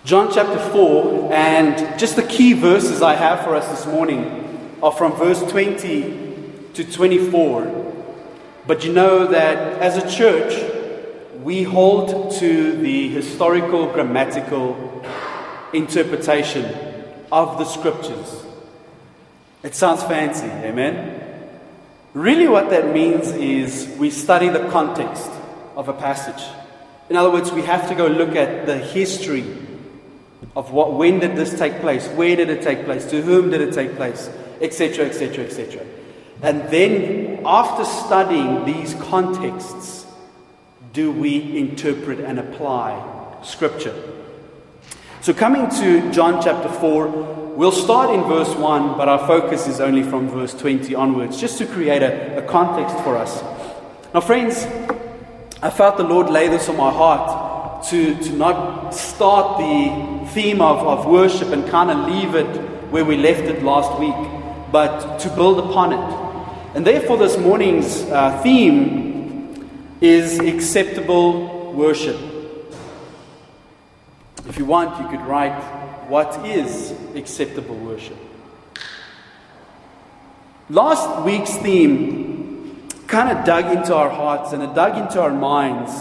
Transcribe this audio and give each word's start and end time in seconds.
John 0.04 0.30
chapter 0.32 0.60
4, 0.60 1.32
and 1.32 1.98
just 1.98 2.14
the 2.14 2.22
key 2.22 2.52
verses 2.52 3.02
I 3.02 3.16
have 3.16 3.40
for 3.40 3.56
us 3.56 3.66
this 3.66 3.84
morning 3.92 4.78
are 4.80 4.92
from 4.92 5.16
verse 5.16 5.42
20 5.42 6.70
to 6.74 6.84
24. 6.84 7.94
But 8.68 8.84
you 8.84 8.92
know 8.92 9.26
that 9.26 9.82
as 9.82 9.96
a 9.96 10.08
church, 10.08 10.54
we 11.42 11.64
hold 11.64 12.30
to 12.38 12.76
the 12.76 13.08
historical 13.08 13.92
grammatical 13.92 15.04
interpretation 15.72 16.93
of 17.34 17.58
the 17.58 17.64
scriptures. 17.64 18.44
It 19.64 19.74
sounds 19.74 20.04
fancy, 20.04 20.46
amen? 20.46 21.20
Really, 22.12 22.46
what 22.46 22.70
that 22.70 22.94
means 22.94 23.26
is 23.32 23.92
we 23.98 24.10
study 24.10 24.48
the 24.48 24.68
context 24.70 25.28
of 25.74 25.88
a 25.88 25.92
passage. 25.92 26.44
In 27.10 27.16
other 27.16 27.32
words, 27.32 27.50
we 27.50 27.62
have 27.62 27.88
to 27.88 27.96
go 27.96 28.06
look 28.06 28.36
at 28.36 28.66
the 28.66 28.78
history 28.78 29.44
of 30.54 30.70
what, 30.70 30.92
when 30.92 31.18
did 31.18 31.34
this 31.34 31.58
take 31.58 31.80
place, 31.80 32.06
where 32.10 32.36
did 32.36 32.50
it 32.50 32.62
take 32.62 32.84
place, 32.84 33.04
to 33.10 33.20
whom 33.20 33.50
did 33.50 33.60
it 33.60 33.74
take 33.74 33.96
place, 33.96 34.30
etc., 34.60 35.06
etc., 35.06 35.44
etc. 35.44 35.84
And 36.40 36.62
then, 36.68 37.40
after 37.44 37.84
studying 37.84 38.64
these 38.64 38.94
contexts, 38.94 40.06
do 40.92 41.10
we 41.10 41.58
interpret 41.58 42.20
and 42.20 42.38
apply 42.38 42.92
Scripture. 43.42 43.94
So, 45.24 45.32
coming 45.32 45.70
to 45.80 46.12
John 46.12 46.42
chapter 46.42 46.68
4, 46.68 47.08
we'll 47.56 47.72
start 47.72 48.14
in 48.14 48.24
verse 48.24 48.54
1, 48.56 48.98
but 48.98 49.08
our 49.08 49.26
focus 49.26 49.66
is 49.66 49.80
only 49.80 50.02
from 50.02 50.28
verse 50.28 50.52
20 50.52 50.94
onwards, 50.94 51.40
just 51.40 51.56
to 51.56 51.66
create 51.66 52.02
a, 52.02 52.36
a 52.36 52.42
context 52.42 52.94
for 52.96 53.16
us. 53.16 53.42
Now, 54.12 54.20
friends, 54.20 54.66
I 55.62 55.70
felt 55.70 55.96
the 55.96 56.04
Lord 56.04 56.28
lay 56.28 56.48
this 56.48 56.68
on 56.68 56.76
my 56.76 56.92
heart 56.92 57.86
to, 57.86 58.14
to 58.22 58.32
not 58.34 58.90
start 58.90 59.56
the 59.56 60.28
theme 60.34 60.60
of, 60.60 60.86
of 60.86 61.06
worship 61.06 61.48
and 61.52 61.66
kind 61.70 61.90
of 61.90 62.06
leave 62.06 62.34
it 62.34 62.60
where 62.90 63.06
we 63.06 63.16
left 63.16 63.44
it 63.44 63.62
last 63.62 63.98
week, 63.98 64.70
but 64.70 65.16
to 65.20 65.30
build 65.30 65.58
upon 65.58 65.94
it. 65.94 66.76
And 66.76 66.86
therefore, 66.86 67.16
this 67.16 67.38
morning's 67.38 68.02
uh, 68.02 68.42
theme 68.42 69.70
is 70.02 70.38
acceptable 70.38 71.72
worship. 71.72 72.33
If 74.46 74.58
you 74.58 74.66
want, 74.66 75.00
you 75.00 75.08
could 75.08 75.26
write, 75.26 75.58
What 76.08 76.44
is 76.44 76.92
acceptable 77.14 77.76
worship? 77.76 78.18
Last 80.68 81.24
week's 81.24 81.56
theme 81.56 82.88
kind 83.06 83.36
of 83.36 83.44
dug 83.46 83.74
into 83.74 83.94
our 83.94 84.10
hearts 84.10 84.52
and 84.52 84.62
it 84.62 84.74
dug 84.74 84.98
into 84.98 85.20
our 85.20 85.32
minds, 85.32 85.92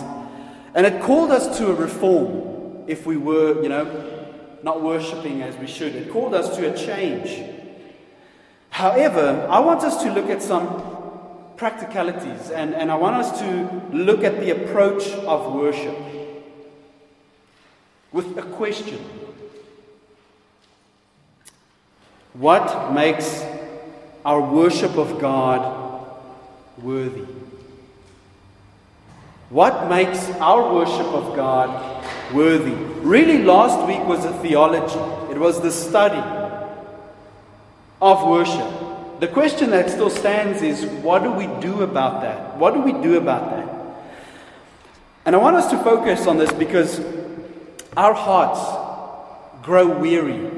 and 0.76 0.86
it 0.86 1.02
called 1.04 1.32
us 1.32 1.58
to 1.58 1.72
a 1.72 1.74
reform 1.74 2.84
if 2.88 3.06
we 3.06 3.16
were, 3.16 3.62
you 3.64 3.70
know, 3.70 4.26
not 4.62 4.82
worshipping 4.82 5.42
as 5.42 5.56
we 5.58 5.68
should. 5.68 5.96
It 5.96 6.12
called 6.12 6.34
us 6.34 6.58
to 6.58 6.74
a 6.74 6.78
change. 6.78 7.42
However, 8.72 9.48
I 9.50 9.60
want 9.60 9.84
us 9.84 10.04
to 10.04 10.12
look 10.12 10.30
at 10.30 10.42
some 10.42 10.84
practicalities 11.56 12.50
and, 12.50 12.74
and 12.74 12.92
I 12.92 12.96
want 12.96 13.16
us 13.16 13.40
to 13.40 13.82
look 13.94 14.24
at 14.24 14.40
the 14.40 14.50
approach 14.50 15.08
of 15.08 15.54
worship 15.54 15.96
with 18.14 18.38
a 18.38 18.44
question 18.44 19.00
What 22.34 22.94
makes 22.94 23.44
our 24.26 24.42
worship 24.42 24.98
of 24.98 25.20
God 25.20 25.62
worthy? 26.82 27.26
What 29.50 29.88
makes 29.88 30.30
our 30.40 30.74
worship 30.74 31.06
of 31.08 31.36
God 31.36 32.04
worthy? 32.34 32.74
Really, 33.02 33.44
last 33.44 33.86
week 33.88 34.04
was 34.08 34.26
a 34.26 34.34
theology, 34.40 34.98
it 35.32 35.38
was 35.38 35.62
the 35.62 35.72
study 35.72 36.24
of 38.02 38.28
worship. 38.28 39.20
The 39.20 39.28
question 39.28 39.70
that 39.70 39.90
still 39.90 40.10
stands 40.10 40.62
is 40.62 40.86
what 41.04 41.24
do 41.24 41.32
we 41.32 41.46
do 41.62 41.84
about 41.84 42.22
that? 42.24 42.58
What 42.58 42.74
do 42.74 42.82
we 42.82 42.94
do 42.94 43.18
about 43.18 43.52
that? 43.52 43.70
And 45.26 45.36
I 45.36 45.40
want 45.40 45.56
us 45.56 45.70
to 45.70 45.78
focus 45.78 46.26
on 46.26 46.38
this 46.38 46.52
because 46.52 47.00
our 47.96 48.14
hearts 48.14 49.64
grow 49.64 49.88
weary 49.88 50.50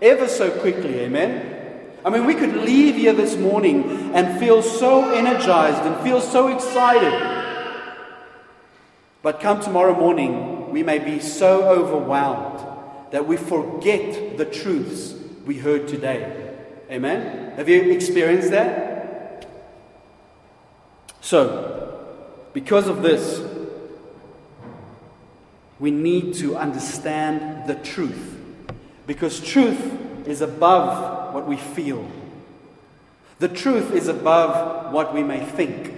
ever 0.00 0.28
so 0.28 0.50
quickly, 0.60 1.00
amen? 1.00 1.56
I 2.04 2.10
mean, 2.10 2.24
we 2.24 2.34
could 2.34 2.54
leave 2.54 2.94
here 2.94 3.12
this 3.12 3.36
morning 3.36 4.14
and 4.14 4.38
feel 4.38 4.62
so 4.62 5.10
energized 5.10 5.84
and 5.84 5.96
feel 6.02 6.20
so 6.20 6.48
excited. 6.48 7.36
But 9.22 9.40
come 9.40 9.60
tomorrow 9.60 9.94
morning, 9.98 10.70
we 10.70 10.82
may 10.82 10.98
be 10.98 11.18
so 11.18 11.68
overwhelmed 11.68 12.64
that 13.10 13.26
we 13.26 13.36
forget 13.36 14.36
the 14.38 14.44
truths 14.44 15.14
we 15.44 15.58
heard 15.58 15.88
today. 15.88 16.54
Amen? 16.90 17.52
Have 17.56 17.68
you 17.68 17.90
experienced 17.90 18.50
that? 18.50 19.46
So, 21.20 22.06
because 22.52 22.86
of 22.86 23.02
this, 23.02 23.40
we 25.78 25.90
need 25.90 26.34
to 26.34 26.56
understand 26.56 27.68
the 27.68 27.74
truth. 27.74 28.36
Because 29.06 29.40
truth 29.40 30.26
is 30.26 30.40
above 30.40 31.34
what 31.34 31.46
we 31.46 31.56
feel, 31.56 32.06
the 33.38 33.48
truth 33.48 33.92
is 33.92 34.08
above 34.08 34.92
what 34.92 35.14
we 35.14 35.22
may 35.22 35.44
think. 35.44 35.94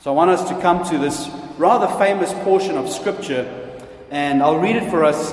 So, 0.00 0.12
I 0.12 0.14
want 0.14 0.30
us 0.30 0.48
to 0.50 0.60
come 0.60 0.88
to 0.90 0.98
this 0.98 1.28
rather 1.56 1.88
famous 1.98 2.32
portion 2.44 2.76
of 2.76 2.88
Scripture, 2.88 3.80
and 4.10 4.42
I'll 4.42 4.58
read 4.58 4.76
it 4.76 4.90
for 4.90 5.04
us, 5.04 5.32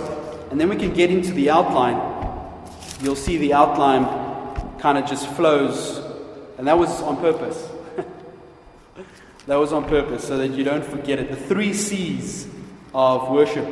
and 0.50 0.60
then 0.60 0.70
we 0.70 0.76
can 0.76 0.94
get 0.94 1.12
into 1.12 1.32
the 1.34 1.52
outline. 1.52 2.02
You'll 3.02 3.16
see 3.16 3.38
the 3.38 3.54
outline 3.54 4.06
kind 4.80 4.98
of 4.98 5.06
just 5.06 5.28
flows, 5.28 6.02
and 6.58 6.68
that 6.68 6.80
was 6.80 6.90
on 7.02 7.18
purpose. 7.18 7.70
that 9.46 9.56
was 9.56 9.72
on 9.72 9.86
purpose 9.86 10.28
so 10.28 10.38
that 10.38 10.52
you 10.52 10.64
don't 10.64 10.84
forget 10.84 11.20
it. 11.20 11.30
The 11.30 11.36
three 11.36 11.74
C's 11.74 12.48
of 12.96 13.30
worship. 13.30 13.66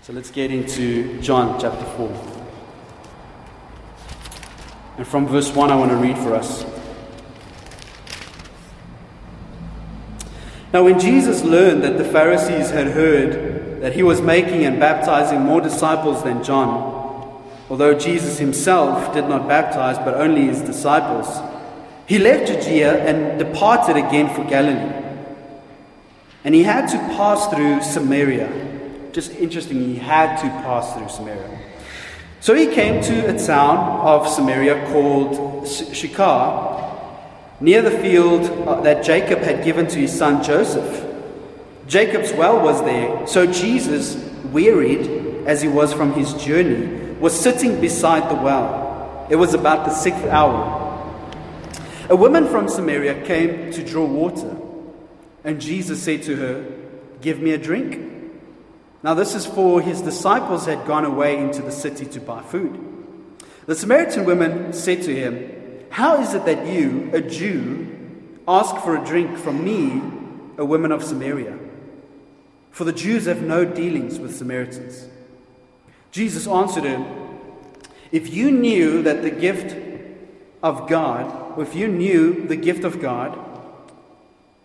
so 0.00 0.14
let's 0.14 0.30
get 0.30 0.50
into 0.50 1.20
John 1.20 1.60
chapter 1.60 1.84
4. 1.84 2.46
And 4.96 5.06
from 5.06 5.26
verse 5.26 5.54
1, 5.54 5.70
I 5.70 5.76
want 5.76 5.90
to 5.90 5.98
read 5.98 6.16
for 6.16 6.34
us. 6.34 6.64
Now, 10.72 10.84
when 10.84 10.98
Jesus 10.98 11.44
learned 11.44 11.82
that 11.82 11.98
the 11.98 12.04
Pharisees 12.04 12.70
had 12.70 12.86
heard 12.88 13.82
that 13.82 13.92
he 13.92 14.02
was 14.02 14.22
making 14.22 14.64
and 14.64 14.80
baptizing 14.80 15.42
more 15.42 15.60
disciples 15.60 16.24
than 16.24 16.42
John, 16.42 17.44
although 17.68 17.92
Jesus 17.92 18.38
himself 18.38 19.12
did 19.12 19.28
not 19.28 19.46
baptize 19.46 19.98
but 19.98 20.14
only 20.14 20.46
his 20.46 20.62
disciples, 20.62 21.38
he 22.06 22.18
left 22.18 22.46
Judea 22.46 23.04
and 23.04 23.38
departed 23.38 23.98
again 23.98 24.34
for 24.34 24.42
Galilee. 24.44 25.07
And 26.48 26.54
he 26.54 26.62
had 26.62 26.86
to 26.86 26.98
pass 27.14 27.46
through 27.48 27.82
Samaria. 27.82 28.48
Just 29.12 29.32
interesting, 29.32 29.84
he 29.84 29.96
had 29.96 30.36
to 30.36 30.48
pass 30.64 30.94
through 30.94 31.10
Samaria. 31.10 31.58
So 32.40 32.54
he 32.54 32.68
came 32.68 33.02
to 33.02 33.36
a 33.36 33.38
town 33.38 34.00
of 34.00 34.26
Samaria 34.26 34.86
called 34.86 35.68
Sychar, 35.68 36.90
near 37.60 37.82
the 37.82 37.90
field 37.90 38.46
uh, 38.66 38.80
that 38.80 39.04
Jacob 39.04 39.40
had 39.40 39.62
given 39.62 39.88
to 39.88 39.98
his 39.98 40.10
son 40.10 40.42
Joseph. 40.42 41.04
Jacob's 41.86 42.32
well 42.32 42.64
was 42.64 42.82
there, 42.82 43.26
so 43.26 43.44
Jesus, 43.44 44.16
wearied 44.44 45.46
as 45.46 45.60
he 45.60 45.68
was 45.68 45.92
from 45.92 46.14
his 46.14 46.32
journey, 46.42 47.12
was 47.16 47.38
sitting 47.38 47.78
beside 47.78 48.30
the 48.30 48.42
well. 48.42 49.26
It 49.28 49.36
was 49.36 49.52
about 49.52 49.84
the 49.84 49.92
sixth 49.92 50.24
hour. 50.24 50.56
A 52.08 52.16
woman 52.16 52.48
from 52.48 52.70
Samaria 52.70 53.26
came 53.26 53.70
to 53.70 53.84
draw 53.84 54.06
water. 54.06 54.57
And 55.48 55.62
Jesus 55.62 56.02
said 56.02 56.24
to 56.24 56.36
her, 56.36 56.66
Give 57.22 57.40
me 57.40 57.52
a 57.52 57.58
drink. 57.58 57.98
Now, 59.02 59.14
this 59.14 59.34
is 59.34 59.46
for 59.46 59.80
his 59.80 60.02
disciples 60.02 60.66
had 60.66 60.86
gone 60.86 61.06
away 61.06 61.38
into 61.38 61.62
the 61.62 61.72
city 61.72 62.04
to 62.04 62.20
buy 62.20 62.42
food. 62.42 62.78
The 63.64 63.74
Samaritan 63.74 64.26
woman 64.26 64.74
said 64.74 65.00
to 65.04 65.16
him, 65.16 65.86
How 65.88 66.20
is 66.20 66.34
it 66.34 66.44
that 66.44 66.66
you, 66.66 67.08
a 67.14 67.22
Jew, 67.22 68.36
ask 68.46 68.76
for 68.84 68.94
a 68.94 69.02
drink 69.02 69.38
from 69.38 69.64
me, 69.64 70.02
a 70.58 70.66
woman 70.66 70.92
of 70.92 71.02
Samaria? 71.02 71.58
For 72.70 72.84
the 72.84 72.92
Jews 72.92 73.24
have 73.24 73.40
no 73.40 73.64
dealings 73.64 74.18
with 74.18 74.36
Samaritans. 74.36 75.08
Jesus 76.10 76.46
answered 76.46 76.84
her, 76.84 77.38
If 78.12 78.34
you 78.34 78.50
knew 78.50 79.02
that 79.02 79.22
the 79.22 79.30
gift 79.30 79.74
of 80.62 80.90
God, 80.90 81.56
or 81.56 81.62
if 81.62 81.74
you 81.74 81.88
knew 81.88 82.46
the 82.46 82.56
gift 82.56 82.84
of 82.84 83.00
God, 83.00 83.47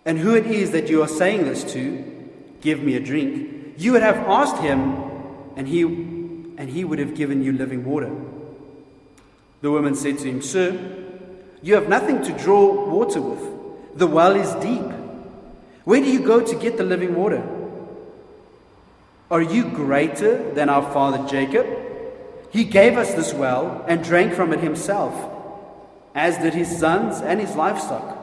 and 0.06 0.20
who 0.20 0.36
it 0.36 0.46
is 0.48 0.72
that 0.72 0.90
you 0.90 1.02
are 1.02 1.08
saying 1.08 1.46
this 1.46 1.64
to, 1.74 2.04
give 2.62 2.82
me 2.82 2.96
a 2.96 3.00
drink, 3.00 3.76
you 3.78 3.94
would 3.94 4.02
have 4.02 4.18
asked 4.18 4.62
him, 4.62 4.96
and 5.56 5.68
he, 5.68 5.82
and 5.82 6.70
he 6.70 6.84
would 6.84 7.00
have 7.00 7.16
given 7.16 7.44
you 7.44 7.52
living 7.54 7.86
water. 7.86 8.12
The 9.62 9.72
woman 9.72 9.96
said 9.96 10.20
to 10.20 10.30
him, 10.30 10.42
Sir, 10.42 10.72
you 11.62 11.76
have 11.76 11.88
nothing 11.88 12.22
to 12.24 12.38
draw 12.38 12.90
water 12.90 13.22
with. 13.22 13.98
The 13.98 14.08
well 14.08 14.36
is 14.36 14.54
deep. 14.56 14.84
Where 15.86 16.02
do 16.02 16.12
you 16.12 16.20
go 16.20 16.42
to 16.42 16.56
get 16.56 16.78
the 16.78 16.84
living 16.84 17.16
water? 17.16 17.42
Are 19.32 19.42
you 19.42 19.70
greater 19.70 20.52
than 20.54 20.70
our 20.70 20.92
father 20.94 21.28
Jacob? 21.28 21.66
He 22.52 22.66
gave 22.66 22.98
us 22.98 23.14
this 23.14 23.34
well 23.34 23.84
and 23.88 24.04
drank 24.04 24.34
from 24.34 24.54
it 24.54 24.60
himself, 24.60 25.14
as 26.14 26.38
did 26.38 26.54
his 26.54 26.78
sons 26.78 27.20
and 27.22 27.40
his 27.40 27.56
livestock. 27.56 28.23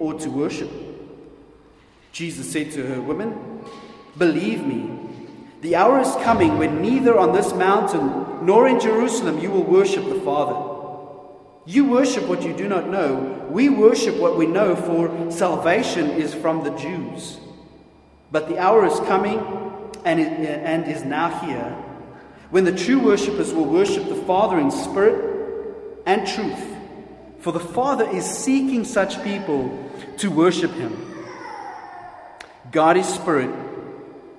ought 0.00 0.20
to 0.20 0.30
worship. 0.30 0.70
Jesus 2.12 2.50
said 2.50 2.72
to 2.72 2.86
her, 2.86 3.00
Woman, 3.00 3.62
believe 4.16 4.64
me, 4.64 4.90
the 5.60 5.76
hour 5.76 6.00
is 6.00 6.14
coming 6.22 6.58
when 6.58 6.80
neither 6.80 7.18
on 7.18 7.32
this 7.32 7.52
mountain 7.52 8.44
nor 8.46 8.68
in 8.68 8.80
Jerusalem 8.80 9.38
you 9.38 9.50
will 9.50 9.64
worship 9.64 10.04
the 10.04 10.20
Father. 10.20 10.74
You 11.66 11.86
worship 11.86 12.26
what 12.28 12.42
you 12.42 12.52
do 12.52 12.68
not 12.68 12.88
know. 12.88 13.46
We 13.50 13.68
worship 13.68 14.16
what 14.16 14.36
we 14.36 14.46
know, 14.46 14.76
for 14.76 15.30
salvation 15.30 16.10
is 16.10 16.32
from 16.32 16.62
the 16.62 16.70
Jews. 16.76 17.38
But 18.30 18.48
the 18.48 18.58
hour 18.58 18.86
is 18.86 18.98
coming 19.00 19.38
and, 20.04 20.20
and 20.20 20.86
is 20.86 21.04
now 21.04 21.40
here 21.40 21.82
when 22.50 22.64
the 22.64 22.76
true 22.76 23.00
worshippers 23.00 23.52
will 23.52 23.64
worship 23.64 24.08
the 24.08 24.14
Father 24.14 24.58
in 24.58 24.70
spirit 24.70 26.04
and 26.06 26.26
truth. 26.26 26.76
For 27.40 27.52
the 27.52 27.60
Father 27.60 28.08
is 28.08 28.24
seeking 28.24 28.84
such 28.84 29.22
people 29.22 29.85
to 30.18 30.30
worship 30.30 30.72
Him. 30.72 31.14
God 32.72 32.96
is 32.96 33.06
spirit, 33.06 33.50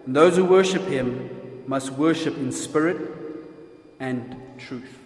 and 0.06 0.15
those 0.15 0.35
who 0.35 0.45
worship 0.45 0.83
Him 0.83 1.63
must 1.68 1.91
worship 1.91 2.38
in 2.38 2.51
spirit 2.51 2.97
and 4.00 4.35
truth. 4.57 4.97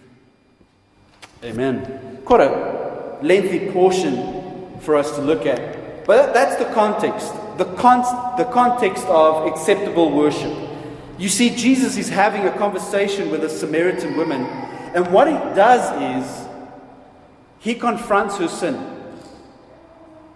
Amen. 1.44 2.20
Quite 2.24 2.40
a 2.40 3.18
lengthy 3.22 3.70
portion 3.70 4.78
for 4.80 4.96
us 4.96 5.16
to 5.16 5.22
look 5.22 5.46
at. 5.46 6.04
But 6.06 6.32
that's 6.32 6.56
the 6.56 6.72
context. 6.72 7.32
The, 7.58 7.64
con- 7.76 8.36
the 8.36 8.44
context 8.44 9.04
of 9.06 9.46
acceptable 9.46 10.10
worship. 10.10 10.52
You 11.18 11.28
see, 11.28 11.50
Jesus 11.50 11.96
is 11.96 12.08
having 12.08 12.46
a 12.46 12.58
conversation 12.58 13.30
with 13.30 13.44
a 13.44 13.48
Samaritan 13.48 14.16
woman, 14.16 14.42
and 14.94 15.12
what 15.12 15.28
he 15.28 15.34
does 15.54 16.26
is 16.26 16.48
he 17.58 17.74
confronts 17.74 18.38
her 18.38 18.48
sin. 18.48 18.91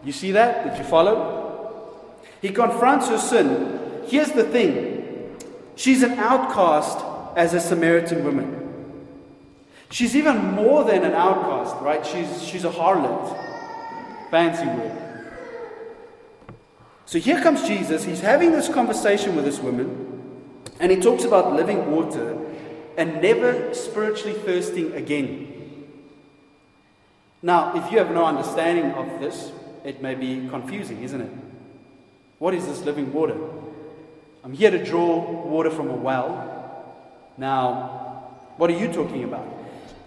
You 0.05 0.13
see 0.13 0.33
that? 0.33 0.65
Did 0.65 0.79
you 0.79 0.85
follow? 0.85 2.15
He 2.41 2.51
confronts 2.51 3.09
her 3.09 3.19
sin. 3.19 4.05
Here's 4.07 4.33
the 4.33 4.45
thing 4.45 5.37
she's 5.75 6.03
an 6.03 6.13
outcast 6.13 7.05
as 7.37 7.55
a 7.55 7.61
Samaritan 7.61 8.25
woman. 8.25 8.57
She's 9.91 10.17
even 10.17 10.55
more 10.55 10.85
than 10.85 11.05
an 11.05 11.13
outcast, 11.13 11.77
right? 11.81 12.05
She's, 12.05 12.43
she's 12.43 12.65
a 12.65 12.71
harlot. 12.71 14.31
Fancy 14.31 14.67
word. 14.67 15.03
So 17.05 17.19
here 17.21 17.41
comes 17.41 17.67
Jesus. 17.67 18.05
He's 18.05 18.21
having 18.21 18.51
this 18.51 18.69
conversation 18.69 19.37
with 19.37 19.45
this 19.45 19.61
woman, 19.61 20.63
and 20.81 20.91
he 20.91 21.01
talks 21.01 21.23
about 21.23 21.53
living 21.55 21.91
water 21.93 22.37
and 22.97 23.23
never 23.23 23.73
spiritually 23.75 24.33
thirsting 24.33 24.93
again. 24.93 25.87
Now, 27.43 27.77
if 27.77 27.93
you 27.93 27.99
have 27.99 28.11
no 28.11 28.25
understanding 28.25 28.91
of 28.93 29.21
this, 29.21 29.53
it 29.87 30.03
may 30.03 30.17
be 30.17 30.49
confusing, 30.49 31.05
isn't 31.05 31.21
it? 31.21 31.31
What 32.39 32.55
is 32.55 32.67
this 32.67 32.83
living 32.83 33.13
water? 33.13 33.37
I'm 34.43 34.53
here 34.53 34.71
to 34.71 34.85
draw 34.85 35.45
water 35.45 35.71
from 35.71 35.89
a 35.91 35.95
well. 35.95 36.93
Now, 37.39 38.27
what 38.57 38.69
are 38.69 38.77
you 38.77 38.93
talking 38.93 39.23
about? 39.23 39.47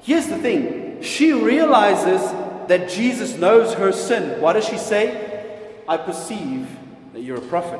Here's 0.01 0.27
the 0.27 0.37
thing 0.37 1.01
she 1.01 1.31
realizes 1.31 2.21
that 2.67 2.89
Jesus 2.89 3.37
knows 3.37 3.73
her 3.75 3.93
sin. 3.93 4.41
What 4.41 4.53
does 4.53 4.65
she 4.65 4.77
say? 4.77 5.55
I 5.87 5.95
perceive 5.95 6.67
that 7.13 7.21
you're 7.21 7.37
a 7.37 7.47
prophet. 7.47 7.79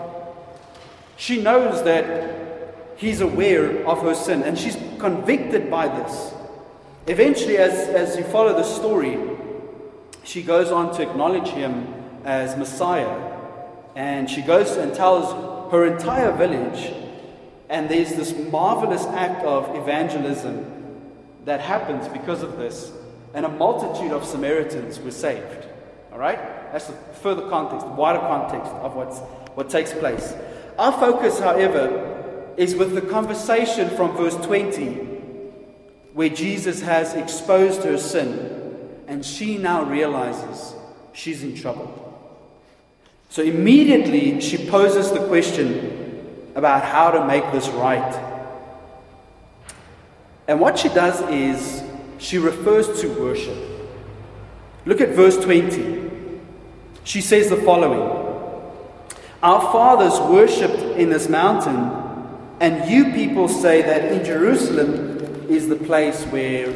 She 1.18 1.42
knows 1.42 1.84
that 1.84 2.96
he's 2.96 3.20
aware 3.20 3.86
of 3.86 4.02
her 4.04 4.16
sin 4.16 4.44
and 4.44 4.58
she's 4.58 4.78
convicted 5.00 5.70
by 5.70 5.90
this. 5.90 6.34
Eventually, 7.08 7.58
as, 7.58 7.90
as 7.90 8.18
you 8.18 8.24
follow 8.24 8.54
the 8.54 8.64
story, 8.64 9.18
she 10.30 10.44
goes 10.44 10.70
on 10.72 10.94
to 10.96 11.02
acknowledge 11.02 11.48
him 11.48 11.92
as 12.24 12.56
Messiah 12.56 13.30
and 13.96 14.30
she 14.30 14.44
goes 14.44 14.78
and 14.78 14.94
tells 14.94 15.72
her 15.72 15.86
entire 15.86 16.32
village. 16.32 16.94
And 17.68 17.90
there's 17.90 18.14
this 18.14 18.36
marvelous 18.52 19.06
act 19.08 19.44
of 19.44 19.76
evangelism 19.76 21.02
that 21.46 21.60
happens 21.60 22.08
because 22.08 22.44
of 22.44 22.58
this, 22.58 22.92
and 23.34 23.46
a 23.46 23.50
multitude 23.50 24.12
of 24.12 24.24
Samaritans 24.24 25.00
were 25.00 25.12
saved. 25.12 25.68
All 26.12 26.20
right? 26.20 26.38
That's 26.72 26.88
the 26.88 26.94
further 26.94 27.50
context, 27.50 27.88
the 27.88 27.94
wider 27.94 28.20
context 28.20 28.72
of 28.72 28.96
what's, 28.96 29.20
what 29.56 29.70
takes 29.70 29.94
place. 29.94 30.36
Our 30.78 30.92
focus, 30.92 31.40
however, 31.40 32.54
is 32.56 32.76
with 32.76 32.94
the 32.94 33.02
conversation 33.02 33.90
from 33.90 34.16
verse 34.16 34.36
20, 34.36 34.94
where 36.14 36.30
Jesus 36.30 36.82
has 36.82 37.16
exposed 37.16 37.84
her 37.84 37.98
sin, 37.98 38.59
and 39.10 39.26
she 39.26 39.58
now 39.58 39.84
realizes 39.84 40.76
she's 41.14 41.44
in 41.44 41.56
trouble. 41.56 42.06
So 43.30 43.42
immediately 43.42 44.40
she 44.40 44.70
poses 44.70 45.12
the 45.12 45.26
question 45.28 46.52
about 46.54 46.84
how 46.84 47.10
to 47.12 47.26
make 47.26 47.52
this 47.52 47.68
right. 47.70 48.26
And 50.48 50.60
what 50.60 50.78
she 50.78 50.90
does 50.90 51.22
is 51.30 51.84
she 52.20 52.38
refers 52.38 53.02
to 53.02 53.08
worship. 53.20 53.58
Look 54.86 55.02
at 55.02 55.10
verse 55.10 55.38
20. 55.38 56.08
She 57.04 57.22
says 57.22 57.50
the 57.50 57.58
following 57.58 58.02
Our 59.42 59.62
fathers 59.62 60.20
worshipped 60.20 61.00
in 61.00 61.10
this 61.10 61.28
mountain, 61.28 61.92
and 62.60 62.90
you 62.90 63.12
people 63.14 63.48
say 63.48 63.82
that 63.82 64.12
in 64.12 64.24
Jerusalem 64.24 65.48
is 65.50 65.68
the 65.68 65.78
place 65.78 66.24
where 66.26 66.76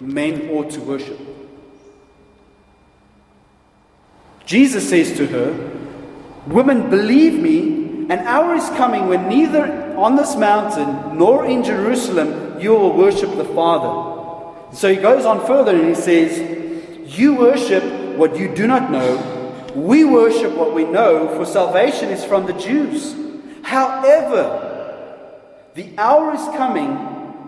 men 0.00 0.50
ought 0.50 0.70
to 0.72 0.80
worship. 0.80 1.27
Jesus 4.48 4.88
says 4.88 5.14
to 5.18 5.26
her, 5.26 5.52
Women, 6.46 6.88
believe 6.88 7.38
me, 7.38 8.08
an 8.08 8.20
hour 8.20 8.54
is 8.54 8.66
coming 8.70 9.06
when 9.06 9.28
neither 9.28 9.94
on 9.94 10.16
this 10.16 10.36
mountain 10.36 11.18
nor 11.18 11.44
in 11.44 11.62
Jerusalem 11.62 12.58
you 12.58 12.70
will 12.70 12.96
worship 12.96 13.36
the 13.36 13.44
Father. 13.44 14.74
So 14.74 14.88
he 14.88 14.96
goes 14.96 15.26
on 15.26 15.46
further 15.46 15.76
and 15.76 15.88
he 15.90 15.94
says, 15.94 17.18
You 17.18 17.34
worship 17.34 17.84
what 18.16 18.38
you 18.38 18.48
do 18.54 18.66
not 18.66 18.90
know. 18.90 19.74
We 19.74 20.06
worship 20.06 20.56
what 20.56 20.74
we 20.74 20.84
know, 20.84 21.28
for 21.36 21.44
salvation 21.44 22.08
is 22.08 22.24
from 22.24 22.46
the 22.46 22.54
Jews. 22.54 23.14
However, 23.62 24.64
the 25.74 25.90
hour 25.98 26.34
is 26.34 26.44
coming, 26.56 26.88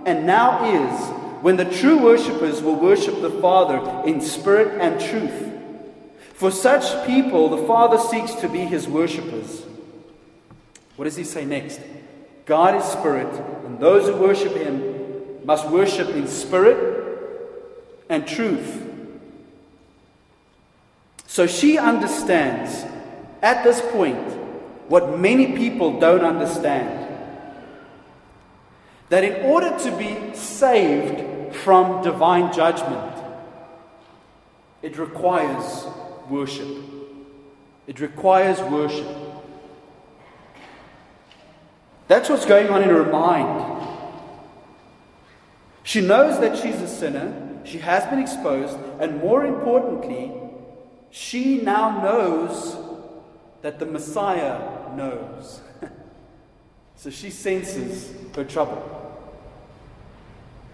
and 0.04 0.26
now 0.26 0.66
is, 0.66 1.00
when 1.40 1.56
the 1.56 1.64
true 1.64 1.96
worshippers 1.96 2.60
will 2.60 2.76
worship 2.76 3.22
the 3.22 3.40
Father 3.40 4.06
in 4.06 4.20
spirit 4.20 4.78
and 4.82 5.00
truth. 5.00 5.59
For 6.40 6.50
such 6.50 7.06
people, 7.06 7.50
the 7.50 7.66
Father 7.66 7.98
seeks 7.98 8.32
to 8.36 8.48
be 8.48 8.60
his 8.60 8.88
worshippers. 8.88 9.62
What 10.96 11.04
does 11.04 11.14
he 11.14 11.22
say 11.22 11.44
next? 11.44 11.82
God 12.46 12.74
is 12.76 12.82
spirit, 12.82 13.30
and 13.66 13.78
those 13.78 14.08
who 14.08 14.16
worship 14.16 14.56
him 14.56 15.44
must 15.44 15.68
worship 15.68 16.08
in 16.08 16.26
spirit 16.26 16.78
and 18.08 18.26
truth. 18.26 18.90
So 21.26 21.46
she 21.46 21.76
understands 21.76 22.86
at 23.42 23.62
this 23.62 23.82
point 23.92 24.26
what 24.88 25.18
many 25.18 25.58
people 25.58 26.00
don't 26.00 26.24
understand 26.24 27.06
that 29.10 29.24
in 29.24 29.44
order 29.44 29.78
to 29.80 29.94
be 29.98 30.34
saved 30.34 31.54
from 31.56 32.02
divine 32.02 32.50
judgment, 32.50 33.14
it 34.80 34.96
requires 34.96 35.84
worship. 36.30 36.68
It 37.86 38.00
requires 38.00 38.60
worship. 38.62 39.08
That's 42.08 42.28
what's 42.28 42.46
going 42.46 42.68
on 42.68 42.82
in 42.82 42.88
her 42.88 43.04
mind. 43.04 43.88
She 45.82 46.00
knows 46.00 46.40
that 46.40 46.56
she's 46.56 46.80
a 46.80 46.88
sinner, 46.88 47.60
she 47.64 47.78
has 47.78 48.04
been 48.06 48.18
exposed, 48.18 48.78
and 49.00 49.18
more 49.18 49.44
importantly, 49.44 50.32
she 51.10 51.60
now 51.60 52.00
knows 52.02 52.76
that 53.62 53.78
the 53.78 53.86
Messiah 53.86 54.94
knows. 54.96 55.60
so 56.96 57.10
she 57.10 57.30
senses 57.30 58.14
her 58.34 58.44
trouble. 58.44 58.82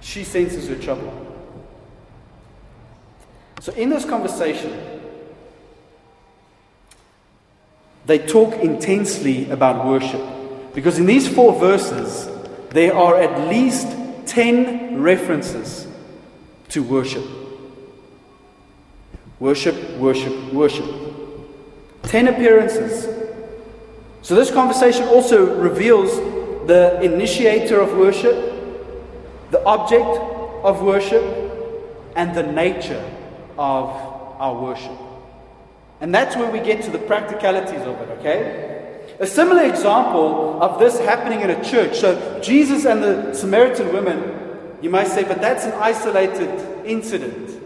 She 0.00 0.24
senses 0.24 0.68
her 0.68 0.76
trouble. 0.76 1.22
So 3.60 3.72
in 3.72 3.88
this 3.88 4.04
conversation, 4.04 4.95
they 8.06 8.18
talk 8.18 8.54
intensely 8.54 9.50
about 9.50 9.84
worship. 9.84 10.22
Because 10.74 10.98
in 10.98 11.06
these 11.06 11.28
four 11.28 11.58
verses, 11.58 12.28
there 12.70 12.94
are 12.94 13.20
at 13.20 13.48
least 13.48 13.88
10 14.26 15.00
references 15.00 15.86
to 16.68 16.82
worship. 16.82 17.24
Worship, 19.40 19.96
worship, 19.98 20.52
worship. 20.52 20.86
10 22.04 22.28
appearances. 22.28 23.08
So 24.22 24.34
this 24.34 24.50
conversation 24.50 25.04
also 25.08 25.58
reveals 25.60 26.16
the 26.66 27.00
initiator 27.02 27.80
of 27.80 27.92
worship, 27.96 28.34
the 29.50 29.62
object 29.64 30.06
of 30.64 30.82
worship, 30.82 31.22
and 32.16 32.34
the 32.34 32.42
nature 32.42 33.02
of 33.58 33.90
our 34.38 34.60
worship. 34.60 35.05
And 36.00 36.14
that's 36.14 36.36
where 36.36 36.50
we 36.50 36.60
get 36.60 36.82
to 36.82 36.90
the 36.90 36.98
practicalities 36.98 37.80
of 37.80 38.00
it, 38.00 38.10
okay? 38.18 39.06
A 39.18 39.26
similar 39.26 39.64
example 39.64 40.62
of 40.62 40.78
this 40.78 40.98
happening 40.98 41.40
in 41.40 41.50
a 41.50 41.64
church. 41.64 41.96
So, 41.96 42.40
Jesus 42.40 42.84
and 42.84 43.02
the 43.02 43.32
Samaritan 43.32 43.92
woman, 43.92 44.78
you 44.82 44.90
might 44.90 45.08
say, 45.08 45.24
but 45.24 45.40
that's 45.40 45.64
an 45.64 45.72
isolated 45.72 46.84
incident. 46.84 47.62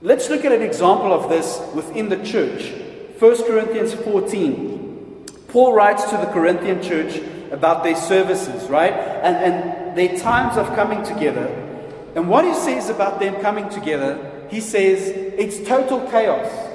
Let's 0.00 0.30
look 0.30 0.44
at 0.44 0.52
an 0.52 0.62
example 0.62 1.12
of 1.12 1.28
this 1.28 1.60
within 1.74 2.08
the 2.08 2.22
church. 2.24 2.72
1 3.18 3.44
Corinthians 3.44 3.94
14. 3.94 5.24
Paul 5.48 5.72
writes 5.72 6.04
to 6.10 6.16
the 6.18 6.26
Corinthian 6.26 6.82
church 6.82 7.16
about 7.50 7.82
their 7.82 7.96
services, 7.96 8.68
right? 8.68 8.92
And, 8.92 9.36
and 9.36 9.98
their 9.98 10.16
times 10.18 10.56
of 10.56 10.66
coming 10.76 11.02
together. 11.02 11.46
And 12.14 12.28
what 12.28 12.44
he 12.44 12.54
says 12.54 12.90
about 12.90 13.18
them 13.20 13.40
coming 13.40 13.68
together, 13.70 14.46
he 14.50 14.60
says 14.60 15.08
it's 15.08 15.66
total 15.66 16.00
chaos. 16.10 16.65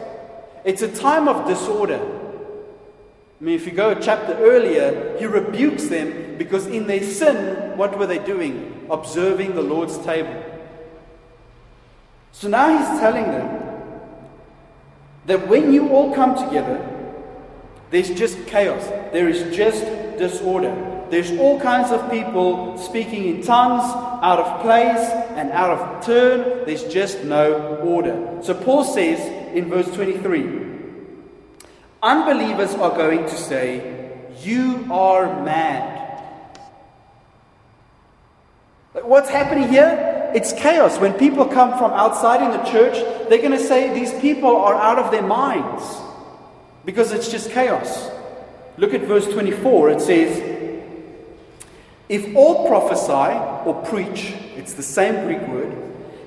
It's 0.63 0.81
a 0.81 0.87
time 0.93 1.27
of 1.27 1.47
disorder. 1.47 1.99
I 3.39 3.43
mean, 3.43 3.55
if 3.55 3.65
you 3.65 3.71
go 3.71 3.89
a 3.89 3.99
chapter 3.99 4.33
earlier, 4.33 5.17
he 5.17 5.25
rebukes 5.25 5.87
them 5.87 6.37
because 6.37 6.67
in 6.67 6.85
their 6.85 7.03
sin, 7.03 7.75
what 7.75 7.97
were 7.97 8.05
they 8.05 8.19
doing? 8.19 8.87
Observing 8.89 9.55
the 9.55 9.63
Lord's 9.63 9.97
table. 9.99 10.43
So 12.31 12.47
now 12.47 12.77
he's 12.77 12.99
telling 12.99 13.25
them 13.25 13.61
that 15.25 15.47
when 15.47 15.73
you 15.73 15.89
all 15.89 16.13
come 16.13 16.35
together, 16.35 16.87
there's 17.89 18.11
just 18.11 18.45
chaos. 18.45 18.85
There 19.11 19.27
is 19.27 19.55
just 19.55 19.83
disorder. 20.17 21.05
There's 21.09 21.31
all 21.31 21.59
kinds 21.59 21.91
of 21.91 22.09
people 22.09 22.77
speaking 22.77 23.25
in 23.25 23.43
tongues, 23.43 23.83
out 24.23 24.39
of 24.39 24.61
place 24.61 25.09
and 25.35 25.51
out 25.51 25.71
of 25.71 26.05
turn. 26.05 26.65
There's 26.65 26.85
just 26.85 27.23
no 27.23 27.77
order. 27.77 28.39
So 28.43 28.53
Paul 28.53 28.83
says 28.83 29.19
in 29.53 29.69
verse 29.69 29.93
23 29.93 30.69
Unbelievers 32.03 32.73
are 32.75 32.89
going 32.89 33.25
to 33.25 33.35
say, 33.35 34.11
You 34.41 34.87
are 34.91 35.43
mad. 35.43 35.99
What's 38.93 39.29
happening 39.29 39.69
here? 39.69 40.31
It's 40.33 40.51
chaos. 40.53 40.97
When 40.97 41.13
people 41.13 41.45
come 41.45 41.77
from 41.77 41.91
outside 41.91 42.41
in 42.41 42.51
the 42.51 42.63
church, 42.71 42.95
they're 43.29 43.37
going 43.37 43.51
to 43.51 43.59
say 43.59 43.93
these 43.93 44.13
people 44.19 44.55
are 44.55 44.75
out 44.75 44.97
of 44.97 45.11
their 45.11 45.21
minds 45.21 45.83
because 46.85 47.11
it's 47.11 47.29
just 47.29 47.51
chaos. 47.51 48.09
Look 48.77 48.93
at 48.93 49.01
verse 49.01 49.27
24. 49.27 49.89
It 49.91 50.01
says, 50.01 50.87
If 52.09 52.35
all 52.35 52.67
prophesy 52.67 53.67
or 53.69 53.85
preach, 53.85 54.33
it's 54.55 54.73
the 54.73 54.83
same 54.83 55.25
Greek 55.25 55.47
word, 55.47 55.77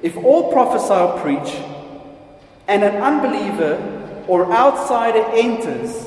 if 0.02 0.16
all 0.16 0.52
prophesy 0.52 0.92
or 0.92 1.18
preach, 1.20 1.54
and 2.66 2.82
an 2.82 2.96
unbeliever 2.96 4.24
or 4.26 4.52
outsider 4.52 5.24
enters, 5.32 6.06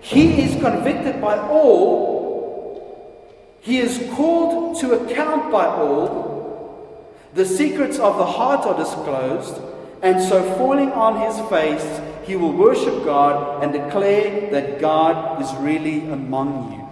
he 0.00 0.42
is 0.42 0.60
convicted 0.60 1.20
by 1.20 1.38
all, 1.38 3.26
he 3.60 3.78
is 3.78 4.08
called 4.14 4.78
to 4.80 4.92
account 4.92 5.50
by 5.50 5.66
all, 5.66 7.12
the 7.34 7.44
secrets 7.44 7.98
of 7.98 8.16
the 8.16 8.26
heart 8.26 8.64
are 8.66 8.76
disclosed, 8.76 9.60
and 10.02 10.22
so 10.22 10.42
falling 10.54 10.92
on 10.92 11.20
his 11.20 11.38
face, 11.48 12.00
he 12.24 12.36
will 12.36 12.52
worship 12.52 13.04
God 13.04 13.62
and 13.62 13.72
declare 13.72 14.50
that 14.50 14.80
God 14.80 15.42
is 15.42 15.52
really 15.56 16.08
among 16.08 16.72
you. 16.72 16.86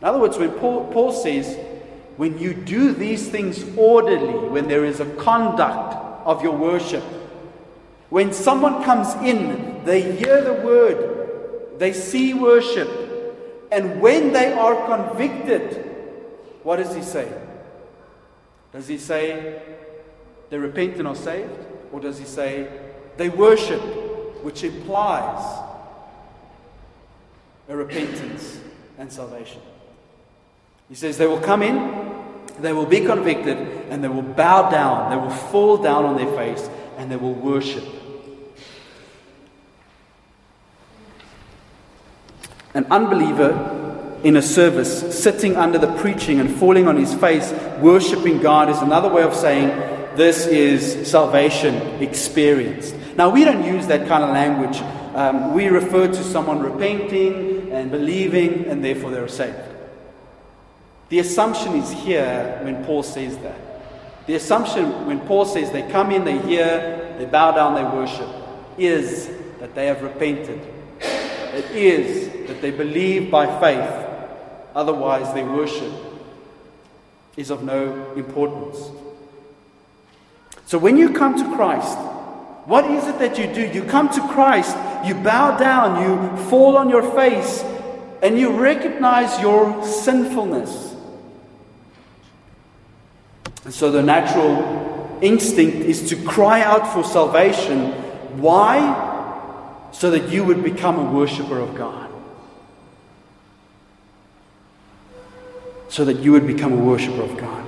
In 0.00 0.06
other 0.06 0.18
words, 0.18 0.38
when 0.38 0.50
Paul, 0.52 0.92
Paul 0.92 1.12
says, 1.12 1.56
when 2.16 2.38
you 2.38 2.54
do 2.54 2.92
these 2.92 3.28
things 3.28 3.64
orderly, 3.76 4.48
when 4.48 4.68
there 4.68 4.84
is 4.84 5.00
a 5.00 5.06
conduct 5.16 5.94
of 6.26 6.42
your 6.42 6.56
worship, 6.56 7.04
when 8.10 8.32
someone 8.32 8.82
comes 8.84 9.14
in, 9.26 9.84
they 9.84 10.00
hear 10.16 10.42
the 10.42 10.54
word, 10.54 11.78
they 11.78 11.92
see 11.92 12.34
worship, 12.34 12.88
and 13.70 14.00
when 14.00 14.32
they 14.32 14.52
are 14.52 14.86
convicted, 14.86 15.84
what 16.62 16.76
does 16.76 16.94
he 16.94 17.02
say? 17.02 17.30
Does 18.72 18.88
he 18.88 18.98
say 18.98 19.62
they 20.50 20.58
repent 20.58 20.96
and 20.96 21.08
are 21.08 21.14
saved? 21.14 21.66
Or 21.92 22.00
does 22.00 22.18
he 22.18 22.24
say 22.24 22.68
they 23.16 23.28
worship, 23.28 23.80
which 24.42 24.64
implies 24.64 25.64
a 27.68 27.76
repentance 27.76 28.60
and 28.98 29.12
salvation? 29.12 29.60
He 30.88 30.94
says 30.94 31.18
they 31.18 31.26
will 31.26 31.40
come 31.40 31.62
in, 31.62 32.08
they 32.60 32.72
will 32.72 32.86
be 32.86 33.00
convicted, 33.00 33.58
and 33.90 34.02
they 34.02 34.08
will 34.08 34.22
bow 34.22 34.70
down, 34.70 35.10
they 35.10 35.16
will 35.16 35.30
fall 35.30 35.76
down 35.76 36.04
on 36.04 36.16
their 36.16 36.34
face, 36.34 36.68
and 36.96 37.10
they 37.10 37.16
will 37.16 37.34
worship. 37.34 37.84
An 42.74 42.86
unbeliever 42.90 43.76
in 44.24 44.36
a 44.36 44.42
service, 44.42 45.16
sitting 45.16 45.56
under 45.56 45.78
the 45.78 45.92
preaching 45.98 46.40
and 46.40 46.50
falling 46.50 46.88
on 46.88 46.96
his 46.96 47.14
face, 47.14 47.52
worshipping 47.80 48.38
God, 48.40 48.68
is 48.68 48.78
another 48.78 49.08
way 49.08 49.22
of 49.22 49.34
saying 49.34 49.68
this 50.16 50.46
is 50.46 51.08
salvation 51.08 51.76
experienced. 52.02 52.94
Now, 53.16 53.30
we 53.30 53.44
don't 53.44 53.64
use 53.64 53.86
that 53.86 54.08
kind 54.08 54.24
of 54.24 54.30
language. 54.30 54.80
Um, 55.14 55.54
we 55.54 55.68
refer 55.68 56.08
to 56.08 56.24
someone 56.24 56.60
repenting 56.60 57.70
and 57.72 57.90
believing, 57.90 58.66
and 58.66 58.84
therefore 58.84 59.10
they're 59.10 59.28
saved. 59.28 59.56
The 61.08 61.20
assumption 61.20 61.74
is 61.76 61.90
here 61.90 62.60
when 62.62 62.84
Paul 62.84 63.02
says 63.02 63.38
that. 63.38 64.26
The 64.26 64.34
assumption 64.34 65.06
when 65.06 65.20
Paul 65.20 65.46
says 65.46 65.70
they 65.70 65.88
come 65.90 66.10
in, 66.10 66.24
they 66.24 66.38
hear, 66.38 67.14
they 67.18 67.24
bow 67.24 67.52
down, 67.52 67.74
they 67.74 67.84
worship, 67.84 68.28
is 68.76 69.30
that 69.58 69.74
they 69.74 69.86
have 69.86 70.02
repented. 70.02 70.60
It 71.00 71.70
is 71.70 72.37
that 72.48 72.60
they 72.60 72.70
believe 72.70 73.30
by 73.30 73.46
faith, 73.60 74.06
otherwise, 74.74 75.32
their 75.34 75.46
worship 75.46 75.92
is 77.36 77.50
of 77.50 77.62
no 77.62 78.12
importance. 78.14 78.90
So, 80.66 80.76
when 80.76 80.96
you 80.96 81.12
come 81.12 81.38
to 81.38 81.56
Christ, 81.56 81.96
what 82.66 82.90
is 82.90 83.06
it 83.06 83.18
that 83.20 83.38
you 83.38 83.46
do? 83.46 83.66
You 83.66 83.84
come 83.84 84.08
to 84.10 84.20
Christ, 84.28 84.76
you 85.06 85.14
bow 85.14 85.56
down, 85.56 86.02
you 86.02 86.44
fall 86.50 86.76
on 86.76 86.90
your 86.90 87.02
face, 87.14 87.62
and 88.22 88.38
you 88.38 88.50
recognize 88.52 89.40
your 89.40 89.86
sinfulness. 89.86 90.94
And 93.64 93.72
so, 93.72 93.90
the 93.90 94.02
natural 94.02 95.18
instinct 95.22 95.76
is 95.78 96.08
to 96.10 96.16
cry 96.24 96.62
out 96.62 96.92
for 96.92 97.04
salvation. 97.04 97.92
Why? 98.40 99.06
So 99.92 100.10
that 100.10 100.30
you 100.30 100.44
would 100.44 100.62
become 100.62 100.98
a 100.98 101.12
worshiper 101.12 101.58
of 101.58 101.74
God. 101.74 102.07
So 105.88 106.04
that 106.04 106.18
you 106.18 106.32
would 106.32 106.46
become 106.46 106.72
a 106.72 106.76
worshiper 106.76 107.22
of 107.22 107.36
God. 107.36 107.64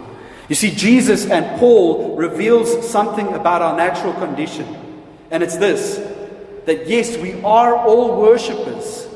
You 0.49 0.55
see, 0.55 0.71
Jesus 0.71 1.27
and 1.27 1.59
Paul 1.59 2.17
reveals 2.17 2.89
something 2.89 3.29
about 3.35 3.63
our 3.63 3.77
natural 3.77 4.13
condition. 4.15 4.67
And 5.31 5.43
it's 5.43 5.57
this 5.57 5.97
that 6.67 6.87
yes, 6.87 7.17
we 7.17 7.41
are 7.43 7.77
all 7.77 8.21
worshippers. 8.21 9.07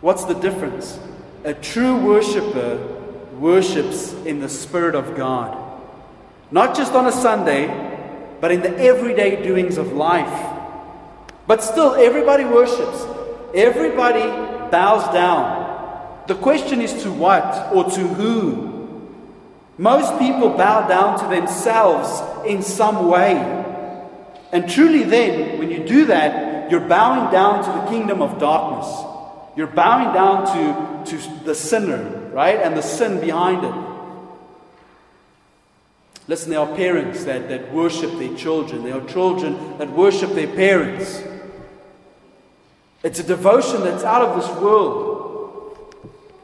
What's 0.00 0.24
the 0.24 0.34
difference? 0.34 0.98
A 1.44 1.54
true 1.54 1.96
worshiper 1.96 2.76
worships 3.38 4.12
in 4.24 4.40
the 4.40 4.48
Spirit 4.48 4.94
of 4.94 5.16
God. 5.16 5.80
Not 6.50 6.76
just 6.76 6.92
on 6.92 7.06
a 7.06 7.12
Sunday, 7.12 7.66
but 8.40 8.52
in 8.52 8.60
the 8.60 8.76
everyday 8.78 9.42
doings 9.42 9.78
of 9.78 9.92
life. 9.92 10.54
But 11.46 11.62
still, 11.62 11.94
everybody 11.94 12.44
worships. 12.44 13.04
Everybody 13.54 14.22
bows 14.70 15.12
down. 15.12 15.65
The 16.26 16.34
question 16.34 16.80
is 16.80 17.02
to 17.02 17.12
what 17.12 17.72
or 17.72 17.84
to 17.90 18.00
who? 18.00 18.76
Most 19.78 20.18
people 20.18 20.50
bow 20.50 20.88
down 20.88 21.18
to 21.20 21.26
themselves 21.26 22.46
in 22.46 22.62
some 22.62 23.08
way. 23.08 23.34
And 24.52 24.68
truly, 24.68 25.04
then, 25.04 25.58
when 25.58 25.70
you 25.70 25.86
do 25.86 26.06
that, 26.06 26.70
you're 26.70 26.80
bowing 26.80 27.30
down 27.30 27.62
to 27.64 27.70
the 27.80 27.86
kingdom 27.90 28.22
of 28.22 28.38
darkness. 28.38 28.88
You're 29.54 29.66
bowing 29.66 30.14
down 30.14 30.46
to, 30.46 31.10
to 31.10 31.44
the 31.44 31.54
sinner, 31.54 32.02
right? 32.32 32.60
And 32.60 32.76
the 32.76 32.82
sin 32.82 33.20
behind 33.20 33.64
it. 33.64 33.74
Listen, 36.28 36.50
there 36.50 36.60
are 36.60 36.74
parents 36.74 37.24
that, 37.24 37.48
that 37.48 37.72
worship 37.72 38.18
their 38.18 38.34
children. 38.36 38.82
There 38.82 39.00
are 39.00 39.06
children 39.06 39.78
that 39.78 39.90
worship 39.92 40.30
their 40.32 40.48
parents. 40.48 41.22
It's 43.04 43.20
a 43.20 43.22
devotion 43.22 43.82
that's 43.82 44.02
out 44.02 44.22
of 44.22 44.40
this 44.40 44.60
world. 44.60 45.26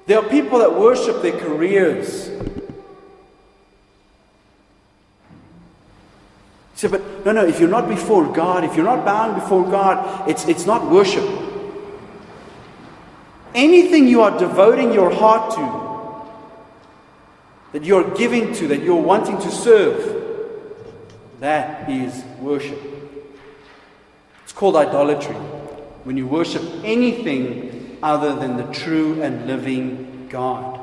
There 0.07 0.19
are 0.19 0.29
people 0.29 0.59
that 0.59 0.75
worship 0.75 1.23
their 1.23 1.39
careers. 1.39 2.31
Say, 6.75 6.89
but 6.89 7.25
no, 7.25 7.33
no, 7.33 7.47
if 7.47 7.61
you're 7.61 7.69
not 7.69 7.89
before 7.89 8.27
God, 8.33 8.65
if 8.65 8.75
you're 8.75 8.85
not 8.85 9.05
bowing 9.05 9.35
before 9.35 9.63
God, 9.71 10.29
it's, 10.29 10.49
it's 10.49 10.67
not 10.67 10.91
worship. 10.91 11.25
Anything 13.55 14.09
you 14.09 14.23
are 14.23 14.37
devoting 14.37 14.93
your 14.93 15.15
heart 15.15 15.55
to, 15.55 15.83
that 17.73 17.85
you're 17.85 18.15
giving 18.15 18.53
to, 18.55 18.69
that 18.69 18.83
you're 18.83 19.01
wanting 19.01 19.39
to 19.39 19.51
serve, 19.51 20.21
that 21.41 21.89
is 21.89 22.25
worship. 22.41 22.81
It's 24.43 24.53
called 24.53 24.75
idolatry 24.77 25.37
when 26.05 26.17
you 26.17 26.27
worship 26.27 26.63
anything 26.83 27.82
other 28.03 28.35
than 28.35 28.57
the 28.57 28.73
true 28.73 29.23
and 29.23 29.47
living 29.47 30.27
God. 30.29 30.81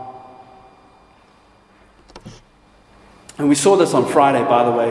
And 3.37 3.47
we 3.47 3.55
saw 3.55 3.75
this 3.77 3.93
on 3.93 4.05
Friday, 4.05 4.43
by 4.43 4.63
the 4.63 4.71
way. 4.71 4.89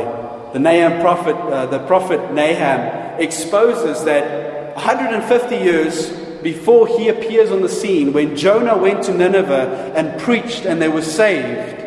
The 0.53 0.59
Nahum 0.59 1.01
prophet, 1.01 1.37
uh, 1.37 1.67
the 1.67 1.81
prophet 1.81 2.33
Nahum, 2.33 3.21
exposes 3.21 4.05
that 4.05 4.75
150 4.75 5.57
years 5.57 6.11
before 6.43 6.87
he 6.87 7.09
appears 7.09 7.51
on 7.51 7.63
the 7.63 7.69
scene, 7.69 8.13
when 8.13 8.37
Jonah 8.37 8.77
went 8.79 9.05
to 9.05 9.15
Nineveh 9.15 9.93
and 9.95 10.21
preached 10.21 10.65
and 10.65 10.81
they 10.81 10.89
were 10.89 11.03
saved, 11.03 11.85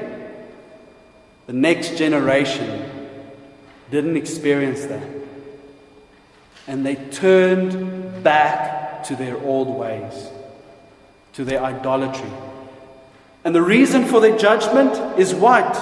the 1.48 1.54
next 1.54 1.98
generation 1.98 2.90
didn't 3.90 4.16
experience 4.16 4.86
that. 4.86 5.08
And 6.68 6.86
they 6.86 6.96
turned 6.96 8.24
back 8.24 8.82
to 9.06 9.16
their 9.16 9.38
old 9.44 9.68
ways, 9.68 10.30
to 11.34 11.44
their 11.44 11.64
idolatry. 11.64 12.30
And 13.44 13.56
the 13.56 13.62
reason 13.62 14.06
for 14.06 14.20
their 14.20 14.38
judgment 14.38 15.20
is 15.20 15.34
what? 15.34 15.76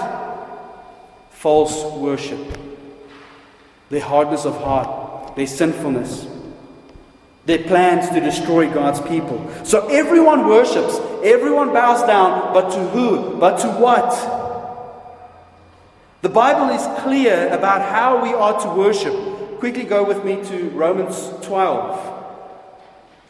False 1.32 1.84
worship, 1.98 2.58
their 3.90 4.02
hardness 4.02 4.46
of 4.46 4.56
heart, 4.62 5.36
their 5.36 5.48
sinfulness, 5.48 6.28
their 7.46 7.64
plans 7.64 8.10
to 8.10 8.20
destroy 8.20 8.70
God's 8.70 9.02
people. 9.02 9.50
So 9.64 9.88
everyone 9.88 10.48
worships, 10.48 11.00
everyone 11.24 11.74
bows 11.74 12.06
down, 12.06 12.54
but 12.54 12.72
to 12.72 12.88
who? 12.90 13.38
But 13.38 13.58
to 13.60 13.68
what? 13.70 14.12
The 16.22 16.30
Bible 16.30 16.70
is 16.70 16.86
clear 17.02 17.48
about 17.50 17.82
how 17.82 18.22
we 18.22 18.34
are 18.34 18.60
to 18.62 18.70
worship 18.78 19.16
quickly 19.60 19.84
go 19.84 20.06
with 20.06 20.24
me 20.24 20.42
to 20.46 20.70
Romans 20.70 21.32
12. 21.42 22.19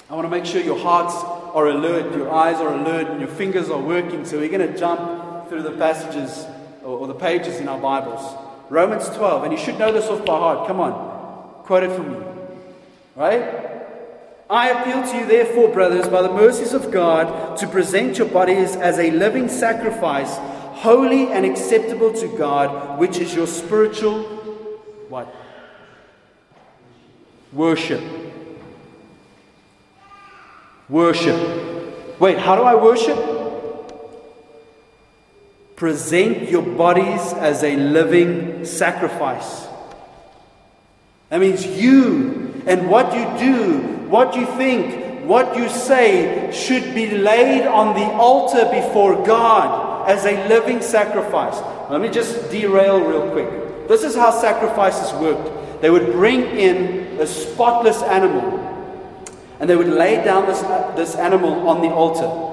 I 0.09 0.15
want 0.15 0.25
to 0.25 0.29
make 0.29 0.45
sure 0.45 0.59
your 0.59 0.79
hearts 0.79 1.13
are 1.53 1.67
alert, 1.67 2.15
your 2.15 2.31
eyes 2.31 2.55
are 2.55 2.73
alert, 2.73 3.07
and 3.09 3.19
your 3.19 3.29
fingers 3.29 3.69
are 3.69 3.79
working. 3.79 4.25
So 4.25 4.39
we're 4.39 4.49
going 4.49 4.73
to 4.73 4.77
jump 4.77 5.47
through 5.49 5.61
the 5.61 5.73
passages 5.73 6.47
or, 6.83 6.99
or 6.99 7.07
the 7.07 7.13
pages 7.13 7.57
in 7.57 7.67
our 7.67 7.79
Bibles. 7.79 8.35
Romans 8.71 9.07
12, 9.09 9.43
and 9.43 9.53
you 9.53 9.59
should 9.59 9.77
know 9.77 9.91
this 9.91 10.05
off 10.05 10.25
by 10.25 10.37
heart. 10.37 10.67
Come 10.67 10.79
on, 10.79 11.63
quote 11.63 11.83
it 11.83 11.91
for 11.91 12.01
me. 12.01 12.25
Right? 13.15 13.69
I 14.49 14.69
appeal 14.69 15.03
to 15.11 15.17
you, 15.19 15.27
therefore, 15.27 15.71
brothers, 15.71 16.07
by 16.07 16.23
the 16.23 16.33
mercies 16.33 16.73
of 16.73 16.89
God, 16.89 17.57
to 17.57 17.67
present 17.67 18.17
your 18.17 18.29
bodies 18.29 18.75
as 18.75 18.97
a 18.97 19.11
living 19.11 19.47
sacrifice, 19.47 20.37
holy 20.79 21.31
and 21.31 21.45
acceptable 21.45 22.11
to 22.13 22.35
God, 22.35 22.97
which 22.97 23.19
is 23.19 23.35
your 23.35 23.45
spiritual 23.45 24.23
what? 25.07 25.31
Worship. 27.53 28.01
Worship. 30.89 32.19
Wait, 32.19 32.39
how 32.39 32.55
do 32.55 32.63
I 32.63 32.75
worship? 32.75 33.17
Present 35.75 36.49
your 36.49 36.63
bodies 36.63 37.33
as 37.33 37.63
a 37.63 37.75
living 37.75 38.65
sacrifice. 38.65 39.67
That 41.29 41.39
means 41.39 41.65
you 41.65 42.63
and 42.65 42.89
what 42.89 43.13
you 43.13 43.39
do, 43.39 43.77
what 44.09 44.35
you 44.35 44.45
think, 44.57 45.25
what 45.25 45.55
you 45.55 45.69
say 45.69 46.51
should 46.51 46.95
be 46.95 47.11
laid 47.11 47.67
on 47.67 47.95
the 47.95 48.05
altar 48.13 48.65
before 48.71 49.23
God 49.25 50.09
as 50.09 50.25
a 50.25 50.47
living 50.47 50.81
sacrifice. 50.81 51.61
Let 51.91 52.01
me 52.01 52.09
just 52.09 52.49
derail 52.49 52.99
real 52.99 53.29
quick. 53.31 53.87
This 53.87 54.03
is 54.03 54.15
how 54.15 54.31
sacrifices 54.31 55.13
worked. 55.21 55.81
They 55.81 55.91
would 55.91 56.11
bring 56.13 56.41
in 56.41 57.19
a 57.19 57.27
spotless 57.27 58.01
animal. 58.01 58.68
And 59.59 59.69
they 59.69 59.75
would 59.75 59.89
lay 59.89 60.23
down 60.23 60.45
this, 60.45 60.61
this 60.95 61.15
animal 61.15 61.67
on 61.67 61.81
the 61.81 61.89
altar. 61.89 62.47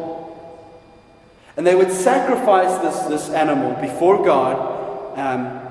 And 1.56 1.66
they 1.66 1.74
would 1.74 1.92
sacrifice 1.92 2.78
this, 2.82 3.06
this 3.06 3.30
animal 3.30 3.80
before 3.80 4.24
God. 4.24 5.18
Um, 5.18 5.62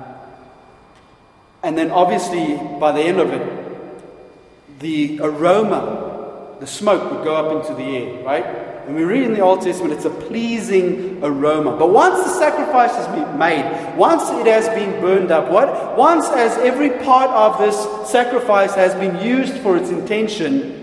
and 1.62 1.76
then, 1.76 1.90
obviously, 1.90 2.56
by 2.78 2.92
the 2.92 3.02
end 3.02 3.20
of 3.20 3.32
it, 3.32 4.80
the 4.80 5.20
aroma, 5.22 6.56
the 6.60 6.66
smoke 6.66 7.10
would 7.12 7.24
go 7.24 7.34
up 7.36 7.64
into 7.64 7.74
the 7.74 7.84
air, 7.84 8.24
right? 8.24 8.44
And 8.86 8.94
we 8.94 9.02
read 9.02 9.24
in 9.24 9.34
the 9.34 9.40
Old 9.40 9.62
Testament, 9.62 9.94
it's 9.94 10.04
a 10.04 10.10
pleasing 10.10 11.18
aroma. 11.22 11.76
But 11.76 11.90
once 11.90 12.22
the 12.24 12.38
sacrifice 12.38 12.92
has 12.92 13.06
been 13.08 13.36
made, 13.36 13.96
once 13.96 14.30
it 14.30 14.46
has 14.46 14.68
been 14.68 15.00
burned 15.00 15.32
up, 15.32 15.50
what? 15.50 15.96
Once 15.96 16.28
as 16.28 16.56
every 16.58 16.90
part 16.90 17.30
of 17.30 17.58
this 17.58 18.08
sacrifice 18.08 18.74
has 18.74 18.94
been 18.94 19.20
used 19.20 19.54
for 19.58 19.76
its 19.76 19.90
intention, 19.90 20.75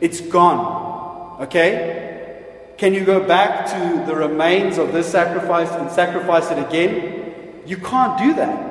it's 0.00 0.20
gone. 0.20 1.42
Okay? 1.42 1.98
Can 2.76 2.94
you 2.94 3.04
go 3.04 3.26
back 3.26 3.66
to 3.66 4.04
the 4.06 4.14
remains 4.14 4.78
of 4.78 4.92
this 4.92 5.10
sacrifice 5.10 5.70
and 5.70 5.90
sacrifice 5.90 6.50
it 6.50 6.58
again? 6.58 7.62
You 7.66 7.76
can't 7.76 8.16
do 8.18 8.34
that. 8.34 8.68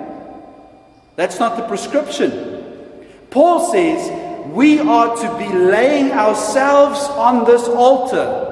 That's 1.17 1.39
not 1.39 1.57
the 1.57 1.67
prescription. 1.67 3.05
Paul 3.29 3.71
says 3.71 4.09
we 4.53 4.79
are 4.79 5.15
to 5.15 5.37
be 5.37 5.53
laying 5.53 6.11
ourselves 6.11 6.99
on 7.01 7.43
this 7.45 7.67
altar 7.67 8.45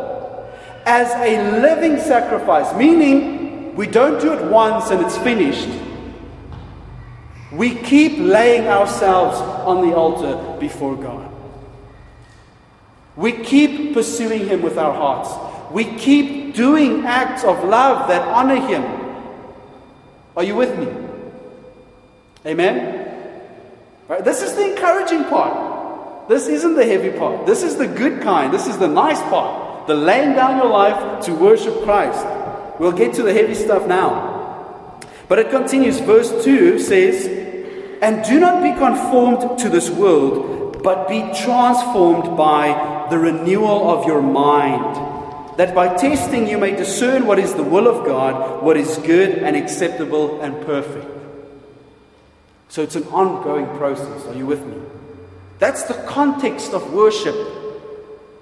as 0.85 1.09
a 1.13 1.59
living 1.61 1.99
sacrifice, 1.99 2.75
meaning 2.75 3.75
we 3.75 3.87
don't 3.87 4.19
do 4.21 4.33
it 4.33 4.43
once 4.51 4.91
and 4.91 5.03
it's 5.05 5.17
finished. 5.17 5.69
We 7.51 7.75
keep 7.75 8.17
laying 8.17 8.67
ourselves 8.67 9.39
on 9.39 9.87
the 9.87 9.95
altar 9.95 10.59
before 10.59 10.95
God. 10.95 11.34
We 13.15 13.31
keep 13.31 13.93
pursuing 13.93 14.47
Him 14.47 14.61
with 14.61 14.77
our 14.77 14.93
hearts. 14.93 15.29
We 15.71 15.85
keep 15.97 16.55
doing 16.55 17.05
acts 17.05 17.43
of 17.43 17.63
love 17.63 18.07
that 18.07 18.27
honor 18.27 18.59
Him. 18.67 18.83
Are 20.35 20.43
you 20.43 20.55
with 20.55 20.77
me? 20.77 20.87
Amen? 22.45 23.01
Right, 24.07 24.23
this 24.23 24.41
is 24.41 24.53
the 24.53 24.71
encouraging 24.71 25.25
part. 25.25 26.27
This 26.27 26.47
isn't 26.47 26.75
the 26.75 26.85
heavy 26.85 27.17
part. 27.17 27.45
This 27.45 27.63
is 27.63 27.77
the 27.77 27.87
good 27.87 28.21
kind. 28.21 28.53
This 28.53 28.67
is 28.67 28.77
the 28.77 28.87
nice 28.87 29.21
part 29.23 29.65
the 29.87 29.93
laying 29.93 30.33
down 30.33 30.57
your 30.57 30.69
life 30.69 31.23
to 31.25 31.33
worship 31.33 31.83
Christ. 31.83 32.25
We'll 32.79 32.91
get 32.91 33.13
to 33.15 33.23
the 33.23 33.33
heavy 33.33 33.53
stuff 33.53 33.87
now. 33.87 34.99
But 35.27 35.39
it 35.39 35.49
continues. 35.49 35.99
Verse 35.99 36.43
2 36.43 36.79
says, 36.79 37.27
And 38.01 38.23
do 38.25 38.39
not 38.39 38.63
be 38.63 38.71
conformed 38.73 39.59
to 39.59 39.69
this 39.69 39.89
world, 39.89 40.81
but 40.83 41.07
be 41.07 41.21
transformed 41.43 42.37
by 42.37 42.94
the 43.09 43.19
renewal 43.19 43.89
of 43.89 44.05
your 44.05 44.21
mind, 44.21 45.57
that 45.57 45.73
by 45.73 45.95
testing 45.95 46.47
you 46.47 46.57
may 46.57 46.75
discern 46.75 47.25
what 47.25 47.39
is 47.39 47.53
the 47.53 47.63
will 47.63 47.87
of 47.87 48.05
God, 48.05 48.63
what 48.63 48.77
is 48.77 48.97
good 48.99 49.39
and 49.39 49.55
acceptable 49.55 50.41
and 50.41 50.65
perfect. 50.65 51.07
So 52.69 52.81
it's 52.81 52.95
an 52.95 53.03
ongoing 53.05 53.67
process. 53.77 54.25
Are 54.25 54.33
you 54.33 54.45
with 54.45 54.65
me? 54.65 54.81
That's 55.59 55.83
the 55.83 55.93
context 56.07 56.73
of 56.73 56.91
worship. 56.91 57.35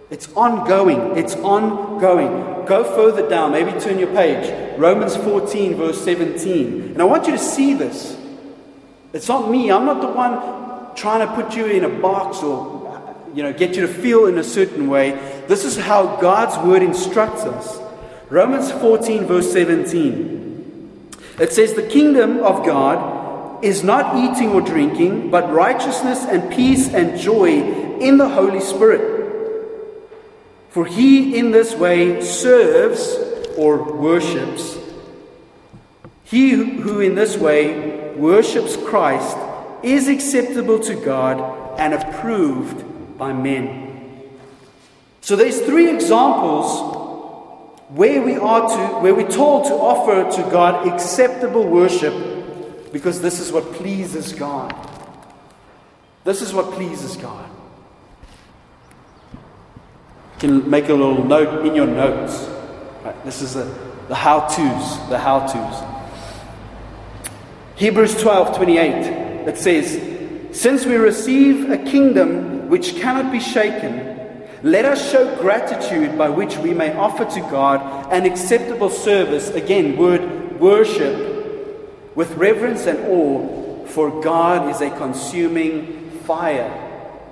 It's 0.10 0.32
ongoing. 0.34 1.18
It's 1.18 1.36
ongoing. 1.36 2.66
Go 2.66 2.84
further 2.84 3.28
down, 3.30 3.52
maybe 3.52 3.78
turn 3.80 4.00
your 4.00 4.14
page. 4.14 4.80
Romans 4.80 5.16
14, 5.16 5.76
verse 5.76 6.04
17. 6.04 6.94
And 6.94 7.02
I 7.02 7.06
want 7.06 7.28
you 7.28 7.34
to 7.34 7.40
see 7.40 7.74
this. 7.74 8.18
It's 9.12 9.28
not 9.28 9.50
me. 9.50 9.72
I'm 9.72 9.86
not 9.86 10.02
the 10.02 10.08
one 10.08 10.96
trying 10.96 11.28
to 11.28 11.34
put 11.36 11.56
you 11.56 11.66
in 11.66 11.84
a 11.84 11.90
box 11.90 12.42
or 12.42 12.83
you 13.34 13.42
know, 13.44 13.52
get 13.52 13.76
you 13.76 13.82
to 13.82 13.88
feel 13.88 14.28
in 14.28 14.38
a 14.38 14.44
certain 14.44 14.88
way. 14.90 15.12
This 15.48 15.66
is 15.66 15.78
how 15.78 16.18
God's 16.18 16.58
word 16.66 16.84
instructs 16.84 17.44
us. 17.44 17.80
Romans 18.30 18.72
14, 18.72 19.26
verse 19.26 19.52
17. 19.52 21.10
It 21.40 21.52
says, 21.52 21.74
The 21.74 21.88
kingdom 21.88 22.40
of 22.40 22.66
God 22.66 23.64
is 23.64 23.84
not 23.84 24.16
eating 24.18 24.52
or 24.52 24.62
drinking, 24.62 25.32
but 25.32 25.52
righteousness 25.52 26.26
and 26.26 26.52
peace 26.52 26.90
and 26.90 27.20
joy 27.20 27.98
in 28.00 28.18
the 28.18 28.30
Holy 28.30 28.60
Spirit. 28.60 29.12
For 30.70 30.86
he 30.86 31.38
in 31.38 31.52
this 31.52 31.74
way 31.76 32.22
serves 32.22 33.16
or 33.58 33.94
worships. 33.94 34.78
He 36.24 36.52
who 36.52 37.00
in 37.00 37.16
this 37.16 37.38
way 37.38 38.14
worships 38.16 38.76
Christ 38.76 39.38
is 39.84 40.08
acceptable 40.08 40.80
to 40.80 40.96
God 40.96 41.80
and 41.80 41.94
approved 41.94 42.84
by 43.24 43.32
men. 43.32 44.22
So 45.22 45.38
there's 45.38 45.62
three 45.62 45.90
examples 45.90 46.68
where 47.88 48.22
we 48.22 48.36
are 48.36 48.68
to 48.68 49.00
where 49.00 49.16
we're 49.16 49.32
told 49.32 49.64
to 49.68 49.74
offer 49.74 50.30
to 50.36 50.52
God 50.52 50.86
acceptable 50.90 51.66
worship 51.66 52.14
because 52.92 53.22
this 53.22 53.40
is 53.40 53.50
what 53.50 53.64
pleases 53.76 54.34
God. 54.34 54.76
This 56.26 56.42
is 56.42 56.54
what 56.54 56.74
pleases 56.74 57.16
God. 57.16 57.50
You 60.34 60.40
can 60.40 60.70
make 60.70 60.90
a 60.90 60.94
little 60.94 61.24
note 61.24 61.66
in 61.66 61.76
your 61.76 61.88
notes. 61.88 62.46
Right, 63.06 63.24
this 63.24 63.42
is 63.42 63.54
the, 63.54 63.64
the 64.10 64.16
how-tos, 64.16 65.10
the 65.10 65.18
how-tos. 65.18 65.76
Hebrews 67.78 68.22
12, 68.22 68.58
28, 68.58 68.84
it 69.48 69.58
says, 69.58 70.58
Since 70.58 70.86
we 70.86 70.96
receive 70.96 71.70
a 71.70 71.78
kingdom 71.78 72.53
which 72.70 72.96
cannot 72.96 73.32
be 73.32 73.40
shaken, 73.40 74.14
let 74.64 74.86
us 74.86 75.12
show 75.12 75.36
gratitude 75.42 76.18
by 76.18 76.30
which 76.30 76.58
we 76.58 76.74
may 76.74 76.96
offer 76.96 77.26
to 77.26 77.42
God 77.52 78.12
an 78.14 78.26
acceptable 78.26 78.90
service, 78.90 79.50
again, 79.50 79.98
word 79.98 80.60
worship, 80.60 82.16
with 82.16 82.32
reverence 82.36 82.86
and 82.86 83.00
awe, 83.08 83.86
for 83.88 84.22
God 84.22 84.70
is 84.70 84.82
a 84.82 84.90
consuming 84.98 86.12
fire. 86.22 86.72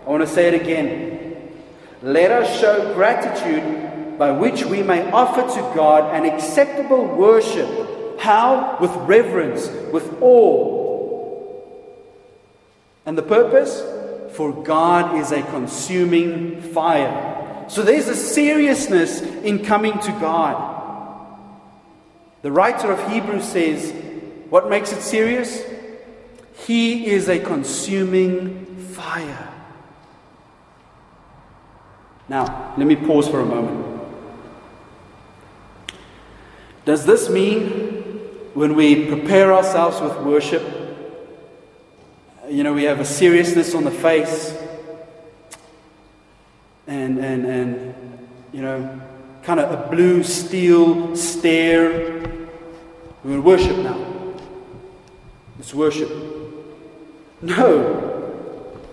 I 0.05 0.09
want 0.09 0.21
to 0.21 0.27
say 0.27 0.47
it 0.47 0.61
again. 0.61 1.51
Let 2.01 2.31
us 2.31 2.59
show 2.59 2.93
gratitude 2.93 4.17
by 4.17 4.31
which 4.31 4.65
we 4.65 4.83
may 4.83 5.09
offer 5.11 5.41
to 5.41 5.75
God 5.75 6.13
an 6.13 6.25
acceptable 6.25 7.05
worship. 7.05 8.19
How? 8.19 8.77
With 8.81 8.91
reverence, 9.07 9.67
with 9.93 10.21
awe. 10.21 10.81
And 13.05 13.17
the 13.17 13.23
purpose? 13.23 13.81
For 14.33 14.63
God 14.63 15.19
is 15.19 15.31
a 15.31 15.41
consuming 15.43 16.61
fire. 16.61 17.65
So 17.69 17.83
there's 17.83 18.07
a 18.07 18.15
seriousness 18.15 19.21
in 19.21 19.63
coming 19.63 19.97
to 19.99 20.11
God. 20.19 20.79
The 22.41 22.51
writer 22.51 22.91
of 22.91 23.11
Hebrews 23.11 23.45
says, 23.45 23.93
What 24.49 24.69
makes 24.69 24.91
it 24.91 25.01
serious? 25.01 25.63
He 26.65 27.07
is 27.07 27.29
a 27.29 27.39
consuming 27.39 28.65
fire. 28.77 29.49
Now, 32.27 32.73
let 32.77 32.87
me 32.87 32.95
pause 32.95 33.27
for 33.27 33.41
a 33.41 33.45
moment. 33.45 34.01
Does 36.85 37.05
this 37.05 37.29
mean 37.29 37.59
when 38.53 38.75
we 38.75 39.05
prepare 39.07 39.53
ourselves 39.53 40.01
with 40.01 40.17
worship 40.25 40.80
you 42.51 42.63
know, 42.63 42.73
we 42.73 42.83
have 42.83 42.99
a 42.99 43.05
seriousness 43.05 43.73
on 43.73 43.85
the 43.85 43.91
face 43.91 44.53
and, 46.85 47.17
and, 47.17 47.45
and 47.45 48.27
you 48.51 48.61
know, 48.61 49.01
kind 49.41 49.61
of 49.61 49.71
a 49.71 49.89
blue 49.89 50.21
steel 50.21 51.15
stare. 51.15 52.19
We're 53.23 53.35
to 53.35 53.41
worship 53.41 53.77
now. 53.77 54.05
It's 55.59 55.73
worship. 55.73 56.11
No. 57.41 58.33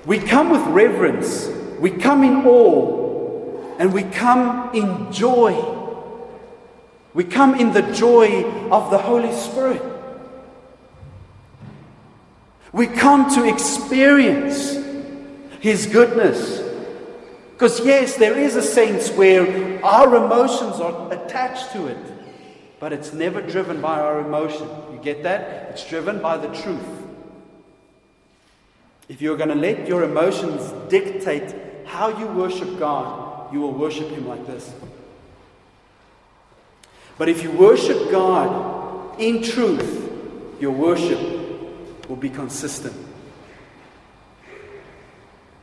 We 0.07 0.21
come 0.21 0.51
with 0.51 0.63
reverence. 0.69 1.49
We 1.81 1.91
come 1.91 2.23
in 2.23 2.47
awe. 2.47 3.77
And 3.81 3.93
we 3.93 4.05
come 4.05 4.71
in 4.73 5.11
joy. 5.13 5.57
We 7.13 7.25
come 7.25 7.57
in 7.57 7.73
the 7.73 7.83
joy 7.83 8.45
of 8.71 8.93
the 8.93 8.99
Holy 8.99 9.33
Spirit. 9.33 9.83
We 12.73 12.87
come 12.87 13.31
to 13.35 13.49
experience 13.49 14.77
His 15.61 15.87
goodness. 15.87 16.63
Because, 17.53 17.85
yes, 17.85 18.17
there 18.17 18.39
is 18.39 18.55
a 18.57 18.63
sense 18.63 19.11
where 19.11 19.85
our 19.85 20.15
emotions 20.15 20.77
are 20.81 21.13
attached 21.13 21.73
to 21.73 21.89
it, 21.89 21.99
but 22.79 22.93
it's 22.93 23.13
never 23.13 23.43
driven 23.43 23.81
by 23.81 23.99
our 23.99 24.21
emotion. 24.21 24.69
You 24.93 25.01
get 25.03 25.25
that? 25.25 25.71
It's 25.71 25.89
driven 25.89 26.21
by 26.21 26.37
the 26.37 26.49
truth. 26.63 26.87
If 29.09 29.23
you're 29.23 29.37
going 29.37 29.49
to 29.49 29.55
let 29.55 29.89
your 29.89 30.05
emotions 30.05 30.73
dictate 30.89 31.55
how 31.87 32.17
you 32.17 32.27
worship 32.27 32.79
God, 32.79 33.53
you 33.53 33.61
will 33.61 33.73
worship 33.73 34.09
Him 34.11 34.29
like 34.29 34.47
this. 34.47 34.73
But 37.17 37.29
if 37.29 37.43
you 37.43 37.51
worship 37.51 38.11
God 38.11 39.19
in 39.19 39.43
truth, 39.43 40.13
your 40.61 40.73
worship 40.73 41.38
will 42.09 42.17
be 42.17 42.31
consistent. 42.31 42.95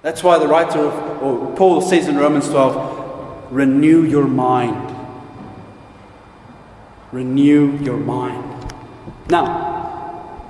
That's 0.01 0.23
why 0.23 0.37
the 0.37 0.47
writer 0.47 0.79
of, 0.79 1.23
or 1.23 1.55
Paul 1.55 1.81
says 1.81 2.07
in 2.07 2.15
Romans 2.15 2.47
12, 2.47 3.51
renew 3.51 4.03
your 4.03 4.27
mind. 4.27 4.95
Renew 7.11 7.77
your 7.79 7.97
mind. 7.97 8.73
Now, 9.29 10.43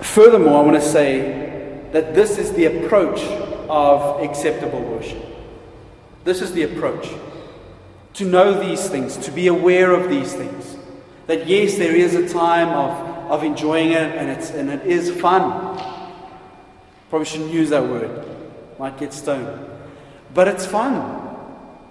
furthermore, 0.00 0.62
I 0.62 0.66
want 0.66 0.80
to 0.80 0.88
say 0.88 1.88
that 1.92 2.14
this 2.14 2.38
is 2.38 2.52
the 2.52 2.64
approach 2.64 3.20
of 3.68 4.22
acceptable 4.22 4.80
worship. 4.80 5.22
This 6.24 6.40
is 6.40 6.52
the 6.52 6.62
approach. 6.62 7.08
To 8.14 8.24
know 8.24 8.58
these 8.58 8.88
things, 8.88 9.16
to 9.18 9.30
be 9.30 9.48
aware 9.48 9.92
of 9.92 10.08
these 10.08 10.32
things. 10.32 10.73
That 11.26 11.46
yes, 11.46 11.76
there 11.76 11.94
is 11.94 12.14
a 12.14 12.28
time 12.28 12.68
of, 12.68 13.30
of 13.30 13.44
enjoying 13.44 13.90
it 13.90 14.14
and, 14.16 14.30
it's, 14.30 14.50
and 14.50 14.70
it 14.70 14.86
is 14.86 15.10
fun. 15.20 15.78
Probably 17.08 17.24
shouldn't 17.26 17.52
use 17.52 17.70
that 17.70 17.82
word, 17.82 18.26
might 18.78 18.98
get 18.98 19.12
stoned. 19.12 19.70
But 20.34 20.48
it's 20.48 20.66
fun. 20.66 21.22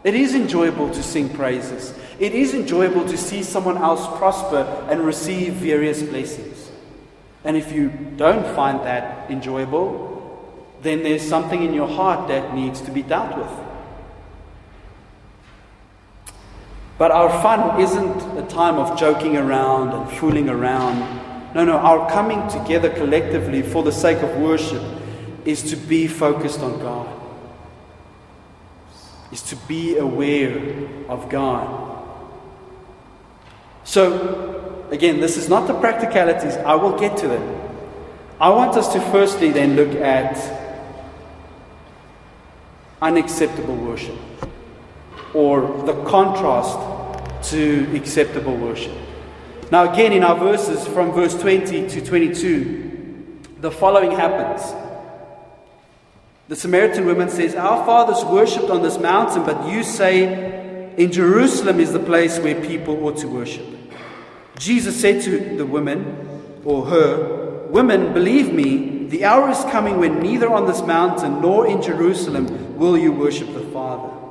It 0.04 0.16
is 0.16 0.36
enjoyable 0.36 0.90
to 0.92 1.02
sing 1.02 1.30
praises. 1.30 1.98
It 2.20 2.34
is 2.34 2.54
enjoyable 2.54 3.08
to 3.08 3.18
see 3.18 3.42
someone 3.42 3.78
else 3.78 4.06
prosper 4.18 4.64
and 4.90 5.02
receive 5.02 5.54
various 5.54 6.04
blessings. 6.04 6.72
And 7.46 7.58
if 7.58 7.72
you 7.72 7.90
don't 8.18 8.46
find 8.56 8.82
that 8.82 9.30
enjoyable, 9.32 10.12
then 10.82 11.04
there's 11.04 11.22
something 11.22 11.64
in 11.64 11.74
your 11.74 11.88
heart 11.88 12.28
that 12.28 12.54
needs 12.54 12.82
to 12.82 12.92
be 12.92 13.02
dealt 13.02 13.38
with. 13.38 13.63
But 16.98 17.12
our 17.12 17.30
fun 17.42 17.82
isn't 17.82 18.38
a 18.38 18.48
time 18.48 18.76
of 18.76 18.98
joking 19.00 19.36
around 19.36 19.90
and 19.90 20.18
fooling 20.18 20.50
around. 20.50 21.00
No, 21.56 21.66
no, 21.66 21.78
our 21.78 22.10
coming 22.10 22.48
together 22.50 22.90
collectively 22.90 23.62
for 23.62 23.84
the 23.84 23.92
sake 23.92 24.22
of 24.22 24.36
worship 24.38 24.82
is 25.46 25.70
to 25.72 25.76
be 25.76 26.08
focused 26.08 26.62
on 26.62 26.80
God, 26.80 27.08
is 29.32 29.42
to 29.44 29.56
be 29.68 29.98
aware 29.98 30.88
of 31.10 31.30
God. 31.30 31.90
So, 33.84 34.86
again, 34.92 35.20
this 35.20 35.36
is 35.36 35.50
not 35.50 35.68
the 35.68 35.74
practicalities. 35.74 36.56
I 36.58 36.76
will 36.76 36.98
get 36.98 37.18
to 37.18 37.28
them. 37.28 37.60
I 38.40 38.50
want 38.50 38.78
us 38.78 38.94
to 38.94 39.02
firstly 39.12 39.52
then 39.52 39.76
look 39.76 39.92
at 39.96 40.62
unacceptable 43.02 43.76
worship 43.76 44.16
or 45.34 45.84
the 45.84 46.04
contrast 46.06 46.78
to 47.52 47.96
acceptable 47.96 48.56
worship. 48.56 48.96
Now, 49.72 49.92
again, 49.92 50.14
in 50.14 50.24
our 50.24 50.38
verses 50.38 50.88
from 50.88 51.12
verse 51.12 51.34
20 51.40 51.90
to 51.90 52.06
22, 52.06 53.40
the 53.60 53.72
following 53.72 54.12
happens. 54.12 54.74
The 56.48 56.56
Samaritan 56.56 57.06
woman 57.06 57.30
says, 57.30 57.56
Our 57.56 57.86
fathers 57.86 58.24
worshipped 58.26 58.70
on 58.70 58.84
this 58.84 59.00
mountain, 59.00 59.44
but 59.44 59.68
you 59.68 59.84
say 59.84 60.94
in 60.98 61.12
Jerusalem 61.12 61.80
is 61.80 61.94
the 61.94 62.00
place 62.00 62.38
where 62.40 62.60
people 62.62 63.04
ought 63.06 63.18
to 63.18 63.28
worship. 63.28 63.66
Jesus 64.60 65.00
said 65.00 65.22
to 65.24 65.58
the 65.58 65.66
woman, 65.66 66.62
or 66.64 66.86
her, 66.86 67.68
Women, 67.70 68.14
believe 68.14 68.54
me, 68.54 69.08
the 69.08 69.26
hour 69.26 69.50
is 69.50 69.64
coming 69.72 70.00
when 70.00 70.20
neither 70.20 70.50
on 70.50 70.68
this 70.68 70.82
mountain 70.82 71.42
nor 71.42 71.66
in 71.68 71.82
Jerusalem 71.82 72.78
will 72.78 72.98
you 72.98 73.12
worship 73.12 73.52
the 73.54 73.62
Father. 73.72 74.23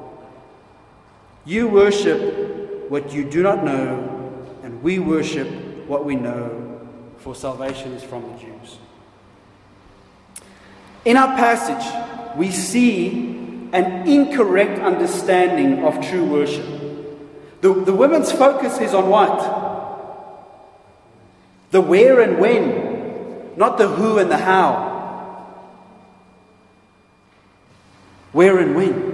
You 1.44 1.68
worship 1.68 2.90
what 2.90 3.12
you 3.12 3.24
do 3.24 3.42
not 3.42 3.64
know, 3.64 4.46
and 4.62 4.82
we 4.82 4.98
worship 4.98 5.48
what 5.88 6.04
we 6.04 6.14
know, 6.14 6.80
for 7.18 7.34
salvation 7.34 7.92
is 7.92 8.02
from 8.02 8.22
the 8.22 8.38
Jews. 8.38 8.78
In 11.04 11.16
our 11.16 11.36
passage, 11.36 12.36
we 12.36 12.50
see 12.50 13.68
an 13.72 14.06
incorrect 14.06 14.80
understanding 14.80 15.84
of 15.84 16.06
true 16.06 16.24
worship. 16.24 16.66
The, 17.60 17.74
the 17.74 17.94
women's 17.94 18.30
focus 18.30 18.78
is 18.80 18.94
on 18.94 19.08
what? 19.08 19.38
The 21.70 21.80
where 21.80 22.20
and 22.20 22.38
when, 22.38 23.56
not 23.56 23.78
the 23.78 23.88
who 23.88 24.18
and 24.18 24.30
the 24.30 24.36
how. 24.36 24.90
Where 28.32 28.58
and 28.58 28.76
when? 28.76 29.11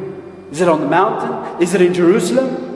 Is 0.51 0.61
it 0.61 0.69
on 0.69 0.81
the 0.81 0.89
mountain? 0.89 1.63
Is 1.63 1.75
it 1.75 1.83
in 1.83 1.93
Jerusalem? 1.93 2.69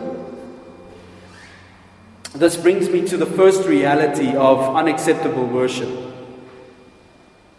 This 2.35 2.57
brings 2.57 2.89
me 2.89 3.07
to 3.09 3.17
the 3.17 3.27
first 3.27 3.67
reality 3.67 4.35
of 4.35 4.75
unacceptable 4.75 5.47
worship, 5.47 5.91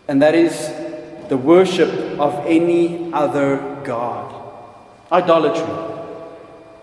and 0.08 0.22
that 0.22 0.34
is 0.34 0.68
the 1.30 1.38
worship 1.38 1.90
of 2.20 2.34
any 2.48 3.14
other 3.14 3.82
God. 3.84 4.34
Idolatry. 5.12 5.92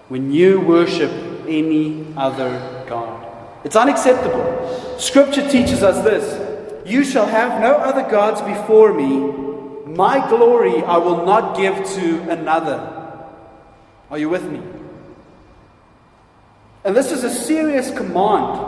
When 0.08 0.32
you 0.32 0.60
worship 0.60 1.10
any 1.48 2.06
other 2.16 2.84
God, 2.88 3.26
it's 3.64 3.76
unacceptable. 3.76 4.96
Scripture 4.98 5.48
teaches 5.48 5.82
us 5.82 6.04
this 6.04 6.88
You 6.88 7.02
shall 7.02 7.26
have 7.26 7.60
no 7.60 7.74
other 7.74 8.08
gods 8.08 8.40
before 8.40 8.94
me. 8.94 9.32
My 9.94 10.26
glory 10.28 10.82
I 10.84 10.96
will 10.98 11.26
not 11.26 11.56
give 11.56 11.74
to 11.94 12.30
another. 12.30 12.99
Are 14.10 14.18
you 14.18 14.28
with 14.28 14.44
me? 14.44 14.60
And 16.84 16.96
this 16.96 17.12
is 17.12 17.24
a 17.24 17.30
serious 17.30 17.90
command. 17.90 18.66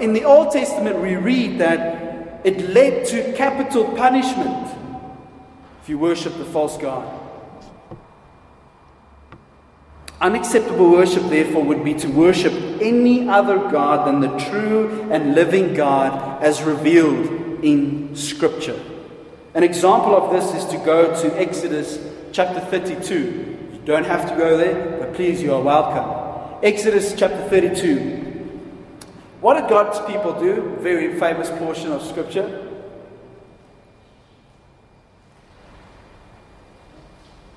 In 0.00 0.12
the 0.12 0.24
Old 0.24 0.50
Testament, 0.52 1.00
we 1.00 1.16
read 1.16 1.58
that 1.60 2.40
it 2.44 2.70
led 2.70 3.06
to 3.08 3.32
capital 3.34 3.84
punishment 3.96 4.68
if 5.82 5.88
you 5.88 5.98
worship 5.98 6.36
the 6.36 6.44
false 6.44 6.76
God. 6.76 7.18
Unacceptable 10.20 10.90
worship, 10.90 11.22
therefore, 11.30 11.64
would 11.64 11.82
be 11.82 11.94
to 11.94 12.08
worship 12.08 12.52
any 12.82 13.28
other 13.28 13.56
God 13.70 14.06
than 14.06 14.20
the 14.20 14.36
true 14.50 15.08
and 15.10 15.34
living 15.34 15.72
God 15.72 16.42
as 16.42 16.62
revealed 16.62 17.64
in 17.64 18.14
Scripture. 18.14 18.78
An 19.54 19.62
example 19.62 20.14
of 20.14 20.30
this 20.32 20.62
is 20.62 20.70
to 20.72 20.78
go 20.78 21.18
to 21.22 21.40
Exodus 21.40 21.98
chapter 22.32 22.60
32. 22.60 23.49
Don't 23.84 24.04
have 24.04 24.28
to 24.28 24.36
go 24.36 24.58
there, 24.58 24.98
but 24.98 25.14
please, 25.14 25.42
you 25.42 25.54
are 25.54 25.62
welcome. 25.62 26.58
Exodus 26.62 27.14
chapter 27.14 27.48
32. 27.48 28.20
What 29.40 29.58
did 29.58 29.70
God's 29.70 29.98
people 30.12 30.38
do? 30.38 30.76
Very 30.80 31.18
famous 31.18 31.48
portion 31.50 31.90
of 31.90 32.02
Scripture. 32.02 32.68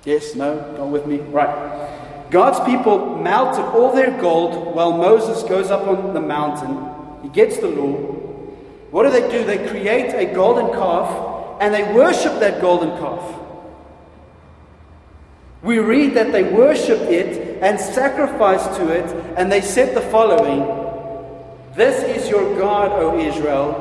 Yes, 0.06 0.34
no, 0.36 0.74
go 0.78 0.88
with 0.88 1.06
me. 1.06 1.18
Right. 1.18 2.30
God's 2.30 2.60
people 2.62 3.18
melted 3.18 3.66
all 3.66 3.94
their 3.94 4.20
gold 4.20 4.74
while 4.74 4.98
Moses 4.98 5.44
goes 5.44 5.72
up 5.72 5.88
on 5.88 6.14
the 6.14 6.22
mountain. 6.22 6.90
He 7.22 7.30
gets 7.30 7.58
the 7.58 7.68
law. 7.68 7.94
What 8.92 9.04
do 9.04 9.12
they 9.12 9.30
do? 9.30 9.46
They 9.46 9.68
create 9.68 10.14
a 10.14 10.34
golden 10.34 10.72
calf 10.72 11.60
and 11.60 11.74
they 11.74 11.94
worship 11.94 12.40
that 12.40 12.62
golden 12.62 12.98
calf. 12.98 13.43
We 15.64 15.80
read 15.80 16.14
that 16.16 16.34
they 16.34 16.44
worship 16.44 17.00
it 17.04 17.64
and 17.64 17.80
sacrifice 17.80 18.68
to 18.78 18.90
it, 18.90 19.06
and 19.38 19.50
they 19.50 19.62
said 19.62 19.96
the 19.96 20.02
following 20.02 20.60
This 21.74 22.04
is 22.04 22.30
your 22.30 22.60
God, 22.60 22.92
O 22.92 23.18
Israel, 23.18 23.72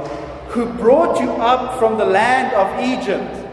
who 0.50 0.66
brought 0.66 1.20
you 1.20 1.30
up 1.32 1.80
from 1.80 1.98
the 1.98 2.04
land 2.04 2.54
of 2.54 2.80
Egypt. 2.80 3.48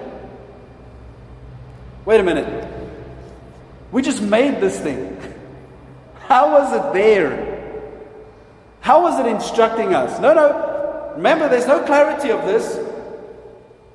Wait 2.05 2.19
a 2.19 2.23
minute. 2.23 2.71
We 3.91 4.03
just 4.03 4.21
made 4.21 4.61
this 4.61 4.79
thing. 4.79 5.17
How 6.27 6.51
was 6.51 6.71
it 6.73 6.93
there? 6.93 7.49
How 8.81 9.01
was 9.01 9.19
it 9.19 9.25
instructing 9.25 9.95
us? 9.95 10.19
No, 10.19 10.35
no. 10.35 11.13
Remember, 11.15 11.49
there's 11.49 11.67
no 11.67 11.83
clarity 11.83 12.29
of 12.29 12.45
this. 12.45 12.79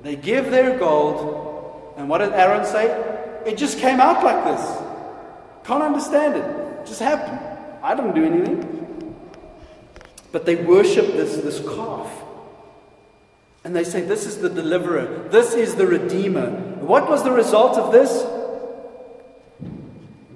They 0.01 0.17
give 0.17 0.51
their 0.51 0.77
gold, 0.77 1.93
and 1.95 2.09
what 2.09 2.17
did 2.17 2.33
Aaron 2.33 2.65
say? 2.65 3.14
It 3.45 3.57
just 3.57 3.79
came 3.79 3.99
out 3.99 4.23
like 4.23 4.43
this. 4.45 4.81
Can't 5.65 5.83
understand 5.83 6.35
it. 6.35 6.45
it 6.45 6.87
just 6.87 6.99
happened. 6.99 7.39
I 7.83 7.95
didn't 7.95 8.15
do 8.15 8.25
anything. 8.25 9.15
But 10.31 10.45
they 10.45 10.55
worship 10.55 11.07
this, 11.07 11.37
this 11.37 11.59
calf. 11.59 12.11
And 13.63 13.75
they 13.75 13.83
say, 13.83 14.01
This 14.01 14.25
is 14.25 14.39
the 14.39 14.49
deliverer. 14.49 15.27
This 15.29 15.53
is 15.53 15.75
the 15.75 15.87
redeemer. 15.87 16.51
What 16.81 17.09
was 17.09 17.23
the 17.23 17.31
result 17.31 17.77
of 17.77 17.91
this? 17.91 18.25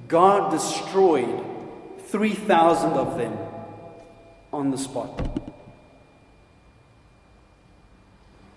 God 0.07 0.51
destroyed 0.51 1.45
3,000 2.07 2.91
of 2.93 3.17
them 3.17 3.37
on 4.51 4.71
the 4.71 4.77
spot. 4.77 5.39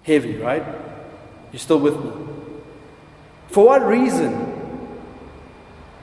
Heavy, 0.02 0.36
right? 0.36 0.64
You're 1.52 1.60
still 1.60 1.78
with 1.78 2.02
me? 2.02 2.31
For 3.52 3.66
what 3.66 3.86
reason? 3.86 4.48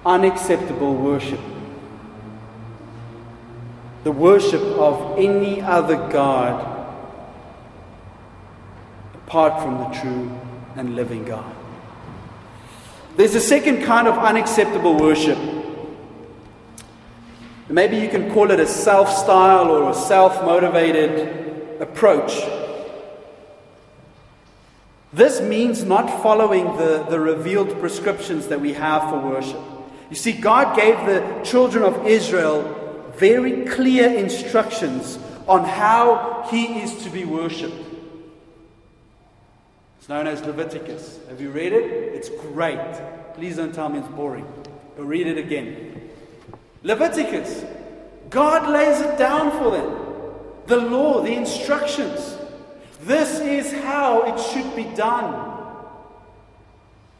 Unacceptable 0.06 0.94
worship. 0.94 1.40
The 4.04 4.12
worship 4.12 4.62
of 4.62 5.18
any 5.18 5.60
other 5.60 5.96
God 5.96 6.78
apart 9.16 9.64
from 9.64 9.80
the 9.80 10.00
true 10.00 10.40
and 10.76 10.96
living 10.96 11.26
God. 11.26 11.56
There's 13.18 13.34
a 13.34 13.42
second 13.42 13.84
kind 13.84 14.08
of 14.08 14.16
unacceptable 14.20 14.96
worship. 14.98 15.40
Maybe 17.68 17.98
you 17.98 18.10
can 18.10 18.32
call 18.32 18.52
it 18.52 18.60
a 18.60 18.68
self 18.68 19.10
style 19.10 19.72
or 19.72 19.90
a 19.90 19.94
self 19.96 20.44
motivated 20.44 21.82
approach. 21.82 22.59
This 25.12 25.42
means 25.42 25.84
not 25.84 26.22
following 26.22 26.66
the, 26.78 27.06
the 27.10 27.20
revealed 27.20 27.80
prescriptions 27.80 28.48
that 28.48 28.62
we 28.62 28.74
have 28.74 29.10
for 29.10 29.20
worship. 29.20 29.60
You 30.10 30.16
see, 30.16 30.34
God 30.34 30.76
gave 30.76 30.98
the 31.06 31.42
children 31.44 31.84
of 31.84 32.06
Israel 32.06 33.12
very 33.16 33.66
clear 33.66 34.10
instructions 34.14 35.18
on 35.48 35.64
how 35.64 36.48
He 36.52 36.82
is 36.82 37.04
to 37.04 37.10
be 37.10 37.26
worshipped 37.26 37.90
It's 40.00 40.08
known 40.08 40.26
as 40.26 40.42
Leviticus. 40.42 41.20
Have 41.30 41.40
you 41.40 41.52
read 41.52 41.72
it? 41.72 41.84
It's 41.84 42.30
great. 42.30 42.80
Please 43.36 43.58
don't 43.58 43.74
tell 43.74 43.90
me 43.90 44.00
it's 44.00 44.08
boring. 44.08 44.48
But 44.96 45.04
read 45.04 45.28
it 45.28 45.38
again. 45.38 46.10
Leviticus. 46.82 47.64
God 48.32 48.68
lays 48.70 49.02
it 49.02 49.20
down 49.20 49.52
for 49.52 49.70
them. 49.70 50.00
The 50.66 50.78
law, 50.78 51.22
the 51.22 51.36
instructions. 51.36 52.39
This 53.10 53.40
is 53.40 53.74
how 53.82 54.22
it 54.22 54.40
should 54.40 54.76
be 54.76 54.84
done. 54.84 55.34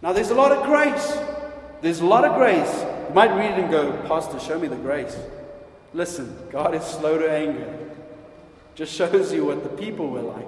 Now, 0.04 0.14
there's 0.14 0.30
a 0.30 0.36
lot 0.36 0.52
of 0.52 0.64
grace. 0.64 1.18
There's 1.82 2.00
a 2.00 2.06
lot 2.06 2.26
of 2.26 2.36
grace. 2.36 2.72
You 3.08 3.16
might 3.16 3.36
read 3.36 3.58
it 3.58 3.64
and 3.64 3.72
go, 3.72 3.94
Pastor, 4.08 4.40
show 4.40 4.60
me 4.60 4.68
the 4.68 4.76
grace. 4.76 5.18
Listen, 5.96 6.38
God 6.52 6.76
is 6.76 6.84
slow 6.84 7.18
to 7.18 7.28
anger. 7.28 7.90
Just 8.76 8.94
shows 8.94 9.34
you 9.34 9.46
what 9.46 9.64
the 9.64 9.70
people 9.70 10.12
were 10.12 10.22
like. 10.22 10.46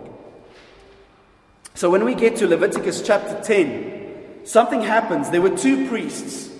So 1.73 1.89
when 1.89 2.05
we 2.05 2.13
get 2.13 2.35
to 2.35 2.47
Leviticus 2.47 3.01
chapter 3.01 3.41
10, 3.41 4.41
something 4.43 4.83
happens. 4.83 5.31
There 5.31 5.41
were 5.41 5.57
two 5.57 5.89
priests, 5.89 6.51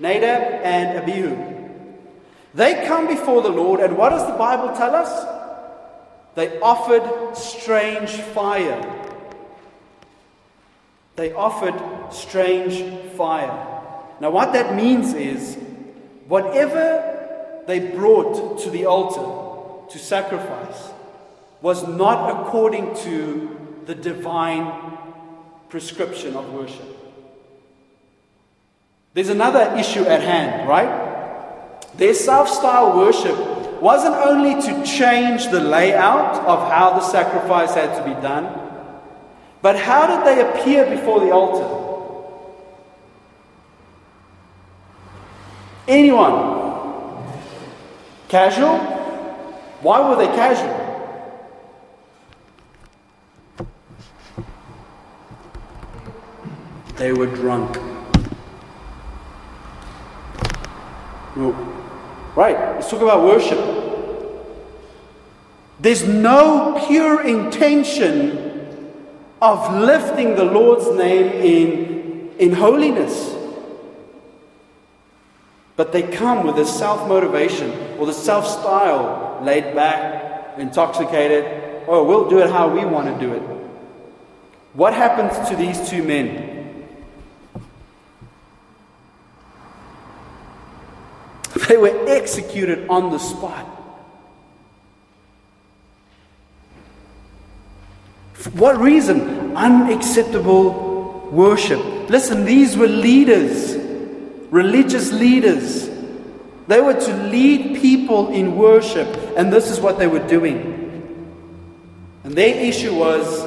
Nadab 0.00 0.42
and 0.64 0.98
Abihu. 0.98 1.70
They 2.52 2.84
come 2.84 3.06
before 3.06 3.42
the 3.42 3.50
Lord, 3.50 3.78
and 3.78 3.96
what 3.96 4.08
does 4.08 4.26
the 4.26 4.36
Bible 4.36 4.74
tell 4.74 4.96
us? 4.96 5.35
They 6.36 6.60
offered 6.60 7.34
strange 7.34 8.10
fire. 8.10 8.80
They 11.16 11.32
offered 11.32 12.12
strange 12.12 13.08
fire. 13.14 13.82
Now, 14.20 14.30
what 14.30 14.52
that 14.52 14.76
means 14.76 15.14
is 15.14 15.56
whatever 16.28 17.62
they 17.66 17.80
brought 17.80 18.60
to 18.60 18.70
the 18.70 18.84
altar 18.84 19.90
to 19.90 19.98
sacrifice 19.98 20.90
was 21.62 21.88
not 21.88 22.46
according 22.46 22.94
to 22.96 23.58
the 23.86 23.94
divine 23.94 24.98
prescription 25.70 26.36
of 26.36 26.52
worship. 26.52 26.96
There's 29.14 29.30
another 29.30 29.74
issue 29.78 30.02
at 30.02 30.20
hand, 30.20 30.68
right? 30.68 31.96
Their 31.96 32.12
self 32.12 32.50
style 32.50 32.98
worship 32.98 33.65
wasn't 33.80 34.14
only 34.14 34.60
to 34.62 34.84
change 34.84 35.48
the 35.48 35.60
layout 35.60 36.36
of 36.46 36.70
how 36.70 36.90
the 36.90 37.00
sacrifice 37.00 37.74
had 37.74 37.96
to 37.96 38.04
be 38.04 38.20
done, 38.20 38.44
but 39.62 39.76
how 39.78 40.06
did 40.06 40.26
they 40.26 40.48
appear 40.48 40.88
before 40.88 41.20
the 41.20 41.30
altar? 41.30 41.84
Anyone? 45.88 47.24
Casual? 48.28 48.78
Why 49.80 50.08
were 50.08 50.16
they 50.16 50.26
casual? 50.34 50.84
They 56.96 57.12
were 57.12 57.26
drunk. 57.26 57.76
Right, 62.36 62.56
let's 62.74 62.90
talk 62.90 63.00
about 63.00 63.24
worship. 63.24 63.58
There's 65.80 66.06
no 66.06 66.84
pure 66.86 67.26
intention 67.26 68.92
of 69.40 69.74
lifting 69.74 70.36
the 70.36 70.44
Lord's 70.44 70.86
name 70.96 71.26
in, 71.32 72.30
in 72.38 72.52
holiness. 72.52 73.34
But 75.76 75.92
they 75.92 76.02
come 76.02 76.46
with 76.46 76.58
a 76.58 76.66
self 76.66 77.08
motivation 77.08 77.70
or 77.98 78.04
the 78.04 78.12
self 78.12 78.46
style, 78.46 79.40
laid 79.42 79.74
back, 79.74 80.58
intoxicated. 80.58 81.84
Oh, 81.88 82.04
we'll 82.04 82.28
do 82.28 82.38
it 82.40 82.50
how 82.50 82.68
we 82.68 82.84
want 82.84 83.18
to 83.18 83.26
do 83.26 83.32
it. 83.32 83.42
What 84.74 84.92
happens 84.92 85.48
to 85.48 85.56
these 85.56 85.88
two 85.88 86.02
men? 86.02 86.55
They 91.68 91.76
were 91.76 92.08
executed 92.08 92.88
on 92.88 93.10
the 93.10 93.18
spot. 93.18 93.66
For 98.34 98.50
what 98.50 98.78
reason? 98.78 99.56
Unacceptable 99.56 101.28
worship. 101.32 101.80
Listen, 102.08 102.44
these 102.44 102.76
were 102.76 102.86
leaders, 102.86 103.74
religious 104.50 105.12
leaders. 105.12 105.88
They 106.68 106.80
were 106.80 106.94
to 106.94 107.16
lead 107.24 107.80
people 107.80 108.28
in 108.28 108.56
worship, 108.56 109.08
and 109.36 109.52
this 109.52 109.70
is 109.70 109.80
what 109.80 109.98
they 109.98 110.06
were 110.06 110.26
doing. 110.26 110.74
And 112.22 112.34
their 112.34 112.54
issue 112.56 112.94
was 112.94 113.44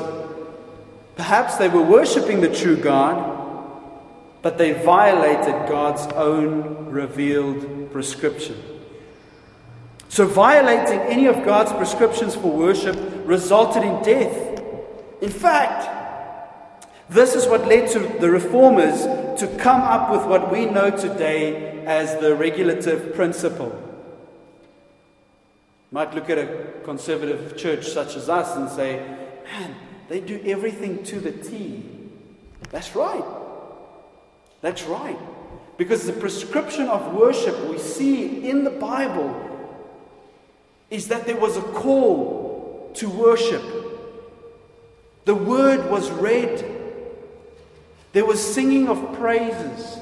perhaps 1.16 1.56
they 1.58 1.70
were 1.70 1.84
worshiping 1.84 2.42
the 2.42 2.54
true 2.54 2.78
God, 2.78 3.38
but 4.42 4.58
they 4.58 4.72
violated 4.72 5.70
God's 5.70 6.06
own 6.14 6.90
revealed 6.90 7.79
prescription. 7.92 8.62
So, 10.10 10.26
violating 10.26 11.00
any 11.02 11.28
of 11.28 11.46
God's 11.46 11.72
prescriptions 11.72 12.36
for 12.36 12.52
worship 12.52 12.98
resulted 13.26 13.84
in 13.84 14.02
death. 14.02 14.62
In 15.22 15.30
fact, 15.30 15.98
this 17.10 17.36
is 17.36 17.48
what 17.48 17.68
led 17.68 17.90
to 17.92 18.00
the 18.00 18.30
reformers 18.30 19.02
to 19.40 19.48
come 19.60 19.82
up 19.82 20.12
with 20.12 20.26
what 20.26 20.52
we 20.52 20.66
know 20.66 20.90
today 20.90 21.86
as 21.86 22.20
the 22.20 22.36
regulative 22.36 23.16
principle. 23.16 23.70
You 25.92 25.96
might 25.96 26.14
look 26.14 26.30
at 26.30 26.38
a 26.38 26.74
conservative 26.84 27.58
church 27.58 27.88
such 27.88 28.16
as 28.16 28.30
us 28.30 28.56
and 28.56 28.70
say, 28.70 28.98
man, 29.46 29.76
they 30.08 30.20
do 30.20 30.42
everything 30.46 31.04
to 31.06 31.20
the 31.20 31.32
T. 31.32 31.84
That's 32.72 32.96
right. 32.96 33.26
That's 34.62 34.84
right. 34.84 35.18
Because 35.80 36.06
the 36.06 36.12
prescription 36.12 36.90
of 36.90 37.14
worship 37.14 37.58
we 37.70 37.78
see 37.78 38.50
in 38.50 38.66
the 38.66 38.70
Bible 38.70 39.34
is 40.90 41.08
that 41.08 41.26
there 41.26 41.38
was 41.38 41.56
a 41.56 41.62
call 41.62 42.92
to 42.96 43.10
worship. 43.10 43.64
The 45.24 45.36
word 45.36 45.90
was 45.90 46.12
read, 46.12 46.66
there 48.12 48.26
was 48.26 48.46
singing 48.46 48.90
of 48.90 49.14
praises, 49.14 50.00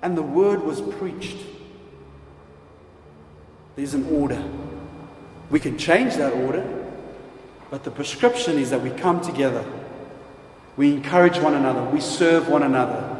and 0.00 0.16
the 0.16 0.22
word 0.22 0.62
was 0.62 0.80
preached. 0.80 1.36
There's 3.76 3.92
an 3.92 4.06
order. 4.16 4.42
We 5.50 5.60
can 5.60 5.76
change 5.76 6.14
that 6.14 6.32
order, 6.32 6.86
but 7.70 7.84
the 7.84 7.90
prescription 7.90 8.56
is 8.56 8.70
that 8.70 8.80
we 8.80 8.88
come 8.88 9.20
together, 9.20 9.62
we 10.78 10.90
encourage 10.90 11.36
one 11.38 11.52
another, 11.52 11.82
we 11.84 12.00
serve 12.00 12.48
one 12.48 12.62
another. 12.62 13.11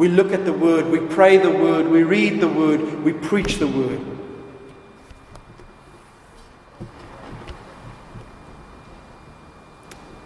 We 0.00 0.08
look 0.08 0.32
at 0.32 0.46
the 0.46 0.52
Word, 0.54 0.86
we 0.86 0.98
pray 0.98 1.36
the 1.36 1.50
Word, 1.50 1.86
we 1.86 2.04
read 2.04 2.40
the 2.40 2.48
Word, 2.48 3.04
we 3.04 3.12
preach 3.12 3.58
the 3.58 3.66
Word. 3.66 4.00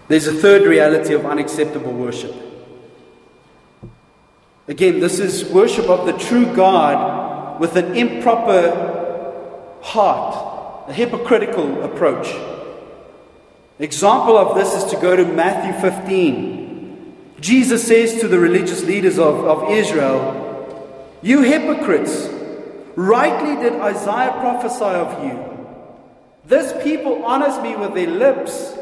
There's 0.07 0.29
a 0.29 0.33
third 0.33 0.63
reality 0.63 1.13
of 1.13 1.27
unacceptable 1.27 1.93
worship. 1.93 2.33
Again, 4.69 5.01
this 5.01 5.19
is 5.19 5.45
worship 5.47 5.87
of 5.87 6.07
the 6.07 6.13
true 6.13 6.55
God 6.55 7.59
with 7.59 7.75
an 7.75 7.97
improper 7.97 9.81
heart, 9.83 10.89
a 10.89 10.93
hypocritical 10.93 11.83
approach. 11.83 12.33
Example 13.81 14.39
of 14.39 14.55
this 14.55 14.73
is 14.73 14.85
to 14.93 15.01
go 15.01 15.17
to 15.17 15.25
Matthew 15.25 15.73
15. 15.81 16.54
Jesus 17.45 17.87
says 17.87 18.19
to 18.23 18.27
the 18.27 18.39
religious 18.39 18.85
leaders 18.85 19.19
of, 19.19 19.45
of 19.45 19.71
Israel, 19.71 21.13
You 21.21 21.43
hypocrites, 21.43 22.27
rightly 22.97 23.63
did 23.63 23.75
Isaiah 23.83 24.33
prophesy 24.41 24.85
of 24.85 25.23
you. 25.23 25.67
This 26.47 26.73
people 26.83 27.23
honors 27.23 27.63
me 27.63 27.77
with 27.77 27.93
their 27.93 28.07
lips, 28.07 28.75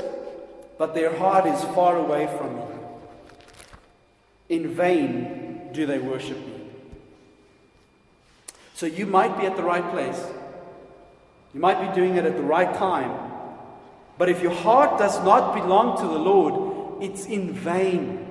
but 0.79 0.95
their 0.95 1.13
heart 1.17 1.45
is 1.47 1.61
far 1.75 1.97
away 1.97 2.29
from 2.39 2.55
me. 2.55 2.63
In 4.49 4.73
vain 4.73 5.71
do 5.73 5.85
they 5.85 5.99
worship 5.99 6.39
me. 6.39 6.61
So 8.75 8.87
you 8.87 9.07
might 9.07 9.41
be 9.41 9.47
at 9.47 9.57
the 9.57 9.65
right 9.65 9.91
place. 9.91 10.25
You 11.53 11.59
might 11.59 11.85
be 11.85 11.93
doing 11.97 12.15
it 12.17 12.25
at 12.25 12.37
the 12.37 12.43
right 12.45 12.73
time. 12.77 13.11
But 14.19 14.29
if 14.29 14.41
your 14.41 14.55
heart 14.55 15.01
does 15.01 15.19
not 15.25 15.53
belong 15.53 15.97
to 15.99 16.05
the 16.05 16.21
Lord, 16.21 17.03
it's 17.03 17.27
in 17.27 17.53
vain. 17.53 18.29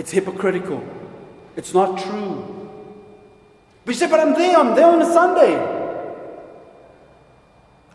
It's 0.00 0.12
hypocritical. 0.12 0.82
It's 1.56 1.74
not 1.74 1.98
true. 1.98 2.70
But 3.84 3.94
you 3.94 3.98
say, 3.98 4.08
but 4.08 4.18
I'm 4.18 4.32
there. 4.32 4.56
I'm 4.56 4.74
there 4.74 4.86
on 4.86 5.02
a 5.02 5.04
Sunday. 5.04 5.54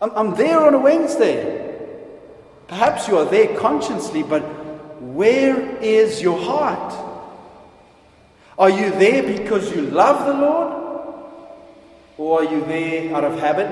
I'm, 0.00 0.10
I'm 0.14 0.34
there 0.36 0.60
on 0.60 0.74
a 0.74 0.78
Wednesday. 0.78 1.74
Perhaps 2.68 3.08
you 3.08 3.18
are 3.18 3.24
there 3.24 3.58
consciously, 3.58 4.22
but 4.22 4.42
where 5.02 5.76
is 5.78 6.22
your 6.22 6.38
heart? 6.40 6.94
Are 8.56 8.70
you 8.70 8.90
there 8.90 9.24
because 9.24 9.74
you 9.74 9.82
love 9.82 10.26
the 10.26 10.34
Lord? 10.34 10.72
Or 12.18 12.42
are 12.42 12.44
you 12.44 12.64
there 12.66 13.16
out 13.16 13.24
of 13.24 13.40
habit? 13.40 13.68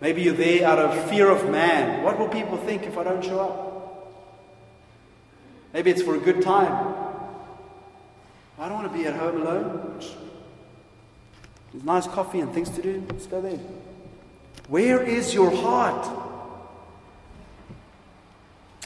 Maybe 0.00 0.22
you're 0.22 0.32
there 0.32 0.66
out 0.66 0.78
of 0.78 1.10
fear 1.10 1.28
of 1.28 1.50
man. 1.50 2.02
What 2.02 2.18
will 2.18 2.28
people 2.28 2.56
think 2.56 2.84
if 2.84 2.96
I 2.96 3.04
don't 3.04 3.22
show 3.22 3.40
up? 3.40 3.69
Maybe 5.72 5.90
it's 5.90 6.02
for 6.02 6.16
a 6.16 6.18
good 6.18 6.42
time. 6.42 6.94
I 8.58 8.68
don't 8.68 8.74
want 8.74 8.92
to 8.92 8.98
be 8.98 9.06
at 9.06 9.14
home 9.14 9.42
alone. 9.42 10.00
There's 11.72 11.84
nice 11.84 12.06
coffee 12.06 12.40
and 12.40 12.52
things 12.52 12.70
to 12.70 12.82
do. 12.82 13.04
Let's 13.08 13.26
go 13.26 13.40
there. 13.40 13.58
Where 14.68 15.02
is 15.02 15.32
your 15.32 15.50
heart? 15.50 16.08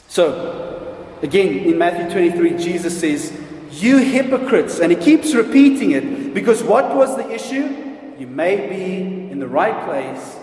So, 0.07 0.95
again, 1.21 1.59
in 1.59 1.77
Matthew 1.77 2.09
23, 2.09 2.57
Jesus 2.57 2.99
says, 2.99 3.33
You 3.71 3.97
hypocrites. 3.97 4.79
And 4.79 4.91
he 4.91 4.97
keeps 4.97 5.33
repeating 5.33 5.91
it 5.91 6.33
because 6.33 6.63
what 6.63 6.95
was 6.95 7.17
the 7.17 7.29
issue? 7.29 7.85
You 8.17 8.27
may 8.27 8.67
be 8.69 9.31
in 9.31 9.39
the 9.39 9.47
right 9.47 9.85
place, 9.85 10.37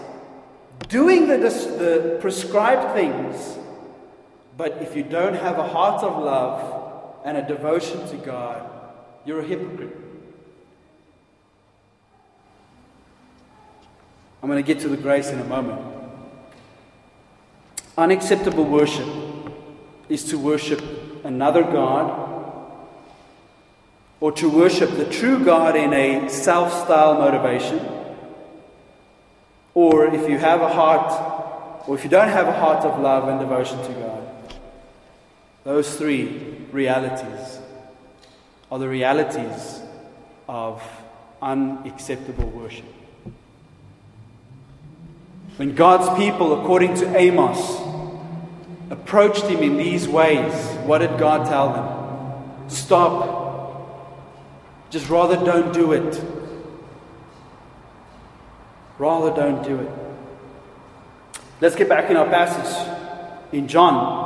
doing 0.88 1.26
the, 1.28 1.38
the 1.38 2.18
prescribed 2.20 2.94
things, 2.94 3.56
but 4.56 4.82
if 4.82 4.96
you 4.96 5.02
don't 5.02 5.34
have 5.34 5.58
a 5.58 5.66
heart 5.66 6.02
of 6.02 6.22
love 6.22 7.20
and 7.24 7.36
a 7.36 7.46
devotion 7.46 8.06
to 8.08 8.16
God, 8.16 8.68
you're 9.24 9.40
a 9.40 9.44
hypocrite. 9.44 9.96
I'm 14.42 14.48
going 14.48 14.62
to 14.62 14.66
get 14.66 14.82
to 14.82 14.88
the 14.88 14.96
grace 14.96 15.30
in 15.30 15.38
a 15.38 15.44
moment. 15.44 15.80
Unacceptable 17.96 18.64
worship 18.64 19.06
is 20.08 20.24
to 20.24 20.38
worship 20.38 20.82
another 21.24 21.62
God 21.62 22.22
or 24.22 24.32
to 24.32 24.48
worship 24.48 24.90
the 24.90 25.04
true 25.04 25.44
God 25.44 25.76
in 25.76 25.92
a 25.92 26.28
self 26.28 26.72
style 26.84 27.14
motivation. 27.14 27.80
Or 29.74 30.06
if 30.06 30.28
you 30.28 30.38
have 30.38 30.60
a 30.60 30.68
heart, 30.68 31.88
or 31.88 31.96
if 31.96 32.04
you 32.04 32.10
don't 32.10 32.28
have 32.28 32.46
a 32.46 32.52
heart 32.52 32.84
of 32.84 33.00
love 33.00 33.28
and 33.28 33.40
devotion 33.40 33.78
to 33.78 33.92
God. 33.92 34.11
Those 35.64 35.96
three 35.96 36.56
realities 36.72 37.58
are 38.70 38.78
the 38.78 38.88
realities 38.88 39.80
of 40.48 40.82
unacceptable 41.40 42.48
worship. 42.50 42.84
When 45.56 45.74
God's 45.74 46.18
people, 46.18 46.60
according 46.60 46.94
to 46.96 47.16
Amos, 47.16 47.80
approached 48.90 49.44
him 49.44 49.62
in 49.62 49.76
these 49.76 50.08
ways, 50.08 50.52
what 50.84 50.98
did 50.98 51.18
God 51.18 51.46
tell 51.46 51.72
them? 51.72 52.70
Stop. 52.70 53.40
Just 54.90 55.08
rather 55.08 55.36
don't 55.36 55.72
do 55.72 55.92
it. 55.92 56.22
Rather 58.98 59.34
don't 59.34 59.62
do 59.62 59.78
it. 59.78 59.90
Let's 61.60 61.76
get 61.76 61.88
back 61.88 62.10
in 62.10 62.16
our 62.16 62.26
passage 62.26 62.98
in 63.52 63.68
John. 63.68 64.21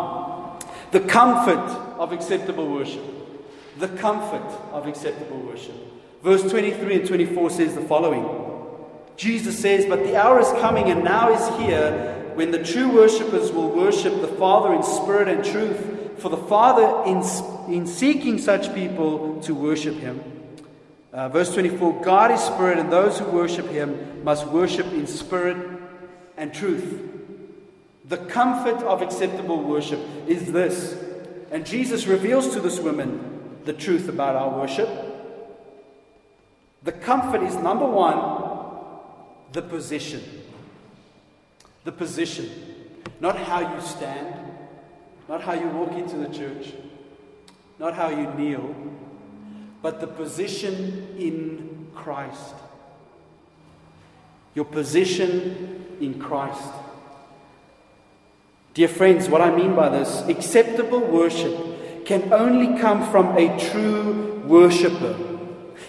The 0.96 1.06
comfort 1.08 1.68
of 1.98 2.12
acceptable 2.12 2.72
worship. 2.72 3.04
The 3.78 3.88
comfort 3.88 4.50
of 4.72 4.86
acceptable 4.86 5.38
worship. 5.40 5.74
Verse 6.22 6.40
23 6.50 7.00
and 7.00 7.06
24 7.06 7.50
says 7.50 7.74
the 7.74 7.82
following 7.82 8.26
Jesus 9.18 9.58
says, 9.58 9.84
But 9.84 10.04
the 10.04 10.16
hour 10.16 10.40
is 10.40 10.48
coming 10.52 10.88
and 10.88 11.04
now 11.04 11.30
is 11.34 11.60
here 11.60 12.32
when 12.32 12.50
the 12.50 12.64
true 12.64 12.90
worshippers 12.90 13.52
will 13.52 13.68
worship 13.68 14.22
the 14.22 14.28
Father 14.38 14.72
in 14.72 14.82
spirit 14.82 15.28
and 15.28 15.44
truth, 15.44 16.18
for 16.18 16.30
the 16.30 16.38
Father, 16.38 17.04
in, 17.10 17.18
in 17.70 17.86
seeking 17.86 18.38
such 18.38 18.74
people 18.74 19.38
to 19.42 19.54
worship 19.54 19.96
Him. 19.96 20.22
Uh, 21.12 21.28
verse 21.28 21.52
24 21.52 22.02
God 22.02 22.30
is 22.30 22.40
spirit, 22.40 22.78
and 22.78 22.90
those 22.90 23.18
who 23.18 23.26
worship 23.26 23.66
Him 23.66 24.24
must 24.24 24.46
worship 24.46 24.86
in 24.94 25.06
spirit 25.06 25.58
and 26.38 26.54
truth. 26.54 27.15
The 28.08 28.18
comfort 28.18 28.82
of 28.84 29.02
acceptable 29.02 29.62
worship 29.62 30.00
is 30.26 30.52
this. 30.52 30.96
And 31.50 31.66
Jesus 31.66 32.06
reveals 32.06 32.52
to 32.54 32.60
this 32.60 32.78
woman 32.78 33.58
the 33.64 33.72
truth 33.72 34.08
about 34.08 34.36
our 34.36 34.60
worship. 34.60 34.88
The 36.84 36.92
comfort 36.92 37.42
is 37.42 37.56
number 37.56 37.86
one, 37.86 38.16
the 39.52 39.62
position. 39.62 40.22
The 41.84 41.92
position. 41.92 42.48
Not 43.18 43.36
how 43.38 43.74
you 43.74 43.80
stand, 43.80 44.34
not 45.28 45.42
how 45.42 45.54
you 45.54 45.66
walk 45.68 45.92
into 45.92 46.16
the 46.16 46.28
church, 46.28 46.74
not 47.78 47.94
how 47.94 48.10
you 48.10 48.32
kneel, 48.34 48.74
but 49.82 50.00
the 50.00 50.06
position 50.06 51.16
in 51.18 51.88
Christ. 51.94 52.54
Your 54.54 54.64
position 54.64 55.96
in 56.00 56.20
Christ. 56.20 56.70
Dear 58.76 58.88
friends, 58.88 59.26
what 59.30 59.40
I 59.40 59.56
mean 59.56 59.74
by 59.74 59.88
this, 59.88 60.20
acceptable 60.28 61.00
worship 61.00 62.04
can 62.04 62.30
only 62.30 62.78
come 62.78 63.10
from 63.10 63.34
a 63.38 63.58
true 63.70 64.42
worshiper. 64.44 65.16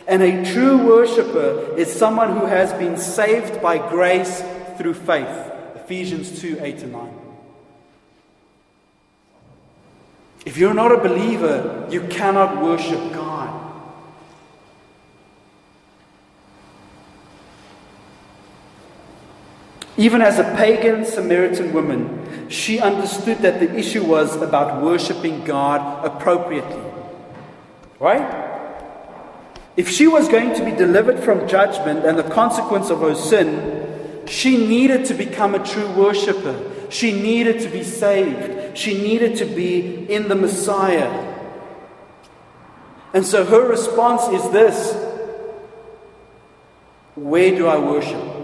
And 0.08 0.24
a 0.24 0.54
true 0.54 0.78
worshiper 0.88 1.76
is 1.76 1.92
someone 1.92 2.38
who 2.38 2.46
has 2.46 2.72
been 2.72 2.96
saved 2.96 3.62
by 3.62 3.78
grace 3.78 4.42
through 4.78 4.94
faith. 4.94 5.28
Ephesians 5.76 6.40
2 6.40 6.60
8 6.62 6.84
and 6.84 6.92
9. 6.94 7.20
If 10.46 10.56
you're 10.58 10.74
not 10.74 10.94
a 10.94 10.98
believer, 10.98 11.86
you 11.92 12.08
cannot 12.08 12.64
worship 12.64 13.02
God. 13.12 13.27
Even 19.98 20.22
as 20.22 20.38
a 20.38 20.44
pagan 20.56 21.04
Samaritan 21.04 21.74
woman, 21.74 22.50
she 22.50 22.80
understood 22.80 23.40
that 23.40 23.60
the 23.60 23.76
issue 23.76 24.04
was 24.04 24.36
about 24.40 24.84
worshiping 24.84 25.44
God 25.44 26.06
appropriately. 26.06 26.84
Right? 28.00 28.46
If 29.76 29.90
she 29.90 30.08
was 30.08 30.28
going 30.28 30.54
to 30.54 30.64
be 30.64 30.72
delivered 30.72 31.20
from 31.20 31.48
judgment 31.48 32.06
and 32.06 32.18
the 32.18 32.24
consequence 32.24 32.92
of 32.92 33.02
her 33.02 33.16
sin, 33.16 34.24
she 34.28 34.58
needed 34.58 35.06
to 35.06 35.16
become 35.16 35.56
a 35.56 35.66
true 35.66 35.90
worshiper. 35.94 36.72
She 36.90 37.12
needed 37.12 37.60
to 37.62 37.70
be 37.70 37.84
saved. 37.84 38.78
She 38.78 39.02
needed 39.02 39.36
to 39.38 39.46
be 39.46 40.06
in 40.12 40.28
the 40.28 40.36
Messiah. 40.36 41.36
And 43.14 43.26
so 43.26 43.46
her 43.46 43.68
response 43.68 44.28
is 44.28 44.52
this 44.52 44.94
Where 47.16 47.50
do 47.56 47.68
I 47.68 47.80
worship? 47.80 48.37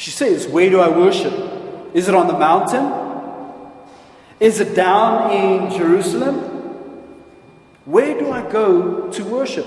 She 0.00 0.10
says, 0.10 0.48
Where 0.48 0.70
do 0.70 0.80
I 0.80 0.88
worship? 0.88 1.34
Is 1.92 2.08
it 2.08 2.14
on 2.14 2.26
the 2.26 2.38
mountain? 2.38 2.90
Is 4.40 4.58
it 4.58 4.74
down 4.74 5.30
in 5.30 5.70
Jerusalem? 5.76 6.36
Where 7.84 8.18
do 8.18 8.30
I 8.30 8.50
go 8.50 9.10
to 9.10 9.24
worship? 9.24 9.66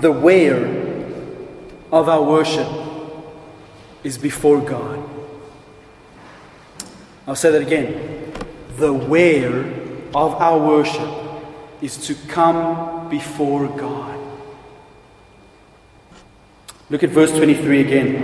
The 0.00 0.12
where 0.12 0.64
of 1.90 2.08
our 2.08 2.22
worship 2.22 2.68
is 4.04 4.18
before 4.18 4.60
God. 4.60 5.02
I'll 7.26 7.34
say 7.34 7.50
that 7.50 7.62
again. 7.62 8.32
The 8.76 8.92
where 8.92 9.64
of 10.14 10.34
our 10.36 10.64
worship 10.64 11.10
is 11.82 11.96
to 12.06 12.14
come 12.28 12.95
before 13.10 13.68
God. 13.68 14.18
Look 16.88 17.02
at 17.02 17.10
verse 17.10 17.32
23 17.32 17.80
again. 17.80 18.14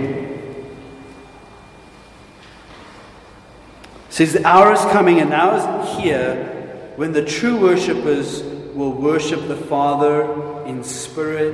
It 4.07 4.13
says, 4.13 4.33
The 4.33 4.45
hour 4.47 4.71
is 4.71 4.81
coming 4.91 5.19
and 5.19 5.29
now 5.29 5.55
is 5.55 5.97
here 5.99 6.93
when 6.95 7.11
the 7.11 7.25
true 7.25 7.59
worshippers 7.59 8.41
will 8.73 8.93
worship 8.93 9.47
the 9.47 9.57
Father 9.57 10.65
in 10.65 10.83
spirit 10.83 11.53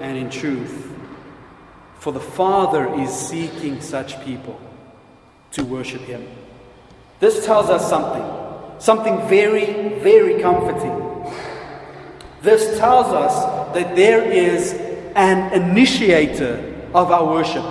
and 0.00 0.18
in 0.18 0.30
truth. 0.30 0.90
For 1.98 2.12
the 2.12 2.20
Father 2.20 2.92
is 3.00 3.10
seeking 3.10 3.80
such 3.80 4.22
people 4.24 4.60
to 5.52 5.64
worship 5.64 6.02
Him. 6.02 6.26
This 7.20 7.44
tells 7.44 7.68
us 7.68 7.88
something, 7.88 8.80
something 8.80 9.28
very, 9.28 9.98
very 10.00 10.40
comforting. 10.40 11.07
This 12.42 12.78
tells 12.78 13.06
us 13.08 13.74
that 13.74 13.96
there 13.96 14.22
is 14.30 14.72
an 15.14 15.52
initiator 15.52 16.74
of 16.94 17.10
our 17.10 17.26
worship. 17.26 17.64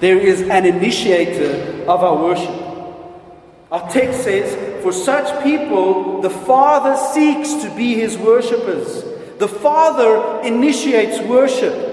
There 0.00 0.18
is 0.18 0.42
an 0.42 0.64
initiator 0.64 1.82
of 1.82 2.04
our 2.04 2.16
worship. 2.16 2.54
Our 3.72 3.90
text 3.90 4.22
says, 4.22 4.82
For 4.82 4.92
such 4.92 5.42
people, 5.42 6.22
the 6.22 6.30
Father 6.30 6.96
seeks 7.12 7.54
to 7.64 7.74
be 7.74 7.94
his 7.94 8.16
worshippers. 8.16 9.04
The 9.38 9.48
Father 9.48 10.46
initiates 10.46 11.20
worship. 11.20 11.86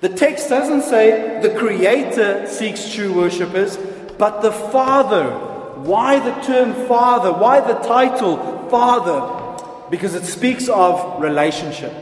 The 0.00 0.10
text 0.10 0.50
doesn't 0.50 0.82
say 0.82 1.40
the 1.40 1.54
Creator 1.58 2.46
seeks 2.48 2.92
true 2.92 3.12
worshippers, 3.14 3.78
but 4.18 4.42
the 4.42 4.52
Father 4.52 5.55
why 5.86 6.18
the 6.18 6.32
term 6.42 6.74
Father? 6.86 7.32
Why 7.32 7.60
the 7.60 7.74
title 7.74 8.68
Father? 8.68 9.88
Because 9.90 10.14
it 10.14 10.24
speaks 10.24 10.68
of 10.68 11.22
relationship. 11.22 11.92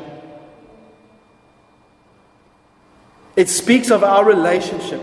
It 3.36 3.48
speaks 3.48 3.90
of 3.90 4.02
our 4.02 4.24
relationship. 4.24 5.02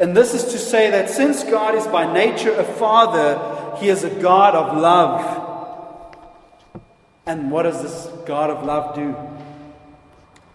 And 0.00 0.16
this 0.16 0.34
is 0.34 0.52
to 0.52 0.58
say 0.58 0.90
that 0.90 1.10
since 1.10 1.44
God 1.44 1.74
is 1.76 1.86
by 1.86 2.12
nature 2.12 2.52
a 2.52 2.64
Father, 2.64 3.78
He 3.78 3.88
is 3.88 4.04
a 4.04 4.10
God 4.10 4.54
of 4.54 4.76
love. 4.76 5.50
And 7.24 7.50
what 7.52 7.62
does 7.62 7.82
this 7.82 8.06
God 8.26 8.50
of 8.50 8.64
love 8.64 8.94
do? 8.96 9.14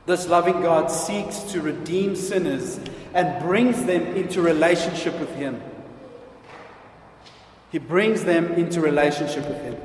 This 0.05 0.27
loving 0.27 0.61
God 0.61 0.91
seeks 0.91 1.39
to 1.51 1.61
redeem 1.61 2.15
sinners 2.15 2.79
and 3.13 3.41
brings 3.41 3.85
them 3.85 4.03
into 4.15 4.41
relationship 4.41 5.17
with 5.19 5.33
Him. 5.35 5.61
He 7.71 7.79
brings 7.79 8.23
them 8.23 8.53
into 8.53 8.81
relationship 8.81 9.47
with 9.47 9.61
Him. 9.61 9.77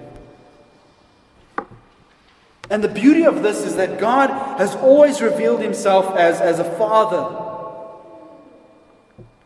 And 2.70 2.83
the 2.83 2.89
beauty 2.89 3.24
of 3.24 3.43
this 3.43 3.59
is 3.59 3.76
that 3.76 3.99
God 3.99 4.30
has 4.59 4.74
always 4.76 5.20
revealed 5.20 5.61
Himself 5.61 6.16
as, 6.16 6.41
as 6.41 6.59
a 6.59 6.64
father. 6.78 7.39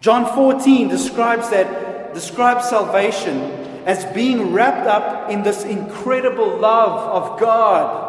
John 0.00 0.32
14 0.34 0.88
describes 0.88 1.50
that 1.50 2.14
describes 2.14 2.68
salvation 2.68 3.40
as 3.84 4.04
being 4.14 4.52
wrapped 4.52 4.86
up 4.86 5.30
in 5.30 5.42
this 5.42 5.64
incredible 5.64 6.58
love 6.58 7.32
of 7.32 7.40
God. 7.40 8.06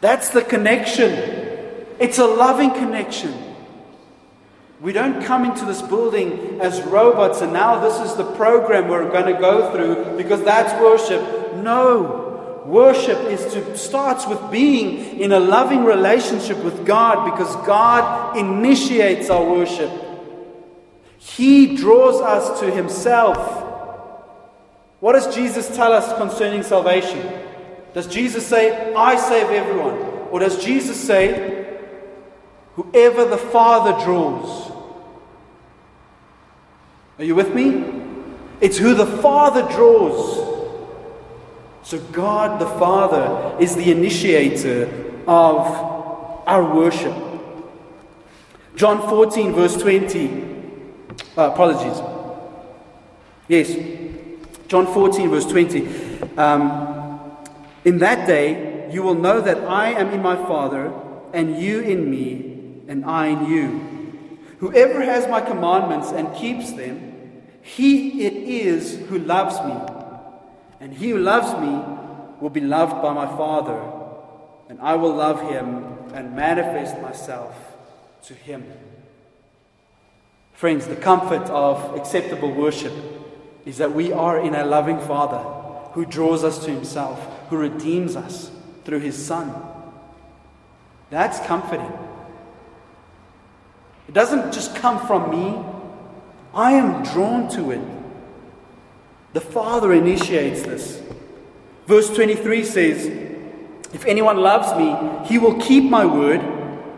That's 0.00 0.30
the 0.30 0.42
connection. 0.42 1.12
It's 1.98 2.18
a 2.18 2.26
loving 2.26 2.70
connection. 2.70 3.47
We 4.80 4.92
don't 4.92 5.24
come 5.24 5.44
into 5.44 5.64
this 5.64 5.82
building 5.82 6.60
as 6.60 6.80
robots 6.82 7.40
and 7.40 7.52
now 7.52 7.80
this 7.80 8.10
is 8.10 8.16
the 8.16 8.30
program 8.34 8.88
we're 8.88 9.10
going 9.10 9.32
to 9.32 9.40
go 9.40 9.72
through 9.72 10.16
because 10.16 10.42
that's 10.44 10.72
worship. 10.80 11.56
No. 11.56 12.62
worship 12.64 13.18
is 13.24 13.52
to 13.54 13.76
starts 13.76 14.26
with 14.26 14.50
being 14.50 15.18
in 15.18 15.32
a 15.32 15.40
loving 15.40 15.84
relationship 15.84 16.58
with 16.58 16.86
God 16.86 17.30
because 17.30 17.54
God 17.66 18.36
initiates 18.36 19.30
our 19.30 19.42
worship. 19.42 19.90
He 21.18 21.76
draws 21.76 22.20
us 22.20 22.60
to 22.60 22.70
himself. 22.70 23.36
What 25.00 25.14
does 25.14 25.34
Jesus 25.34 25.74
tell 25.74 25.92
us 25.92 26.16
concerning 26.16 26.62
salvation? 26.62 27.26
Does 27.94 28.06
Jesus 28.06 28.46
say, 28.46 28.94
I 28.94 29.16
save 29.16 29.50
everyone? 29.50 29.94
Or 30.30 30.40
does 30.40 30.62
Jesus 30.62 31.00
say, 31.00 31.57
whoever 32.78 33.24
the 33.24 33.36
Father 33.36 34.04
draws? 34.04 34.70
Are 37.18 37.24
you 37.24 37.34
with 37.34 37.52
me? 37.52 37.84
It's 38.60 38.78
who 38.78 38.94
the 38.94 39.06
Father 39.06 39.62
draws. 39.74 40.46
So, 41.82 41.98
God 42.12 42.60
the 42.60 42.66
Father 42.78 43.56
is 43.60 43.74
the 43.74 43.90
initiator 43.90 44.84
of 45.26 45.66
our 46.46 46.72
worship. 46.72 47.16
John 48.76 49.00
14, 49.08 49.54
verse 49.54 49.76
20. 49.76 50.44
Uh, 51.36 51.50
apologies. 51.50 52.00
Yes. 53.48 53.74
John 54.68 54.86
14, 54.86 55.30
verse 55.30 55.46
20. 55.46 55.88
Um, 56.36 57.36
in 57.84 57.98
that 57.98 58.28
day, 58.28 58.88
you 58.92 59.02
will 59.02 59.16
know 59.16 59.40
that 59.40 59.64
I 59.64 59.90
am 59.90 60.10
in 60.10 60.22
my 60.22 60.36
Father, 60.36 60.92
and 61.32 61.60
you 61.60 61.80
in 61.80 62.08
me, 62.08 62.47
and 62.88 63.04
I 63.04 63.26
in 63.28 63.46
you. 63.46 64.38
Whoever 64.58 65.02
has 65.02 65.28
my 65.28 65.40
commandments 65.40 66.10
and 66.10 66.34
keeps 66.34 66.72
them, 66.72 67.44
he 67.62 68.24
it 68.26 68.32
is 68.32 68.98
who 69.08 69.18
loves 69.18 69.54
me, 69.64 69.76
and 70.80 70.92
he 70.92 71.10
who 71.10 71.18
loves 71.18 71.52
me 71.60 71.80
will 72.40 72.50
be 72.50 72.60
loved 72.60 73.00
by 73.02 73.12
my 73.12 73.26
Father, 73.26 73.80
and 74.68 74.80
I 74.80 74.94
will 74.96 75.14
love 75.14 75.42
him 75.48 75.84
and 76.14 76.34
manifest 76.34 77.00
myself 77.00 77.54
to 78.22 78.34
him. 78.34 78.64
Friends, 80.54 80.88
the 80.88 80.96
comfort 80.96 81.48
of 81.50 81.96
acceptable 81.96 82.52
worship 82.52 82.92
is 83.64 83.78
that 83.78 83.92
we 83.92 84.12
are 84.12 84.40
in 84.40 84.54
a 84.54 84.64
loving 84.64 84.98
Father 84.98 85.38
who 85.92 86.04
draws 86.04 86.42
us 86.42 86.64
to 86.64 86.70
himself, 86.70 87.48
who 87.48 87.58
redeems 87.58 88.16
us 88.16 88.50
through 88.84 89.00
his 89.00 89.24
Son. 89.24 89.54
That's 91.10 91.38
comforting. 91.46 91.92
It 94.08 94.14
doesn't 94.14 94.52
just 94.52 94.74
come 94.74 95.06
from 95.06 95.30
me, 95.30 95.62
I 96.54 96.72
am 96.72 97.02
drawn 97.02 97.48
to 97.50 97.70
it. 97.70 97.80
The 99.34 99.40
Father 99.40 99.92
initiates 99.92 100.62
this. 100.62 101.02
Verse 101.86 102.12
23 102.14 102.64
says, 102.64 103.06
If 103.92 104.06
anyone 104.06 104.38
loves 104.38 104.76
me, 104.78 105.28
he 105.28 105.38
will 105.38 105.60
keep 105.60 105.84
my 105.84 106.06
word, 106.06 106.40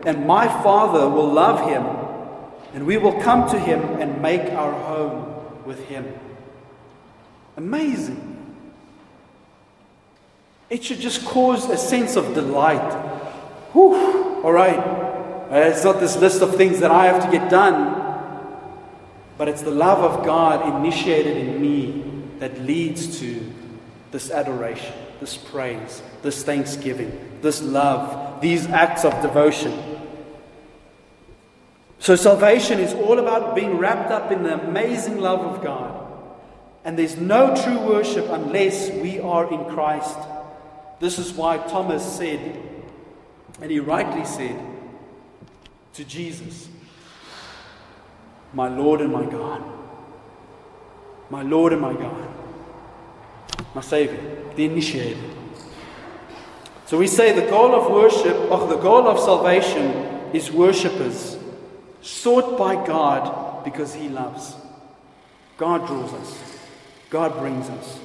and 0.05 0.25
my 0.25 0.47
Father 0.47 1.07
will 1.09 1.31
love 1.31 1.69
him, 1.69 1.85
and 2.73 2.85
we 2.85 2.97
will 2.97 3.21
come 3.21 3.49
to 3.49 3.59
him 3.59 3.81
and 3.99 4.21
make 4.21 4.41
our 4.53 4.71
home 4.71 5.65
with 5.65 5.85
him. 5.87 6.11
Amazing. 7.57 8.27
It 10.69 10.85
should 10.85 11.01
just 11.01 11.25
cause 11.25 11.69
a 11.69 11.77
sense 11.77 12.15
of 12.15 12.33
delight. 12.33 12.93
Whew, 13.73 14.41
all 14.43 14.53
right. 14.53 15.10
Uh, 15.51 15.55
it's 15.55 15.83
not 15.83 15.99
this 15.99 16.15
list 16.15 16.41
of 16.41 16.55
things 16.55 16.79
that 16.79 16.91
I 16.91 17.07
have 17.07 17.25
to 17.25 17.29
get 17.29 17.49
done. 17.49 18.01
But 19.37 19.49
it's 19.49 19.63
the 19.63 19.71
love 19.71 19.99
of 19.99 20.25
God 20.25 20.79
initiated 20.79 21.35
in 21.35 21.61
me 21.61 22.03
that 22.39 22.61
leads 22.61 23.19
to 23.19 23.51
this 24.11 24.31
adoration, 24.31 24.93
this 25.19 25.35
praise, 25.35 26.01
this 26.21 26.43
thanksgiving, 26.43 27.39
this 27.41 27.61
love, 27.61 28.39
these 28.39 28.67
acts 28.67 29.03
of 29.03 29.19
devotion. 29.21 29.77
So, 31.99 32.15
salvation 32.15 32.79
is 32.79 32.93
all 32.93 33.19
about 33.19 33.53
being 33.53 33.77
wrapped 33.77 34.09
up 34.09 34.31
in 34.31 34.43
the 34.43 34.53
amazing 34.53 35.19
love 35.19 35.41
of 35.41 35.61
God. 35.61 36.07
And 36.85 36.97
there's 36.97 37.17
no 37.17 37.55
true 37.61 37.79
worship 37.79 38.27
unless 38.29 38.89
we 38.89 39.19
are 39.19 39.51
in 39.51 39.65
Christ. 39.65 40.17
This 40.99 41.19
is 41.19 41.33
why 41.33 41.57
Thomas 41.57 42.05
said, 42.05 42.57
and 43.61 43.69
he 43.69 43.79
rightly 43.79 44.23
said, 44.23 44.70
to 45.93 46.03
Jesus, 46.03 46.69
my 48.53 48.67
Lord 48.67 49.01
and 49.01 49.11
my 49.11 49.25
God. 49.25 49.63
My 51.29 51.43
Lord 51.43 51.73
and 51.73 51.81
my 51.81 51.93
God. 51.93 52.27
My 53.73 53.81
Savior, 53.81 54.19
the 54.55 54.65
initiator. 54.65 55.19
So 56.85 56.97
we 56.97 57.07
say 57.07 57.31
the 57.31 57.49
goal 57.49 57.73
of 57.73 57.89
worship, 57.89 58.35
or 58.51 58.67
the 58.67 58.77
goal 58.77 59.07
of 59.07 59.17
salvation, 59.17 59.91
is 60.33 60.51
worshippers 60.51 61.37
sought 62.01 62.57
by 62.57 62.75
God 62.85 63.63
because 63.63 63.93
He 63.93 64.09
loves. 64.09 64.55
God 65.57 65.87
draws 65.87 66.13
us, 66.13 66.59
God 67.09 67.37
brings 67.39 67.69
us. 67.69 67.99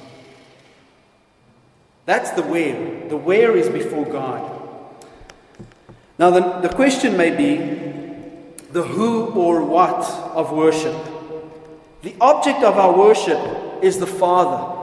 That's 2.05 2.31
the 2.31 2.43
where. 2.43 3.09
The 3.09 3.17
where 3.17 3.57
is 3.57 3.67
before 3.67 4.05
God. 4.05 4.56
Now, 6.19 6.31
the, 6.31 6.67
the 6.67 6.69
question 6.69 7.15
may 7.15 7.29
be 7.29 7.57
the 8.71 8.83
who 8.83 9.27
or 9.27 9.63
what 9.63 10.03
of 10.33 10.51
worship. 10.51 10.95
The 12.01 12.15
object 12.19 12.63
of 12.63 12.77
our 12.77 12.97
worship 12.97 13.39
is 13.83 13.99
the 13.99 14.07
Father. 14.07 14.75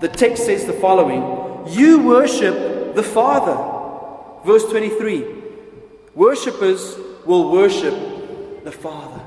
The 0.00 0.08
text 0.08 0.46
says 0.46 0.66
the 0.66 0.72
following 0.72 1.72
You 1.72 2.02
worship 2.02 2.94
the 2.94 3.02
Father. 3.02 3.56
Verse 4.44 4.64
23 4.64 5.24
Worshippers 6.14 6.96
will 7.24 7.50
worship 7.50 8.64
the 8.64 8.72
Father. 8.72 9.20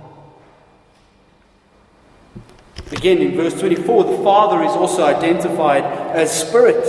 Again, 2.91 3.17
in 3.17 3.35
verse 3.35 3.59
24, 3.59 4.03
the 4.03 4.23
Father 4.23 4.63
is 4.63 4.71
also 4.71 5.03
identified 5.03 5.83
as 5.83 6.47
Spirit. 6.47 6.83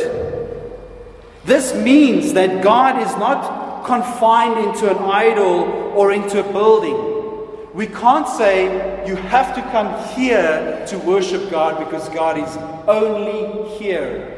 This 1.45 1.75
means 1.75 2.35
that 2.35 2.63
God 2.63 3.01
is 3.01 3.17
not 3.17 3.66
confined 3.87 4.59
into 4.59 4.91
an 4.91 4.99
idol 4.99 5.63
or 5.95 6.13
into 6.13 6.41
a 6.41 6.53
building. 6.53 7.15
We 7.73 7.87
can't 7.87 8.29
say 8.29 9.07
you 9.07 9.17
have 9.17 9.55
to 9.55 9.63
come 9.71 10.03
here 10.15 10.85
to 10.89 10.99
worship 10.99 11.51
God 11.51 11.79
because 11.79 12.09
God 12.09 12.37
is 12.37 12.57
only 12.89 13.69
here. 13.79 14.33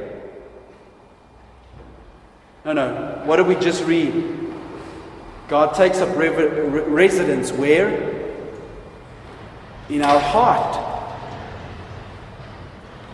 No, 2.64 2.72
no. 2.72 3.22
What 3.24 3.36
did 3.36 3.46
we 3.46 3.54
just 3.54 3.84
read? 3.84 4.52
God 5.48 5.74
takes 5.74 5.98
up 5.98 6.14
residence 6.16 7.52
where? 7.52 7.88
In 9.88 10.02
our 10.02 10.20
heart. 10.20 10.84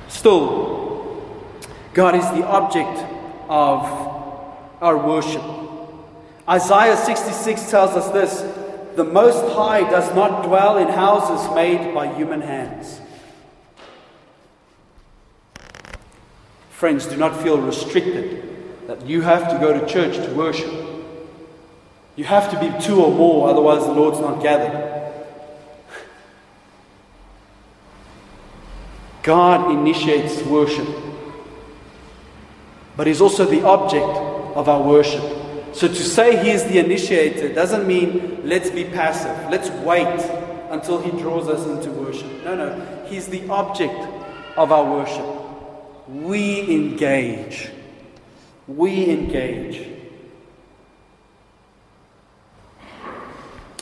Still, 0.09 1.22
God 1.93 2.16
is 2.16 2.24
the 2.30 2.45
object 2.45 2.99
of 3.49 3.85
our 4.80 4.97
worship. 4.97 5.64
Isaiah 6.49 6.97
66 6.97 7.70
tells 7.70 7.90
us 7.90 8.11
this 8.11 8.42
the 8.97 9.05
Most 9.05 9.55
High 9.55 9.80
does 9.90 10.14
not 10.14 10.45
dwell 10.45 10.78
in 10.78 10.88
houses 10.88 11.53
made 11.55 11.95
by 11.95 12.12
human 12.14 12.40
hands. 12.40 13.01
Friends, 16.70 17.07
do 17.07 17.16
not 17.16 17.42
feel 17.42 17.59
restricted 17.59 18.86
that 18.86 19.07
you 19.07 19.22
have 19.22 19.51
to 19.51 19.59
go 19.59 19.78
to 19.78 19.86
church 19.86 20.16
to 20.16 20.34
worship. 20.34 20.72
You 22.14 22.24
have 22.24 22.51
to 22.51 22.61
be 22.61 22.72
two 22.84 23.03
or 23.03 23.11
more, 23.11 23.49
otherwise, 23.49 23.84
the 23.86 23.92
Lord's 23.92 24.20
not 24.20 24.42
gathered. 24.42 24.92
God 29.22 29.70
initiates 29.70 30.42
worship, 30.42 30.86
but 32.97 33.07
He's 33.07 33.22
also 33.22 33.47
the 33.47 33.62
object 33.62 34.05
of 34.55 34.68
our 34.68 34.82
worship. 34.82 35.34
So 35.75 35.89
to 35.89 35.95
say 35.95 36.43
he 36.43 36.51
is 36.51 36.64
the 36.64 36.79
initiator 36.79 37.53
doesn't 37.53 37.87
mean 37.87 38.43
let's 38.45 38.70
be 38.70 38.85
passive, 38.85 39.51
let's 39.51 39.70
wait 39.85 40.07
until 40.70 41.01
he 41.03 41.11
draws 41.11 41.49
us 41.49 41.66
into 41.66 41.91
worship. 41.91 42.45
No, 42.45 42.55
no, 42.55 43.07
he's 43.07 43.27
the 43.27 43.49
object 43.49 43.99
of 44.57 44.70
our 44.70 44.85
worship. 44.89 45.27
We 46.09 46.61
engage. 46.72 47.70
We 48.68 49.11
engage. 49.11 49.91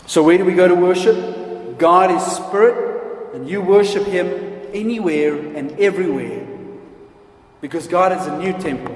So, 0.06 0.22
where 0.22 0.38
do 0.38 0.44
we 0.44 0.54
go 0.54 0.68
to 0.68 0.74
worship? 0.74 1.78
God 1.78 2.10
is 2.10 2.22
spirit, 2.22 3.34
and 3.34 3.48
you 3.48 3.60
worship 3.60 4.04
him 4.04 4.28
anywhere 4.72 5.34
and 5.34 5.78
everywhere 5.78 6.46
because 7.60 7.86
God 7.86 8.12
is 8.12 8.26
a 8.26 8.38
new 8.38 8.52
temple. 8.54 8.91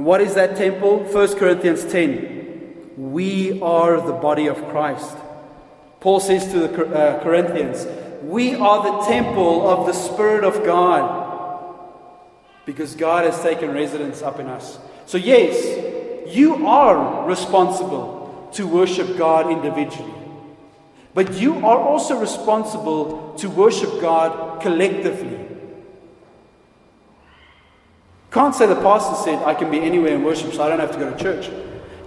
And 0.00 0.06
what 0.06 0.22
is 0.22 0.32
that 0.36 0.56
temple? 0.56 1.00
1 1.00 1.36
Corinthians 1.36 1.84
10. 1.84 2.92
We 2.96 3.60
are 3.60 4.00
the 4.00 4.14
body 4.14 4.46
of 4.46 4.56
Christ. 4.70 5.14
Paul 6.00 6.20
says 6.20 6.50
to 6.52 6.60
the 6.60 6.86
uh, 6.86 7.22
Corinthians, 7.22 7.86
We 8.22 8.54
are 8.54 8.82
the 8.82 9.06
temple 9.06 9.68
of 9.68 9.86
the 9.86 9.92
Spirit 9.92 10.44
of 10.44 10.64
God. 10.64 11.04
because 12.64 12.94
God 12.94 13.26
has 13.26 13.42
taken 13.42 13.74
residence 13.74 14.22
up 14.22 14.40
in 14.40 14.46
us. 14.46 14.78
So, 15.04 15.18
yes, 15.18 15.54
you 16.34 16.66
are 16.66 17.26
responsible 17.26 18.48
to 18.54 18.66
worship 18.66 19.18
God 19.18 19.52
individually. 19.52 20.14
But 21.12 21.34
you 21.34 21.56
are 21.56 21.76
also 21.78 22.18
responsible 22.18 23.34
to 23.34 23.50
worship 23.50 24.00
God 24.00 24.62
collectively. 24.62 25.39
Can't 28.30 28.54
say 28.54 28.66
the 28.66 28.76
pastor 28.76 29.16
said, 29.24 29.42
I 29.44 29.54
can 29.54 29.70
be 29.70 29.80
anywhere 29.80 30.14
and 30.14 30.24
worship, 30.24 30.52
so 30.52 30.62
I 30.62 30.68
don't 30.68 30.78
have 30.78 30.92
to 30.92 30.98
go 30.98 31.10
to 31.10 31.18
church. 31.18 31.50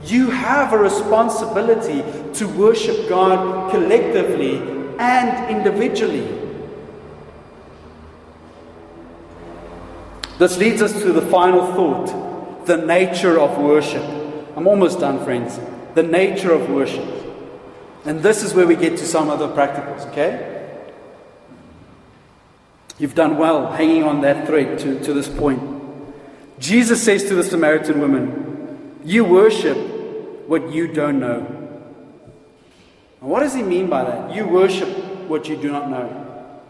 You 0.06 0.30
have 0.30 0.74
a 0.74 0.78
responsibility 0.78 2.04
to 2.34 2.48
worship 2.48 3.10
God 3.10 3.72
collectively 3.72 4.58
and 5.00 5.50
individually. 5.50 6.40
This 10.40 10.58
leads 10.58 10.82
us 10.82 10.94
to 10.94 11.12
the 11.12 11.22
final 11.22 11.74
thought 11.74 12.66
the 12.66 12.78
nature 12.78 13.40
of 13.40 13.58
worship. 13.58 14.04
I'm 14.56 14.68
almost 14.68 15.00
done, 15.00 15.24
friends. 15.24 15.60
The 15.96 16.04
nature 16.04 16.54
of 16.54 16.70
worship. 16.70 17.06
And 18.06 18.22
this 18.22 18.44
is 18.44 18.54
where 18.54 18.68
we 18.68 18.76
get 18.76 18.98
to 18.98 19.06
some 19.06 19.30
other 19.30 19.48
practicals, 19.48 20.08
okay? 20.12 20.82
You've 22.98 23.16
done 23.16 23.38
well 23.38 23.72
hanging 23.72 24.04
on 24.04 24.22
that 24.22 24.48
thread 24.48 24.80
to, 24.80 25.00
to 25.04 25.14
this 25.14 25.28
point. 25.28 25.73
Jesus 26.64 27.04
says 27.04 27.26
to 27.26 27.36
the 27.36 27.44
Samaritan 27.44 28.00
woman, 28.00 28.98
You 29.04 29.26
worship 29.26 29.78
what 30.48 30.72
you 30.72 30.88
don't 30.88 31.20
know. 31.20 31.40
And 33.20 33.30
what 33.30 33.42
does 33.42 33.54
he 33.54 33.62
mean 33.62 33.90
by 33.90 34.06
that? 34.06 34.34
You 34.34 34.48
worship 34.48 34.88
what 35.28 35.50
you 35.50 35.58
do 35.58 35.70
not 35.70 35.90
know. 35.90 36.62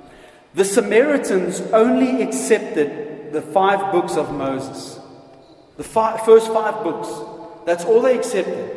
The 0.56 0.66
Samaritans 0.66 1.62
only 1.72 2.24
accepted 2.24 3.34
the 3.34 3.42
five 3.44 3.92
books 3.92 4.18
of 4.18 4.34
Moses, 4.34 5.00
the 5.78 5.84
five, 5.84 6.26
first 6.26 6.48
five 6.48 6.84
books. 6.84 7.10
That's 7.68 7.86
all 7.86 8.02
they 8.02 8.18
accepted. 8.18 8.76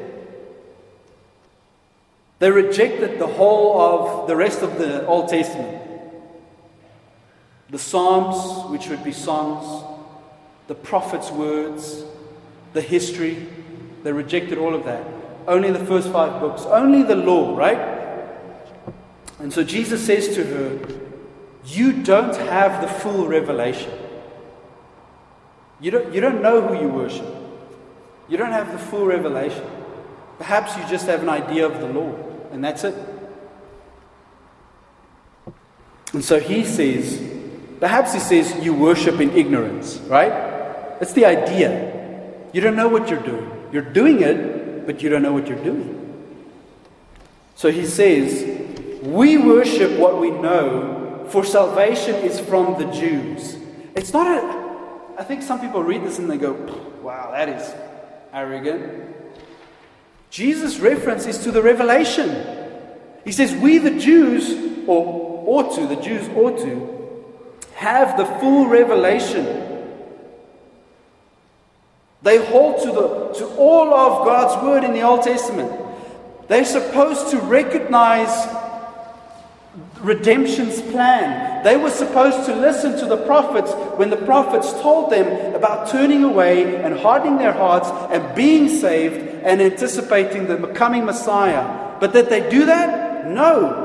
They 2.41 2.51
rejected 2.51 3.19
the 3.19 3.27
whole 3.27 3.81
of 3.81 4.29
the 4.29 4.37
rest 4.37 4.61
of 4.61 4.77
the 4.77 5.07
Old 5.07 5.31
Testament. 5.31 5.83
The 7.71 7.79
Psalms, 7.79 8.71
which 8.71 8.89
would 8.89 9.03
be 9.03 9.13
songs, 9.13 9.96
the 10.67 10.75
prophets' 10.75 11.31
words, 11.31 12.05
the 12.73 12.81
history. 12.81 13.47
They 14.03 14.13
rejected 14.13 14.59
all 14.59 14.75
of 14.75 14.85
that. 14.85 15.07
Only 15.47 15.71
the 15.71 15.85
first 15.85 16.09
five 16.11 16.41
books, 16.41 16.63
only 16.63 17.03
the 17.03 17.15
law, 17.15 17.57
right? 17.57 17.97
And 19.39 19.53
so 19.53 19.63
Jesus 19.63 20.05
says 20.05 20.35
to 20.35 20.45
her, 20.45 20.79
You 21.65 22.03
don't 22.03 22.37
have 22.37 22.81
the 22.81 22.89
full 22.89 23.27
revelation. 23.27 23.93
You 25.81 25.91
don't, 25.91 26.15
you 26.15 26.21
don't 26.21 26.43
know 26.43 26.67
who 26.67 26.81
you 26.81 26.89
worship. 26.89 27.27
You 28.29 28.37
don't 28.37 28.53
have 28.53 28.73
the 28.73 28.79
full 28.79 29.07
revelation. 29.07 29.65
Perhaps 30.39 30.77
you 30.77 30.85
just 30.89 31.07
have 31.07 31.23
an 31.23 31.29
idea 31.29 31.67
of 31.67 31.81
the 31.81 31.89
law, 31.89 32.15
and 32.51 32.65
that's 32.65 32.85
it. 32.85 32.95
And 36.13 36.25
so 36.25 36.41
he 36.41 36.65
says, 36.65 37.23
perhaps 37.79 38.15
he 38.15 38.21
says, 38.21 38.65
you 38.65 38.73
worship 38.73 39.21
in 39.21 39.31
ignorance, 39.33 39.99
right? 40.09 40.56
That's 40.99 41.13
the 41.13 41.25
idea. 41.25 42.33
You 42.53 42.61
don't 42.61 42.77
know 42.77 42.89
what 42.89 43.09
you're 43.09 43.23
doing. 43.23 43.51
You're 43.73 43.83
doing 43.83 44.23
it, 44.23 44.87
but 44.87 45.03
you 45.03 45.09
don't 45.09 45.23
know 45.23 45.33
what 45.33 45.47
you're 45.47 45.63
doing. 45.63 46.03
So 47.55 47.71
he 47.71 47.87
says, 47.87 48.45
We 49.03 49.37
worship 49.37 49.99
what 49.99 50.21
we 50.21 50.31
know, 50.31 51.27
for 51.29 51.45
salvation 51.45 52.15
is 52.17 52.41
from 52.41 52.79
the 52.79 52.91
Jews. 52.93 53.57
It's 53.95 54.13
not 54.13 54.27
a. 54.27 54.67
I 55.19 55.25
think 55.25 55.43
some 55.43 55.61
people 55.61 55.83
read 55.83 56.05
this 56.05 56.19
and 56.19 56.31
they 56.31 56.37
go, 56.37 56.53
wow, 57.03 57.31
that 57.31 57.49
is 57.49 57.75
arrogant. 58.33 59.15
Jesus' 60.31 60.79
reference 60.79 61.25
is 61.27 61.39
to 61.39 61.51
the 61.51 61.63
revelation. 61.63 62.45
He 63.25 63.33
says, 63.33 63.55
We, 63.55 63.79
the 63.79 63.99
Jews, 63.99 64.87
or 64.87 65.45
ought 65.47 65.75
to, 65.77 65.87
the 65.87 65.97
Jews 65.97 66.29
ought 66.37 66.59
to, 66.59 67.25
have 67.75 68.19
the 68.19 68.27
full 68.41 68.67
revelation. 68.67 69.45
They 72.23 72.45
hold 72.45 72.83
to, 72.83 72.93
the, 72.93 73.39
to 73.39 73.47
all 73.57 73.93
of 73.93 74.27
God's 74.27 74.63
word 74.65 74.85
in 74.85 74.93
the 74.93 75.03
Old 75.03 75.23
Testament. 75.23 75.71
They're 76.49 76.65
supposed 76.65 77.31
to 77.31 77.39
recognize 77.39 78.31
redemption's 80.01 80.81
plan. 80.81 81.65
They 81.65 81.77
were 81.77 81.91
supposed 81.91 82.47
to 82.47 82.55
listen 82.55 82.99
to 82.99 83.07
the 83.07 83.17
prophets 83.17 83.73
when 83.99 84.11
the 84.11 84.17
prophets 84.17 84.73
told 84.75 85.11
them 85.11 85.55
about 85.55 85.89
turning 85.89 86.25
away 86.25 86.77
and 86.77 86.99
hardening 86.99 87.39
their 87.39 87.53
hearts 87.53 87.89
and 88.13 88.35
being 88.35 88.69
saved 88.69 89.17
and 89.45 89.61
anticipating 89.61 90.47
the 90.47 90.69
coming 90.69 91.05
Messiah. 91.05 91.97
But 91.99 92.13
did 92.13 92.29
they 92.29 92.49
do 92.49 92.67
that? 92.67 93.27
No. 93.27 93.85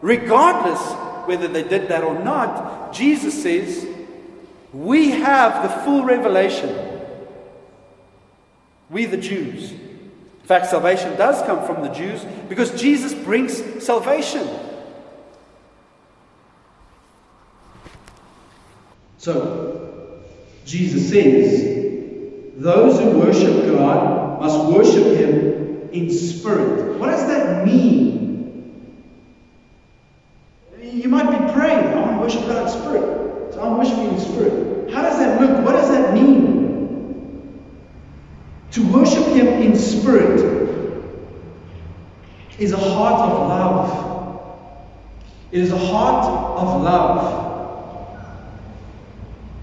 Regardless 0.00 0.80
whether 1.26 1.48
they 1.48 1.62
did 1.62 1.88
that 1.88 2.02
or 2.02 2.18
not, 2.22 2.92
Jesus 2.92 3.42
says, 3.42 3.86
We 4.72 5.10
have 5.10 5.62
the 5.62 5.84
full 5.84 6.04
revelation. 6.04 6.89
We, 8.90 9.06
the 9.06 9.16
Jews. 9.16 9.70
In 9.70 10.46
fact, 10.46 10.66
salvation 10.66 11.16
does 11.16 11.40
come 11.42 11.64
from 11.64 11.82
the 11.82 11.90
Jews 11.90 12.24
because 12.48 12.78
Jesus 12.80 13.14
brings 13.14 13.84
salvation. 13.84 14.48
So, 19.18 20.22
Jesus 20.64 21.10
says, 21.10 21.70
those 22.56 22.98
who 22.98 23.18
worship 23.18 23.66
God 23.66 24.40
must 24.40 24.72
worship 24.72 25.16
Him 25.16 25.90
in 25.92 26.10
spirit. 26.10 26.98
What 26.98 27.10
does 27.10 27.26
that 27.28 27.66
mean? 27.66 28.10
You 30.82 31.08
might 31.08 31.30
be 31.30 31.52
praying, 31.52 31.78
I 31.78 31.94
want 32.00 32.12
to 32.12 32.18
worship 32.18 32.48
God 32.48 32.66
in 32.66 32.80
spirit. 32.80 33.54
So 33.54 33.62
I'm 33.62 33.78
worshiping 33.78 34.14
in 34.14 34.20
spirit. 34.20 34.90
How 34.90 35.02
does 35.02 35.18
that 35.18 35.40
look? 35.40 35.64
What 35.64 35.72
does 35.72 35.88
that 35.90 36.12
mean? 36.14 36.49
To 38.72 38.86
worship 38.86 39.26
Him 39.26 39.48
in 39.48 39.76
spirit 39.76 40.60
is 42.58 42.72
a 42.72 42.76
heart 42.76 43.30
of 43.30 43.48
love. 43.48 44.66
It 45.50 45.60
is 45.60 45.72
a 45.72 45.78
heart 45.78 46.26
of 46.26 46.82
love. 46.82 47.48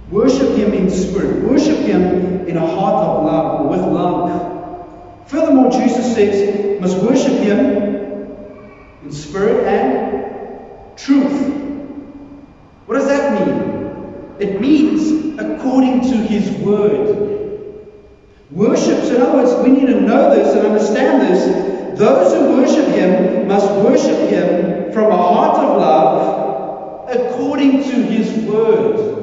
Worship 0.09 0.57
Him 0.57 0.73
in 0.73 0.89
spirit. 0.89 1.43
Worship 1.43 1.77
Him 1.77 2.47
in 2.47 2.57
a 2.57 2.67
heart 2.67 3.03
of 3.05 3.23
love 3.23 3.69
with 3.69 3.79
love. 3.79 5.29
Furthermore, 5.29 5.71
Jesus 5.71 6.13
says, 6.13 6.81
must 6.81 6.97
worship 6.97 7.39
Him 7.39 7.59
in 9.03 9.11
spirit 9.11 9.67
and 9.67 10.97
truth. 10.97 11.53
What 12.85 12.95
does 12.95 13.07
that 13.07 13.47
mean? 13.47 14.35
It 14.39 14.59
means 14.59 15.39
according 15.39 16.01
to 16.01 16.17
His 16.17 16.49
word. 16.59 17.46
Worship, 18.49 19.03
so 19.03 19.15
in 19.15 19.21
other 19.21 19.43
words, 19.43 19.53
we 19.63 19.69
need 19.75 19.87
to 19.87 19.99
know 19.99 20.33
this 20.33 20.55
and 20.55 20.65
understand 20.65 21.21
this. 21.21 21.99
Those 21.99 22.33
who 22.33 22.55
worship 22.55 22.87
Him 22.87 23.47
must 23.47 23.69
worship 23.83 24.29
Him 24.29 24.93
from 24.93 25.11
a 25.11 25.17
heart 25.17 25.57
of 25.57 25.77
love 25.77 27.09
according 27.09 27.83
to 27.83 27.93
His 28.03 28.31
word. 28.45 29.17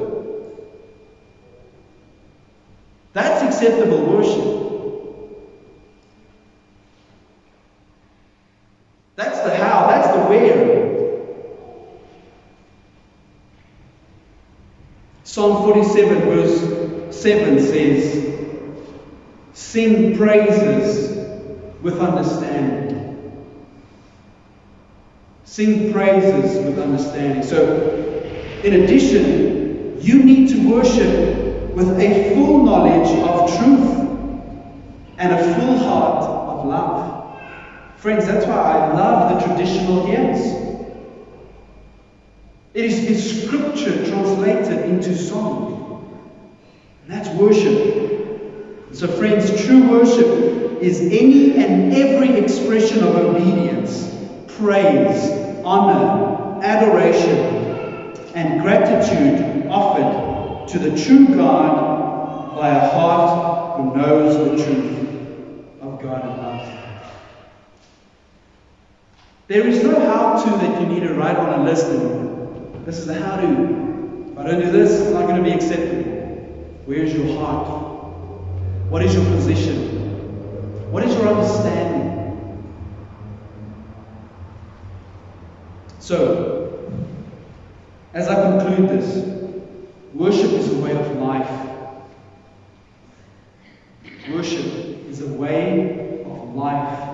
That's 3.13 3.41
acceptable 3.41 4.05
worship. 4.05 4.55
That's 9.15 9.39
the 9.39 9.55
how, 9.55 9.87
that's 9.87 10.07
the 10.09 10.23
where. 10.25 10.75
Psalm 15.23 15.63
47, 15.63 16.21
verse 16.21 17.15
7 17.15 17.59
says, 17.59 18.44
Sing 19.55 20.17
praises 20.17 21.15
with 21.81 21.97
understanding. 21.99 23.31
Sing 25.45 25.93
praises 25.93 26.65
with 26.65 26.77
understanding. 26.77 27.41
So, 27.41 27.77
in 28.65 28.83
addition, 28.83 30.01
you 30.01 30.21
need 30.21 30.49
to 30.49 30.69
worship 30.69 31.73
with 31.73 31.87
a 31.97 32.35
full 32.35 32.65
knowledge 32.65 33.07
of 33.07 33.57
truth 33.57 34.35
and 35.17 35.31
a 35.31 35.55
full 35.55 35.77
heart 35.77 36.23
of 36.25 36.65
love. 36.65 37.39
Friends, 37.95 38.25
that's 38.25 38.45
why 38.45 38.55
I 38.55 38.93
love 38.93 39.39
the 39.39 39.47
traditional 39.47 40.05
hymns. 40.05 40.41
It 42.73 42.83
is, 42.83 43.45
scripture 43.45 44.05
translated 44.05 44.89
into 44.89 45.15
song. 45.15 46.27
And 47.03 47.11
that's 47.11 47.29
worship. 47.29 48.04
So, 48.95 49.09
friends, 49.09 49.65
true 49.65 49.89
worship 49.89 50.81
is 50.81 51.01
any 51.01 51.57
and 51.57 51.93
every 51.93 52.37
expression 52.37 53.03
of 53.03 53.13
obedience, 53.13 54.09
praise, 54.55 55.29
honor, 55.65 56.63
adoration, 56.63 58.15
and 58.35 58.61
gratitude 58.61 59.67
offered 59.67 60.69
to 60.69 60.79
the 60.79 61.03
true 61.03 61.27
God 61.27 62.55
by 62.55 62.69
a 62.69 62.89
heart 62.89 63.81
who 63.81 63.97
knows 63.97 64.37
the 64.37 64.63
truth 64.63 65.81
of 65.81 66.01
God 66.01 66.21
and 66.21 66.37
love. 66.37 67.11
There 69.47 69.67
is 69.67 69.83
no 69.83 69.99
how 69.99 70.41
to 70.41 70.49
that 70.51 70.79
you 70.79 70.87
need 70.87 71.01
to 71.01 71.15
write 71.15 71.35
on 71.35 71.59
a 71.59 71.63
list 71.65 71.87
this 72.85 72.99
is 72.99 73.07
the 73.07 73.15
how 73.15 73.35
to. 73.35 74.31
If 74.31 74.37
I 74.37 74.43
don't 74.45 74.61
do 74.61 74.71
this, 74.71 75.01
it's 75.01 75.11
not 75.11 75.27
going 75.27 75.43
to 75.43 75.43
be 75.43 75.51
acceptable. 75.51 76.13
Where's 76.85 77.13
your 77.13 77.37
heart? 77.37 77.84
What 78.89 79.03
is 79.03 79.13
your 79.15 79.25
position? 79.25 80.91
What 80.91 81.03
is 81.03 81.13
your 81.15 81.27
understanding? 81.27 82.05
So, 85.99 86.91
as 88.13 88.27
I 88.27 88.35
conclude 88.35 88.89
this, 88.89 89.25
worship 90.13 90.51
is 90.51 90.71
a 90.71 90.77
way 90.77 90.91
of 90.91 91.17
life. 91.17 91.69
Worship 94.29 94.65
is 95.09 95.21
a 95.21 95.27
way 95.27 96.23
of 96.25 96.55
life. 96.55 97.09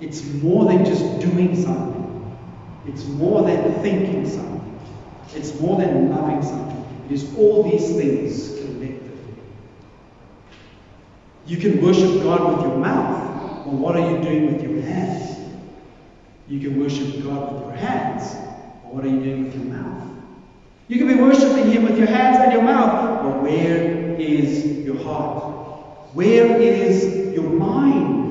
It's 0.00 0.24
more 0.24 0.64
than 0.64 0.84
just 0.84 1.20
doing 1.20 1.54
something. 1.62 2.36
It's 2.88 3.04
more 3.06 3.44
than 3.44 3.72
thinking 3.82 4.28
something. 4.28 4.80
It's 5.34 5.58
more 5.60 5.76
than 5.80 6.10
loving 6.10 6.42
something. 6.42 6.84
It 7.06 7.12
is 7.12 7.34
all 7.36 7.62
these 7.70 7.94
things. 7.96 8.61
You 11.46 11.56
can 11.56 11.82
worship 11.82 12.22
God 12.22 12.56
with 12.56 12.66
your 12.66 12.78
mouth, 12.78 13.64
but 13.64 13.74
what 13.74 13.96
are 13.96 14.10
you 14.10 14.22
doing 14.22 14.52
with 14.52 14.62
your 14.62 14.80
hands? 14.82 15.38
You 16.48 16.60
can 16.60 16.80
worship 16.80 17.24
God 17.24 17.52
with 17.52 17.62
your 17.62 17.72
hands, 17.72 18.34
but 18.82 18.94
what 18.94 19.04
are 19.04 19.08
you 19.08 19.20
doing 19.20 19.44
with 19.44 19.54
your 19.54 19.64
mouth? 19.64 20.08
You 20.88 20.98
can 20.98 21.08
be 21.08 21.14
worshiping 21.14 21.70
Him 21.70 21.84
with 21.84 21.98
your 21.98 22.06
hands 22.06 22.38
and 22.38 22.52
your 22.52 22.62
mouth, 22.62 23.22
but 23.22 23.42
where 23.42 24.14
is 24.20 24.64
your 24.84 25.02
heart? 25.02 26.14
Where 26.14 26.60
is 26.60 27.34
your 27.34 27.48
mind? 27.48 28.22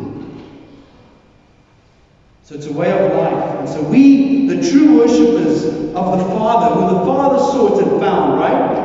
So 2.44 2.56
it's 2.56 2.68
a 2.68 2.72
way 2.72 2.92
of 2.92 3.12
life. 3.14 3.60
And 3.60 3.70
so 3.70 3.82
we, 3.82 4.46
the 4.48 4.70
true 4.70 4.98
worshippers 4.98 5.64
of 5.64 6.20
the 6.20 6.26
Father, 6.26 6.76
who 6.76 7.00
the 7.00 7.06
Father 7.06 7.40
sought 7.40 7.82
and 7.82 8.00
found, 8.00 8.38
right? 8.38 8.81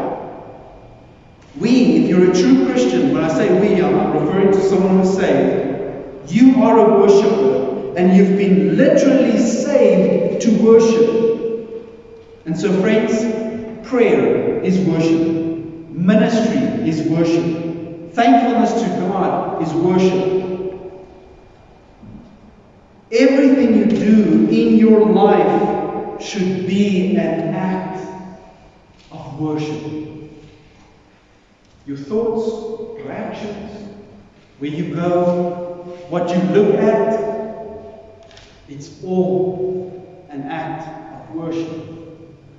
You're 2.16 2.30
a 2.30 2.34
true 2.34 2.64
Christian, 2.64 3.12
when 3.12 3.22
I 3.22 3.28
say 3.28 3.60
we, 3.60 3.78
are, 3.82 3.94
I'm 3.94 4.24
referring 4.24 4.50
to 4.50 4.60
someone 4.62 5.00
who's 5.00 5.14
saved, 5.14 6.32
you 6.32 6.62
are 6.62 6.78
a 6.78 6.98
worshipper 6.98 7.94
and 7.94 8.16
you've 8.16 8.38
been 8.38 8.74
literally 8.78 9.36
saved 9.36 10.40
to 10.40 10.62
worship. 10.62 12.06
And 12.46 12.58
so, 12.58 12.80
friends, 12.80 13.86
prayer 13.86 14.62
is 14.62 14.78
worship, 14.78 15.28
ministry 15.90 16.88
is 16.88 17.06
worship, 17.06 18.14
thankfulness 18.14 18.72
to 18.80 18.88
God 18.98 19.62
is 19.62 19.74
worship. 19.74 21.04
Everything 23.12 23.74
you 23.74 23.84
do 23.84 24.48
in 24.48 24.78
your 24.78 25.04
life 25.04 26.22
should 26.22 26.66
be 26.66 27.14
an 27.18 27.54
act 27.54 28.00
of 29.12 29.38
worship. 29.38 30.15
Your 31.86 31.96
thoughts, 31.96 32.98
your 32.98 33.12
actions, 33.12 33.92
where 34.58 34.70
you 34.70 34.94
go, 34.94 35.98
what 36.08 36.28
you 36.28 36.42
look 36.52 36.74
at, 36.76 37.26
it's 38.68 39.02
all 39.04 40.26
an 40.28 40.42
act 40.42 41.30
of 41.30 41.36
worship. 41.36 41.96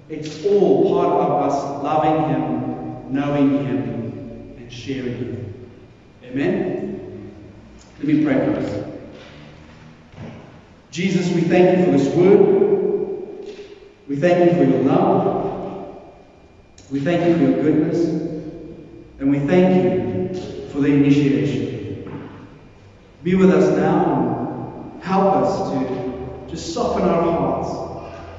It's 0.09 0.45
all 0.45 0.89
part 0.89 1.21
of 1.21 1.51
us 1.51 1.84
loving 1.84 2.30
Him, 2.30 3.13
knowing 3.13 3.65
Him, 3.65 4.55
and 4.57 4.71
sharing 4.71 5.17
Him. 5.17 5.69
Amen? 6.23 7.34
Let 7.97 8.07
me 8.07 8.23
pray 8.23 8.34
for 8.34 8.59
us. 8.59 8.88
Jesus, 10.91 11.30
we 11.34 11.41
thank 11.41 11.78
you 11.78 11.86
for 11.86 11.91
this 11.91 12.15
word. 12.15 12.57
We 14.07 14.15
thank 14.15 14.49
you 14.49 14.57
for 14.57 14.63
your 14.63 14.84
love. 14.84 16.01
We 16.89 17.01
thank 17.01 17.28
you 17.28 17.36
for 17.36 17.51
your 17.51 17.61
goodness. 17.61 18.26
And 19.20 19.32
we 19.32 19.39
thank 19.39 19.76
you 19.76 20.70
for 20.70 20.80
the 20.80 20.88
initiation. 20.88 22.20
Be 23.24 23.36
with 23.36 23.51
us 23.51 23.76
now 23.78 24.28
help 25.07 25.36
us 25.36 25.70
to 25.72 26.47
just 26.49 26.74
soften 26.74 27.03
our 27.03 27.22
hearts 27.22 27.70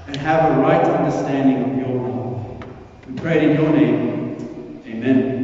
and 0.06 0.16
have 0.16 0.58
a 0.58 0.60
right 0.60 0.84
understanding 0.84 1.62
of 1.64 1.78
your 1.78 2.08
love. 2.08 2.64
We 3.06 3.14
pray 3.14 3.50
in 3.50 3.60
your 3.62 3.72
name. 3.72 4.82
Amen. 4.86 5.37